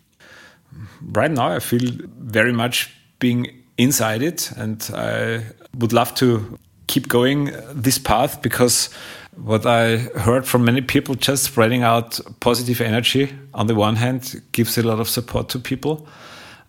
Right 1.02 1.32
now, 1.32 1.50
I 1.50 1.60
feel 1.60 1.92
very 2.20 2.54
much 2.54 2.90
being 3.20 3.48
inside 3.78 4.22
it, 4.22 4.52
and 4.58 4.90
I 4.94 5.44
would 5.78 5.94
love 5.94 6.14
to 6.16 6.58
keep 6.88 7.08
going 7.08 7.52
this 7.74 7.98
path 7.98 8.42
because 8.42 8.90
what 9.36 9.66
I 9.66 9.98
heard 10.20 10.46
from 10.46 10.66
many 10.66 10.82
people 10.82 11.16
just 11.16 11.44
spreading 11.44 11.84
out 11.84 12.20
positive 12.40 12.82
energy 12.82 13.34
on 13.54 13.68
the 13.68 13.76
one 13.76 13.96
hand 13.96 14.42
gives 14.52 14.78
a 14.78 14.84
lot 14.84 15.00
of 15.00 15.10
support 15.10 15.50
to 15.50 15.60
people. 15.60 16.08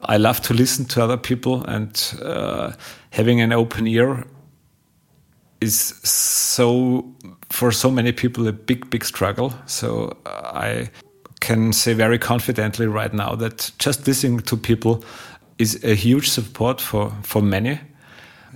I 0.02 0.16
love 0.16 0.40
to 0.42 0.54
listen 0.54 0.84
to 0.86 1.02
other 1.02 1.16
people 1.16 1.64
and 1.64 2.14
uh, 2.22 2.72
having 3.10 3.40
an 3.40 3.52
open 3.52 3.86
ear 3.86 4.24
is 5.60 5.94
so 6.04 7.04
for 7.50 7.72
so 7.72 7.90
many 7.90 8.12
people 8.12 8.46
a 8.46 8.52
big 8.52 8.90
big 8.90 9.04
struggle 9.04 9.52
so 9.66 10.16
uh, 10.26 10.50
i 10.54 10.90
can 11.40 11.72
say 11.72 11.94
very 11.94 12.18
confidently 12.18 12.86
right 12.86 13.14
now 13.14 13.34
that 13.34 13.70
just 13.78 14.06
listening 14.06 14.40
to 14.40 14.56
people 14.56 15.04
is 15.58 15.82
a 15.84 15.94
huge 15.94 16.28
support 16.28 16.80
for 16.80 17.12
for 17.22 17.42
many 17.42 17.78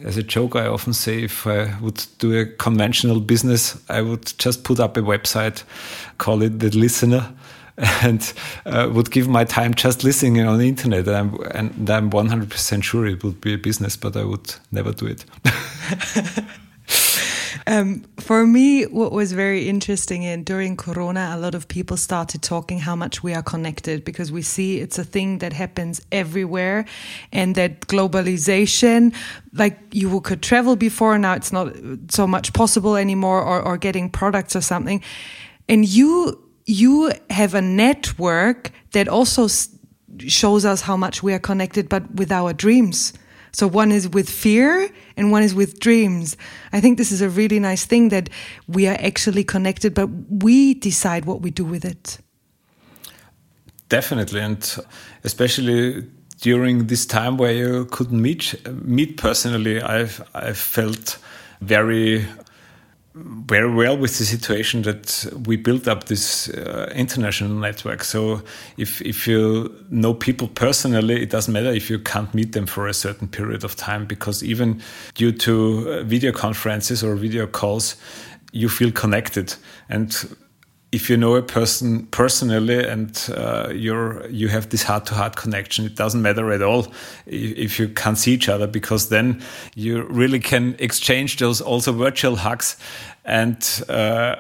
as 0.05 0.17
a 0.17 0.23
joke 0.23 0.57
i 0.57 0.67
often 0.67 0.93
say 0.93 1.23
if 1.23 1.47
i 1.47 1.75
would 1.81 2.05
do 2.19 2.39
a 2.39 2.47
conventional 2.47 3.21
business 3.21 3.81
i 3.89 4.01
would 4.01 4.33
just 4.39 4.65
put 4.65 4.81
up 4.81 4.97
a 4.97 5.01
website 5.01 5.65
call 6.19 6.43
it 6.43 6.59
the 6.61 6.71
listener 6.71 7.33
and 8.03 8.33
uh, 8.67 8.91
would 8.93 9.11
give 9.13 9.29
my 9.29 9.45
time 9.45 9.73
just 9.73 10.03
listening 10.03 10.41
on 10.41 10.59
the 10.59 10.67
internet. 10.67 11.07
And 11.07 11.17
I'm, 11.17 11.41
and 11.53 11.89
I'm 11.89 12.11
100% 12.11 12.83
sure 12.83 13.07
it 13.07 13.23
would 13.23 13.41
be 13.41 13.55
a 13.55 13.59
business 13.59 13.97
but 13.97 14.17
i 14.17 14.25
would 14.25 14.55
never 14.73 14.93
do 14.93 15.07
it 15.07 15.25
Um, 17.71 18.05
for 18.19 18.47
me, 18.47 18.85
what 18.85 19.13
was 19.13 19.33
very 19.33 19.69
interesting 19.69 20.23
in 20.23 20.43
during 20.43 20.75
Corona, 20.75 21.35
a 21.35 21.39
lot 21.39 21.55
of 21.55 21.69
people 21.69 21.99
started 21.99 22.41
talking 22.41 22.79
how 22.79 22.97
much 22.97 23.23
we 23.23 23.35
are 23.35 23.43
connected 23.43 24.07
because 24.07 24.33
we 24.33 24.41
see 24.41 24.79
it's 24.79 24.99
a 24.99 25.05
thing 25.05 25.39
that 25.41 25.53
happens 25.53 26.01
everywhere, 26.11 26.87
and 27.31 27.55
that 27.57 27.83
globalization, 27.83 29.15
like 29.53 29.79
you 29.93 30.19
could 30.23 30.41
travel 30.41 30.77
before, 30.77 31.19
now 31.19 31.35
it's 31.35 31.53
not 31.53 31.75
so 32.09 32.27
much 32.27 32.55
possible 32.55 32.97
anymore, 32.97 33.43
or, 33.43 33.61
or 33.61 33.77
getting 33.77 34.09
products 34.09 34.57
or 34.57 34.63
something, 34.63 35.03
and 35.69 35.87
you 35.87 36.43
you 36.65 37.13
have 37.29 37.53
a 37.53 37.61
network 37.61 38.71
that 38.93 39.09
also 39.09 39.47
shows 40.21 40.65
us 40.65 40.81
how 40.81 40.97
much 40.97 41.23
we 41.23 41.35
are 41.35 41.39
connected, 41.39 41.91
but 41.91 42.15
with 42.15 42.33
our 42.33 42.55
dreams. 42.55 43.13
So 43.53 43.67
one 43.67 43.93
is 43.93 44.09
with 44.09 44.29
fear 44.29 44.89
and 45.17 45.33
one 45.33 45.43
is 45.43 45.55
with 45.55 45.81
dreams. 45.81 46.37
I 46.73 46.81
think 46.81 46.99
this 46.99 47.13
is 47.13 47.21
a 47.21 47.29
really 47.29 47.59
nice 47.59 47.85
thing 47.85 48.11
that 48.11 48.29
we 48.67 48.87
are 48.87 48.97
actually 49.01 49.45
connected, 49.45 49.95
but 49.95 50.09
we 50.29 50.75
decide 50.75 51.25
what 51.25 51.41
we 51.41 51.51
do 51.51 51.65
with 51.65 51.85
it. 51.85 52.19
Definitely, 53.89 54.41
and 54.41 54.79
especially 55.25 56.05
during 56.41 56.87
this 56.87 57.07
time 57.07 57.39
where 57.39 57.53
you 57.53 57.87
couldn't 57.87 58.21
meet 58.21 58.55
meet 58.85 59.17
personally, 59.17 59.81
I've 59.81 60.23
I 60.35 60.53
felt 60.53 61.19
very 61.63 62.27
very 63.25 63.73
well 63.73 63.97
with 63.97 64.19
the 64.19 64.25
situation 64.25 64.83
that 64.83 65.27
we 65.47 65.57
built 65.57 65.89
up 65.89 66.05
this 66.05 66.49
uh, 66.51 66.93
international 66.95 67.51
network. 67.51 68.05
So 68.05 68.43
if 68.77 69.01
if 69.03 69.27
you 69.27 69.75
know 69.91 70.15
people 70.15 70.49
personally, 70.49 71.23
it 71.23 71.31
doesn't 71.31 71.53
matter 71.53 71.73
if 71.73 71.91
you 71.91 71.99
can't 71.99 72.33
meet 72.35 72.53
them 72.53 72.67
for 72.67 72.87
a 72.87 72.95
certain 72.95 73.29
period 73.29 73.65
of 73.65 73.77
time 73.77 74.07
because 74.07 74.43
even 74.43 74.81
due 75.15 75.33
to 75.33 75.53
uh, 75.91 76.03
video 76.05 76.33
conferences 76.33 77.03
or 77.03 77.17
video 77.17 77.47
calls, 77.47 77.97
you 78.53 78.69
feel 78.69 78.93
connected 78.93 79.55
and 79.89 80.37
if 80.91 81.11
you 81.11 81.17
know 81.17 81.37
a 81.37 81.43
person 81.43 82.07
personally 82.07 82.83
and 82.87 83.31
uh, 83.37 83.69
you're 83.71 84.27
you 84.31 84.49
have 84.49 84.71
this 84.71 84.83
heart 84.83 85.05
to 85.07 85.15
heart 85.15 85.37
connection 85.37 85.85
it 85.85 85.95
doesn't 85.95 86.23
matter 86.23 86.51
at 86.51 86.63
all 86.63 86.87
if 87.27 87.79
you 87.79 87.89
can't 87.89 88.17
see 88.17 88.33
each 88.33 88.49
other 88.49 88.67
because 88.67 89.11
then 89.11 89.43
you 89.75 90.03
really 90.05 90.41
can 90.41 90.75
exchange 90.79 91.37
those 91.37 91.61
also 91.61 91.93
virtual 91.93 92.37
hugs. 92.37 92.77
And 93.25 93.85
uh, 93.89 94.37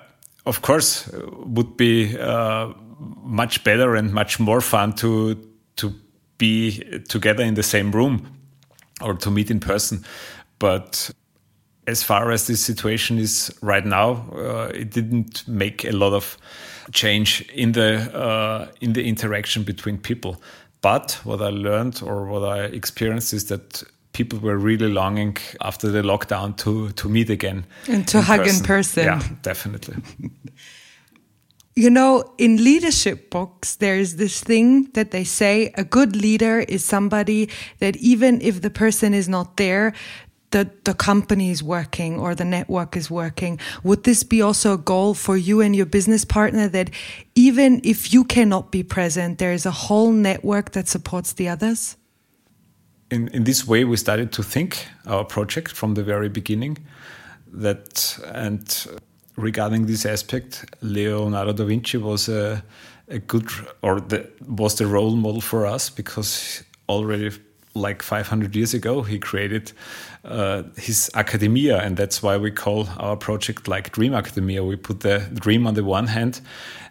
of 0.46 0.62
course 0.62 1.10
would 1.32 1.76
be 1.76 2.18
uh, 2.18 2.72
much 3.22 3.62
better 3.62 3.94
and 3.94 4.12
much 4.12 4.40
more 4.40 4.60
fun 4.60 4.94
to 4.94 5.36
to 5.76 5.92
be 6.38 7.02
together 7.08 7.44
in 7.44 7.54
the 7.54 7.62
same 7.62 7.92
room 7.92 8.26
or 9.00 9.14
to 9.14 9.30
meet 9.30 9.50
in 9.50 9.60
person. 9.60 10.04
But 10.58 11.10
as 11.88 12.02
far 12.02 12.30
as 12.30 12.46
this 12.46 12.60
situation 12.60 13.18
is 13.18 13.50
right 13.62 13.84
now, 13.84 14.26
uh, 14.34 14.70
it 14.74 14.90
didn't 14.90 15.48
make 15.48 15.84
a 15.84 15.92
lot 15.92 16.12
of 16.12 16.36
change 16.92 17.40
in 17.54 17.72
the 17.72 17.96
uh, 18.14 18.68
in 18.80 18.92
the 18.92 19.02
interaction 19.02 19.64
between 19.64 19.98
people. 19.98 20.36
But 20.80 21.18
what 21.24 21.40
I 21.40 21.48
learned 21.48 22.02
or 22.02 22.26
what 22.26 22.42
I 22.42 22.64
experienced 22.64 23.32
is 23.32 23.46
that 23.46 23.82
people 24.12 24.38
were 24.38 24.58
really 24.58 24.92
longing 24.92 25.38
after 25.60 25.90
the 25.90 26.02
lockdown 26.02 26.56
to 26.56 26.90
to 26.90 27.08
meet 27.08 27.30
again 27.30 27.64
and 27.88 28.06
to 28.08 28.20
hug 28.20 28.40
person. 28.40 28.56
in 28.56 28.64
person. 28.64 29.04
Yeah, 29.04 29.22
definitely. 29.42 29.96
You 31.78 31.90
know, 31.90 32.24
in 32.38 32.64
leadership 32.64 33.30
books, 33.30 33.76
there 33.76 34.00
is 34.00 34.16
this 34.16 34.42
thing 34.42 34.90
that 34.94 35.12
they 35.12 35.22
say 35.22 35.70
a 35.76 35.84
good 35.84 36.16
leader 36.16 36.58
is 36.58 36.84
somebody 36.84 37.48
that 37.78 37.96
even 37.98 38.40
if 38.40 38.62
the 38.62 38.70
person 38.70 39.14
is 39.14 39.28
not 39.28 39.56
there, 39.56 39.92
the, 40.50 40.70
the 40.84 40.94
company 40.94 41.50
is 41.50 41.62
working 41.62 42.18
or 42.18 42.34
the 42.34 42.44
network 42.44 42.96
is 42.96 43.10
working. 43.10 43.58
Would 43.82 44.04
this 44.04 44.22
be 44.22 44.40
also 44.40 44.74
a 44.74 44.78
goal 44.78 45.14
for 45.14 45.36
you 45.36 45.60
and 45.60 45.76
your 45.76 45.86
business 45.86 46.24
partner 46.24 46.68
that 46.68 46.90
even 47.34 47.80
if 47.84 48.12
you 48.12 48.24
cannot 48.24 48.70
be 48.70 48.82
present, 48.82 49.38
there 49.38 49.52
is 49.52 49.66
a 49.66 49.70
whole 49.70 50.12
network 50.12 50.72
that 50.72 50.88
supports 50.88 51.34
the 51.34 51.48
others? 51.48 51.96
in, 53.10 53.28
in 53.28 53.44
this 53.44 53.66
way, 53.66 53.84
we 53.84 53.96
started 53.96 54.32
to 54.32 54.42
think 54.42 54.86
our 55.06 55.24
project 55.24 55.72
from 55.72 55.94
the 55.94 56.02
very 56.02 56.28
beginning. 56.28 56.78
That 57.50 58.18
and 58.34 58.86
regarding 59.36 59.86
this 59.86 60.04
aspect, 60.04 60.64
Leonardo 60.82 61.52
da 61.52 61.64
Vinci 61.64 61.96
was 61.96 62.28
a, 62.28 62.62
a 63.08 63.18
good 63.18 63.48
or 63.82 64.00
the, 64.00 64.30
was 64.46 64.74
the 64.74 64.86
role 64.86 65.16
model 65.16 65.40
for 65.40 65.64
us 65.66 65.88
because 65.88 66.62
already 66.88 67.30
like 67.78 68.02
500 68.02 68.54
years 68.54 68.74
ago 68.74 69.02
he 69.02 69.18
created 69.18 69.72
uh, 70.24 70.62
his 70.76 71.10
academia 71.14 71.78
and 71.78 71.96
that's 71.96 72.22
why 72.22 72.36
we 72.36 72.50
call 72.50 72.88
our 72.98 73.16
project 73.16 73.68
like 73.68 73.92
dream 73.92 74.14
academia. 74.14 74.64
We 74.64 74.76
put 74.76 75.00
the 75.00 75.20
dream 75.34 75.66
on 75.66 75.74
the 75.74 75.84
one 75.84 76.06
hand 76.06 76.40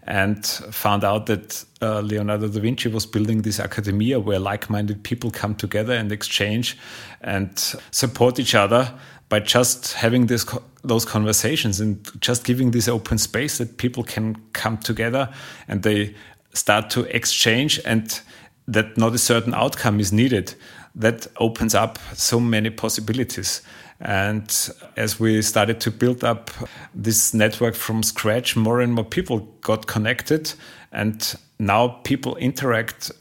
and 0.03 0.45
found 0.71 1.03
out 1.03 1.25
that 1.25 1.63
uh, 1.81 1.99
leonardo 1.99 2.47
da 2.47 2.59
vinci 2.59 2.89
was 2.89 3.05
building 3.05 3.41
this 3.41 3.59
academia 3.59 4.19
where 4.19 4.39
like-minded 4.39 5.03
people 5.03 5.29
come 5.29 5.53
together 5.53 5.93
and 5.93 6.11
exchange 6.11 6.77
and 7.21 7.75
support 7.91 8.39
each 8.39 8.55
other 8.55 8.91
by 9.29 9.39
just 9.39 9.93
having 9.93 10.27
this 10.27 10.45
those 10.83 11.03
conversations 11.03 11.81
and 11.81 12.09
just 12.21 12.45
giving 12.45 12.71
this 12.71 12.88
open 12.88 13.17
space 13.17 13.57
that 13.57 13.77
people 13.77 14.03
can 14.03 14.35
come 14.53 14.77
together 14.77 15.29
and 15.67 15.83
they 15.83 16.15
start 16.53 16.89
to 16.89 17.03
exchange 17.15 17.79
and 17.85 18.21
that 18.67 18.97
not 18.97 19.13
a 19.13 19.17
certain 19.17 19.53
outcome 19.53 19.99
is 19.99 20.11
needed 20.13 20.55
that 20.98 21.28
opens 21.39 21.76
up 21.76 22.00
so 22.14 22.39
many 22.39 22.70
possibilities. 22.70 23.62
And 24.00 24.52
as 24.95 25.20
we 25.20 25.41
started 25.41 25.80
to 25.82 25.91
build 25.91 26.24
up 26.24 26.52
this 26.93 27.34
network 27.34 27.76
from 27.76 28.04
scratch 28.04 28.56
more 28.56 28.82
and 28.82 28.93
more 28.93 29.06
people 29.06 29.39
got 29.62 29.88
connected 29.88 30.54
and 30.91 31.36
now 31.60 31.88
people 32.04 32.36
interact 32.38 33.12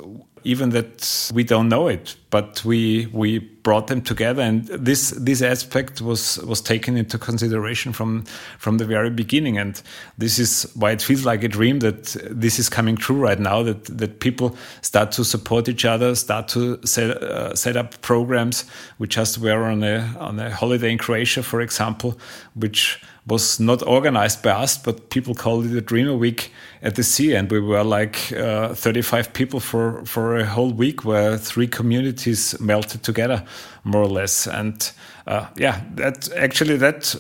even 0.45 0.71
that 0.71 1.31
we 1.35 1.43
don't 1.43 1.69
know 1.69 1.89
it 1.89 2.15
but 2.31 2.65
we 2.65 3.07
we 3.13 3.39
brought 3.39 3.87
them 3.87 4.01
together 4.01 4.43
and 4.43 4.67
this 4.67 5.11
this 5.11 5.43
aspect 5.43 6.01
was 6.01 6.39
was 6.39 6.61
taken 6.61 6.97
into 6.97 7.19
consideration 7.19 7.93
from 7.93 8.25
from 8.59 8.79
the 8.79 8.85
very 8.85 9.11
beginning. 9.11 9.59
And 9.59 9.81
this 10.19 10.39
is 10.39 10.71
why 10.75 10.93
it 10.93 11.03
feels 11.03 11.25
like 11.25 11.45
a 11.45 11.49
dream 11.49 11.81
that 11.81 12.17
this 12.31 12.59
is 12.59 12.69
coming 12.69 12.97
true 12.97 13.17
right 13.17 13.39
now 13.39 13.63
that 13.63 13.85
that 13.99 14.21
people 14.21 14.57
start 14.83 15.13
to 15.13 15.25
support 15.25 15.69
each 15.69 15.85
other 15.85 16.15
start 16.15 16.49
to 16.49 16.79
set 16.85 17.11
uh, 17.23 17.55
set 17.55 17.77
up 17.77 18.01
programs. 18.03 18.65
We 18.99 19.07
just 19.07 19.39
were 19.39 19.65
on 19.65 19.83
a 19.83 20.15
on 20.19 20.39
a 20.41 20.51
holiday 20.51 20.91
in 20.91 20.99
Croatia 20.99 21.43
for 21.43 21.61
example 21.61 22.19
which 22.55 23.01
was 23.27 23.59
not 23.59 23.83
organized 23.83 24.43
by 24.43 24.51
us, 24.51 24.79
but 24.79 25.11
people 25.11 25.35
called 25.35 25.67
it 25.67 25.77
a 25.77 25.81
Dreamer 25.81 26.17
Week 26.17 26.53
at 26.81 26.95
the 26.95 27.03
sea, 27.03 27.35
and 27.35 27.51
we 27.51 27.59
were 27.59 27.83
like 27.83 28.33
uh, 28.33 28.73
35 28.75 29.33
people 29.33 29.59
for 29.59 30.05
for 30.05 30.37
a 30.37 30.47
whole 30.47 30.73
week, 30.73 31.05
where 31.05 31.37
three 31.37 31.67
communities 31.67 32.16
melted 32.61 33.03
together, 33.03 33.45
more 33.85 34.03
or 34.03 34.09
less. 34.09 34.47
And 34.47 34.93
uh, 35.27 35.47
yeah, 35.57 35.81
that 35.95 36.29
actually 36.37 36.77
that 36.79 37.15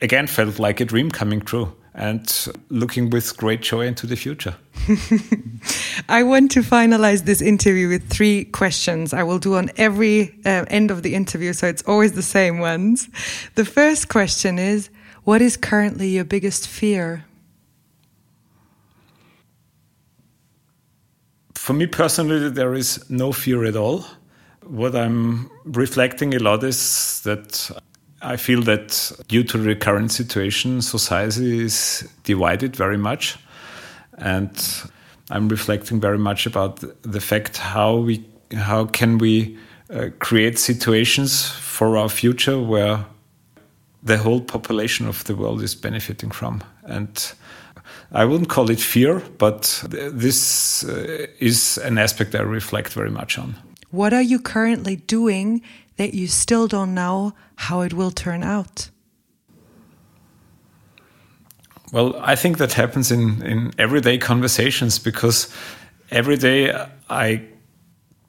again 0.00 0.26
felt 0.26 0.58
like 0.58 0.80
a 0.80 0.84
dream 0.84 1.10
coming 1.10 1.40
true 1.40 1.74
and 1.94 2.48
looking 2.68 3.10
with 3.10 3.36
great 3.36 3.62
joy 3.62 3.86
into 3.86 4.06
the 4.06 4.16
future. 4.16 4.54
I 6.08 6.22
want 6.22 6.50
to 6.52 6.60
finalize 6.60 7.24
this 7.24 7.42
interview 7.42 7.88
with 7.88 8.08
three 8.08 8.44
questions 8.44 9.12
I 9.12 9.22
will 9.22 9.38
do 9.38 9.56
on 9.56 9.70
every 9.76 10.34
uh, 10.44 10.64
end 10.68 10.90
of 10.90 11.02
the 11.02 11.14
interview, 11.14 11.52
so 11.52 11.66
it's 11.66 11.82
always 11.82 12.12
the 12.12 12.22
same 12.22 12.58
ones. 12.58 13.08
The 13.56 13.64
first 13.64 14.08
question 14.08 14.58
is 14.58 14.88
what 15.24 15.42
is 15.42 15.56
currently 15.56 16.08
your 16.08 16.24
biggest 16.24 16.66
fear? 16.66 17.24
For 21.54 21.74
me 21.74 21.86
personally, 21.86 22.48
there 22.48 22.74
is 22.74 23.10
no 23.10 23.32
fear 23.32 23.64
at 23.64 23.76
all. 23.76 24.06
What 24.70 24.94
I'm 24.94 25.50
reflecting 25.64 26.32
a 26.32 26.38
lot 26.38 26.62
is 26.62 27.22
that 27.22 27.72
I 28.22 28.36
feel 28.36 28.62
that 28.62 29.12
due 29.26 29.42
to 29.42 29.58
the 29.58 29.74
current 29.74 30.12
situation, 30.12 30.80
society 30.80 31.64
is 31.64 32.08
divided 32.22 32.76
very 32.76 32.96
much. 32.96 33.36
And 34.18 34.50
I'm 35.28 35.48
reflecting 35.48 36.00
very 36.00 36.18
much 36.18 36.46
about 36.46 36.84
the 37.02 37.20
fact 37.20 37.56
how 37.56 37.96
we 37.96 38.24
how 38.54 38.84
can 38.86 39.18
we 39.18 39.58
uh, 39.92 40.10
create 40.20 40.56
situations 40.56 41.48
for 41.48 41.96
our 41.96 42.08
future 42.08 42.60
where 42.60 43.04
the 44.04 44.18
whole 44.18 44.40
population 44.40 45.08
of 45.08 45.24
the 45.24 45.34
world 45.34 45.62
is 45.62 45.74
benefiting 45.74 46.30
from. 46.30 46.62
And 46.84 47.32
I 48.12 48.24
wouldn't 48.24 48.48
call 48.48 48.70
it 48.70 48.80
fear, 48.80 49.20
but 49.38 49.84
this 49.88 50.84
uh, 50.84 51.26
is 51.40 51.76
an 51.78 51.98
aspect 51.98 52.36
I 52.36 52.42
reflect 52.42 52.92
very 52.92 53.10
much 53.10 53.36
on. 53.36 53.56
What 53.90 54.12
are 54.12 54.22
you 54.22 54.38
currently 54.38 54.96
doing 54.96 55.62
that 55.96 56.14
you 56.14 56.28
still 56.28 56.68
don't 56.68 56.94
know 56.94 57.34
how 57.56 57.80
it 57.80 57.92
will 57.92 58.10
turn 58.10 58.42
out? 58.42 58.90
Well, 61.92 62.14
I 62.20 62.36
think 62.36 62.58
that 62.58 62.72
happens 62.72 63.10
in, 63.10 63.42
in 63.42 63.72
everyday 63.76 64.16
conversations 64.18 64.98
because 64.98 65.52
every 66.10 66.36
day 66.36 66.72
I 67.08 67.42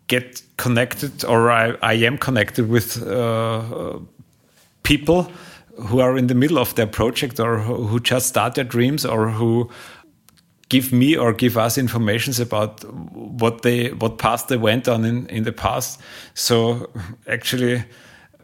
get 0.08 0.42
connected 0.58 1.24
or 1.24 1.52
I, 1.52 1.76
I 1.82 1.94
am 1.94 2.18
connected 2.18 2.68
with 2.68 3.02
uh, 3.08 4.00
people 4.84 5.32
who 5.78 6.00
are 6.00 6.18
in 6.18 6.28
the 6.28 6.36
middle 6.36 6.58
of 6.58 6.74
their 6.76 6.88
project 6.88 7.40
or 7.40 7.60
who 7.60 8.00
just 8.00 8.28
start 8.28 8.56
their 8.56 8.64
dreams 8.64 9.06
or 9.06 9.30
who 9.30 9.70
give 10.72 10.94
me 10.94 11.18
or 11.18 11.34
give 11.34 11.58
us 11.58 11.78
informations 11.78 12.40
about 12.40 12.84
what 13.14 13.62
they 13.62 13.90
what 13.90 14.18
path 14.18 14.48
they 14.48 14.58
went 14.58 14.88
on 14.88 15.06
in, 15.06 15.28
in 15.28 15.44
the 15.44 15.52
past. 15.52 16.00
So 16.34 16.90
actually 17.28 17.84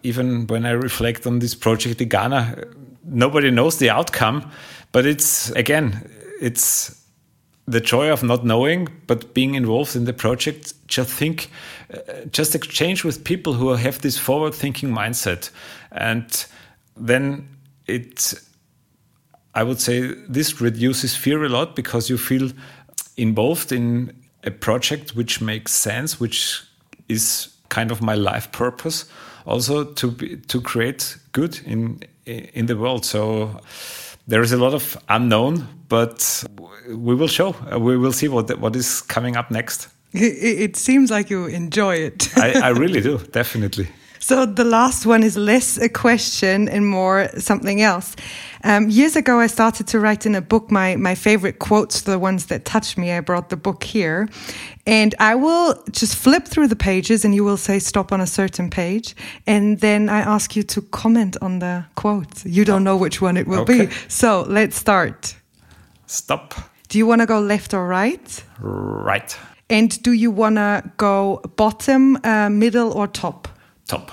even 0.03 0.45
when 0.47 0.65
i 0.65 0.69
reflect 0.69 1.25
on 1.25 1.39
this 1.39 1.55
project 1.55 1.99
in 1.99 2.07
ghana 2.07 2.55
nobody 3.03 3.49
knows 3.49 3.77
the 3.77 3.89
outcome 3.89 4.43
but 4.91 5.05
it's 5.07 5.49
again 5.51 6.07
it's 6.39 6.97
the 7.67 7.81
joy 7.81 8.09
of 8.11 8.23
not 8.23 8.45
knowing 8.45 8.87
but 9.07 9.33
being 9.33 9.55
involved 9.55 9.95
in 9.95 10.05
the 10.05 10.13
project. 10.13 10.73
Just 10.87 11.09
think 11.09 11.49
uh, 11.93 12.25
just 12.31 12.55
exchange 12.55 13.03
with 13.03 13.23
people 13.23 13.53
who 13.53 13.69
have 13.75 14.01
this 14.01 14.17
forward 14.17 14.55
thinking 14.55 14.89
mindset. 14.89 15.51
And 15.91 16.45
then 16.95 17.47
it 17.85 18.33
I 19.57 19.63
would 19.63 19.81
say 19.81 20.13
this 20.29 20.61
reduces 20.61 21.15
fear 21.15 21.43
a 21.43 21.49
lot 21.49 21.75
because 21.75 22.09
you 22.11 22.17
feel 22.17 22.51
involved 23.15 23.71
in 23.71 24.13
a 24.43 24.51
project 24.51 25.15
which 25.15 25.41
makes 25.41 25.71
sense, 25.71 26.19
which 26.19 26.61
is 27.09 27.49
kind 27.69 27.91
of 27.91 28.01
my 28.01 28.13
life 28.13 28.51
purpose, 28.51 29.05
also 29.45 29.83
to 29.83 30.11
be, 30.11 30.37
to 30.37 30.61
create 30.61 31.17
good 31.31 31.59
in 31.65 31.99
in 32.25 32.67
the 32.67 32.75
world. 32.75 33.05
So 33.05 33.59
there 34.27 34.43
is 34.43 34.51
a 34.51 34.57
lot 34.57 34.73
of 34.73 34.95
unknown, 35.09 35.67
but 35.89 36.43
we 36.87 37.15
will 37.15 37.29
show. 37.29 37.55
We 37.79 37.97
will 37.97 38.13
see 38.13 38.27
what 38.27 38.59
what 38.59 38.75
is 38.75 39.01
coming 39.01 39.37
up 39.37 39.49
next. 39.49 39.89
It, 40.13 40.75
seems 40.75 41.11
like 41.11 41.29
you 41.29 41.47
enjoy 41.47 41.95
it. 41.95 42.29
I, 42.37 42.67
I 42.67 42.69
really 42.83 43.01
do, 43.01 43.17
definitely. 43.31 43.87
So 44.27 44.45
the 44.45 44.65
last 44.65 45.05
one 45.05 45.23
is 45.23 45.37
less 45.37 45.77
a 45.77 45.87
question 45.87 46.67
and 46.67 46.85
more 46.85 47.29
something 47.37 47.81
else. 47.81 48.13
Um, 48.61 48.89
years 48.89 49.15
ago, 49.15 49.39
I 49.39 49.47
started 49.47 49.87
to 49.87 50.01
write 50.01 50.25
in 50.25 50.35
a 50.35 50.41
book 50.41 50.69
my 50.69 50.97
my 50.97 51.15
favorite 51.15 51.59
quotes, 51.59 52.01
the 52.01 52.19
ones 52.19 52.47
that 52.47 52.65
touched 52.65 52.97
me. 52.97 53.13
I 53.13 53.21
brought 53.21 53.47
the 53.47 53.55
book 53.55 53.85
here, 53.85 54.27
and 54.85 55.15
I 55.17 55.35
will 55.35 55.81
just 55.91 56.15
flip 56.17 56.45
through 56.45 56.67
the 56.67 56.75
pages, 56.75 57.23
and 57.23 57.33
you 57.33 57.45
will 57.45 57.57
say 57.57 57.79
stop 57.79 58.11
on 58.11 58.19
a 58.19 58.27
certain 58.27 58.69
page, 58.69 59.15
and 59.45 59.79
then 59.79 60.09
I 60.09 60.19
ask 60.19 60.57
you 60.57 60.63
to 60.63 60.81
comment 60.81 61.37
on 61.41 61.59
the 61.59 61.85
quote. 61.95 62.45
You 62.45 62.65
don't 62.65 62.83
know 62.83 62.97
which 62.97 63.21
one 63.21 63.37
it 63.39 63.47
will 63.47 63.61
okay. 63.61 63.85
be, 63.85 63.93
so 64.09 64.45
let's 64.49 64.75
start. 64.75 65.37
Stop. 66.05 66.53
Do 66.89 66.97
you 66.97 67.07
want 67.07 67.21
to 67.21 67.27
go 67.27 67.39
left 67.39 67.73
or 67.73 67.87
right? 67.87 68.43
Right. 68.59 69.37
And 69.69 70.03
do 70.03 70.11
you 70.11 70.31
want 70.31 70.57
to 70.57 70.83
go 70.97 71.39
bottom, 71.55 72.17
uh, 72.25 72.49
middle, 72.49 72.91
or 72.91 73.07
top? 73.07 73.47
Top. 73.87 74.11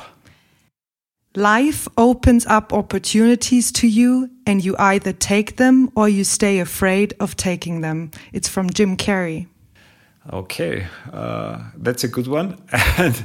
Life 1.36 1.88
opens 1.96 2.46
up 2.46 2.72
opportunities 2.72 3.72
to 3.72 3.88
you, 3.88 4.30
and 4.46 4.64
you 4.64 4.76
either 4.78 5.12
take 5.12 5.56
them 5.56 5.90
or 5.96 6.08
you 6.08 6.22
stay 6.22 6.60
afraid 6.60 7.14
of 7.18 7.36
taking 7.36 7.80
them. 7.80 8.12
It's 8.32 8.48
from 8.48 8.70
Jim 8.70 8.96
Carrey. 8.96 9.48
Okay, 10.32 10.86
uh, 11.12 11.58
that's 11.76 12.04
a 12.04 12.08
good 12.08 12.28
one. 12.28 12.56
and 12.98 13.24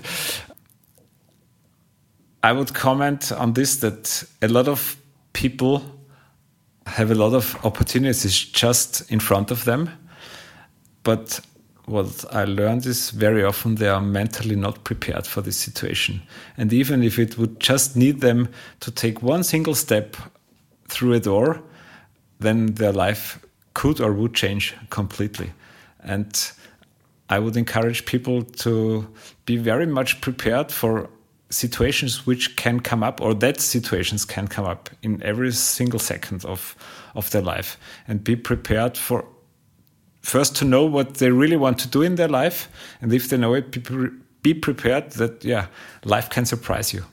I 2.41 2.52
would 2.52 2.74
comment 2.74 3.32
on 3.32 3.54
this 3.54 3.78
that 3.78 4.24
a 4.41 4.47
lot 4.47 4.68
of 4.68 4.97
people 5.34 5.84
have 6.88 7.12
a 7.12 7.16
lot 7.16 7.34
of 7.34 7.56
opportunities 7.64 8.39
just 8.39 9.10
in 9.12 9.20
front 9.20 9.52
of 9.52 9.66
them, 9.66 9.89
but 11.04 11.39
what 11.90 12.24
I 12.32 12.46
learned 12.46 12.86
is 12.86 13.10
very 13.10 13.44
often 13.44 13.76
they 13.76 13.88
are 13.88 14.02
mentally 14.02 14.56
not 14.56 14.84
prepared 14.84 15.26
for 15.26 15.42
this 15.42 15.58
situation. 15.58 16.22
And 16.56 16.72
even 16.72 17.02
if 17.02 17.18
it 17.18 17.38
would 17.38 17.60
just 17.60 17.96
need 17.96 18.22
them 18.22 18.50
to 18.82 18.92
take 18.92 19.24
one 19.24 19.44
single 19.44 19.74
step 19.74 20.16
through 20.88 21.14
a 21.14 21.20
door, 21.20 21.62
then 22.40 22.76
their 22.76 22.94
life 22.94 23.40
could 23.74 24.00
or 24.00 24.14
would 24.14 24.36
change 24.36 24.76
completely. 24.92 25.52
And 26.04 26.52
I 27.30 27.40
would 27.40 27.58
encourage 27.58 28.06
people 28.06 28.44
to 28.44 29.08
be 29.46 29.58
very 29.58 29.88
much 29.88 30.22
prepared 30.22 30.72
for 30.72 31.10
situations 31.50 32.28
which 32.28 32.56
can 32.56 32.80
come 32.80 33.02
up 33.02 33.20
or 33.20 33.34
that 33.34 33.60
situations 33.60 34.26
can 34.26 34.48
come 34.48 34.66
up 34.66 34.92
in 35.02 35.22
every 35.24 35.52
single 35.52 36.00
second 36.00 36.46
of 36.46 36.76
of 37.16 37.32
their 37.32 37.42
life 37.42 37.78
and 38.08 38.24
be 38.24 38.36
prepared 38.36 38.96
for 38.96 39.26
first 40.30 40.55
to 40.57 40.65
know 40.65 40.86
what 40.86 41.15
they 41.15 41.32
really 41.32 41.57
want 41.57 41.80
to 41.80 41.88
do 41.88 42.01
in 42.03 42.15
their 42.15 42.27
life 42.27 42.69
and 43.01 43.11
if 43.11 43.30
they 43.30 43.38
know 43.38 43.55
it 43.55 43.71
be, 43.71 43.82
be 44.43 44.53
prepared 44.53 45.11
that 45.13 45.43
yeah 45.43 45.65
life 46.05 46.30
can 46.30 46.45
surprise 46.45 46.93
you. 46.93 47.03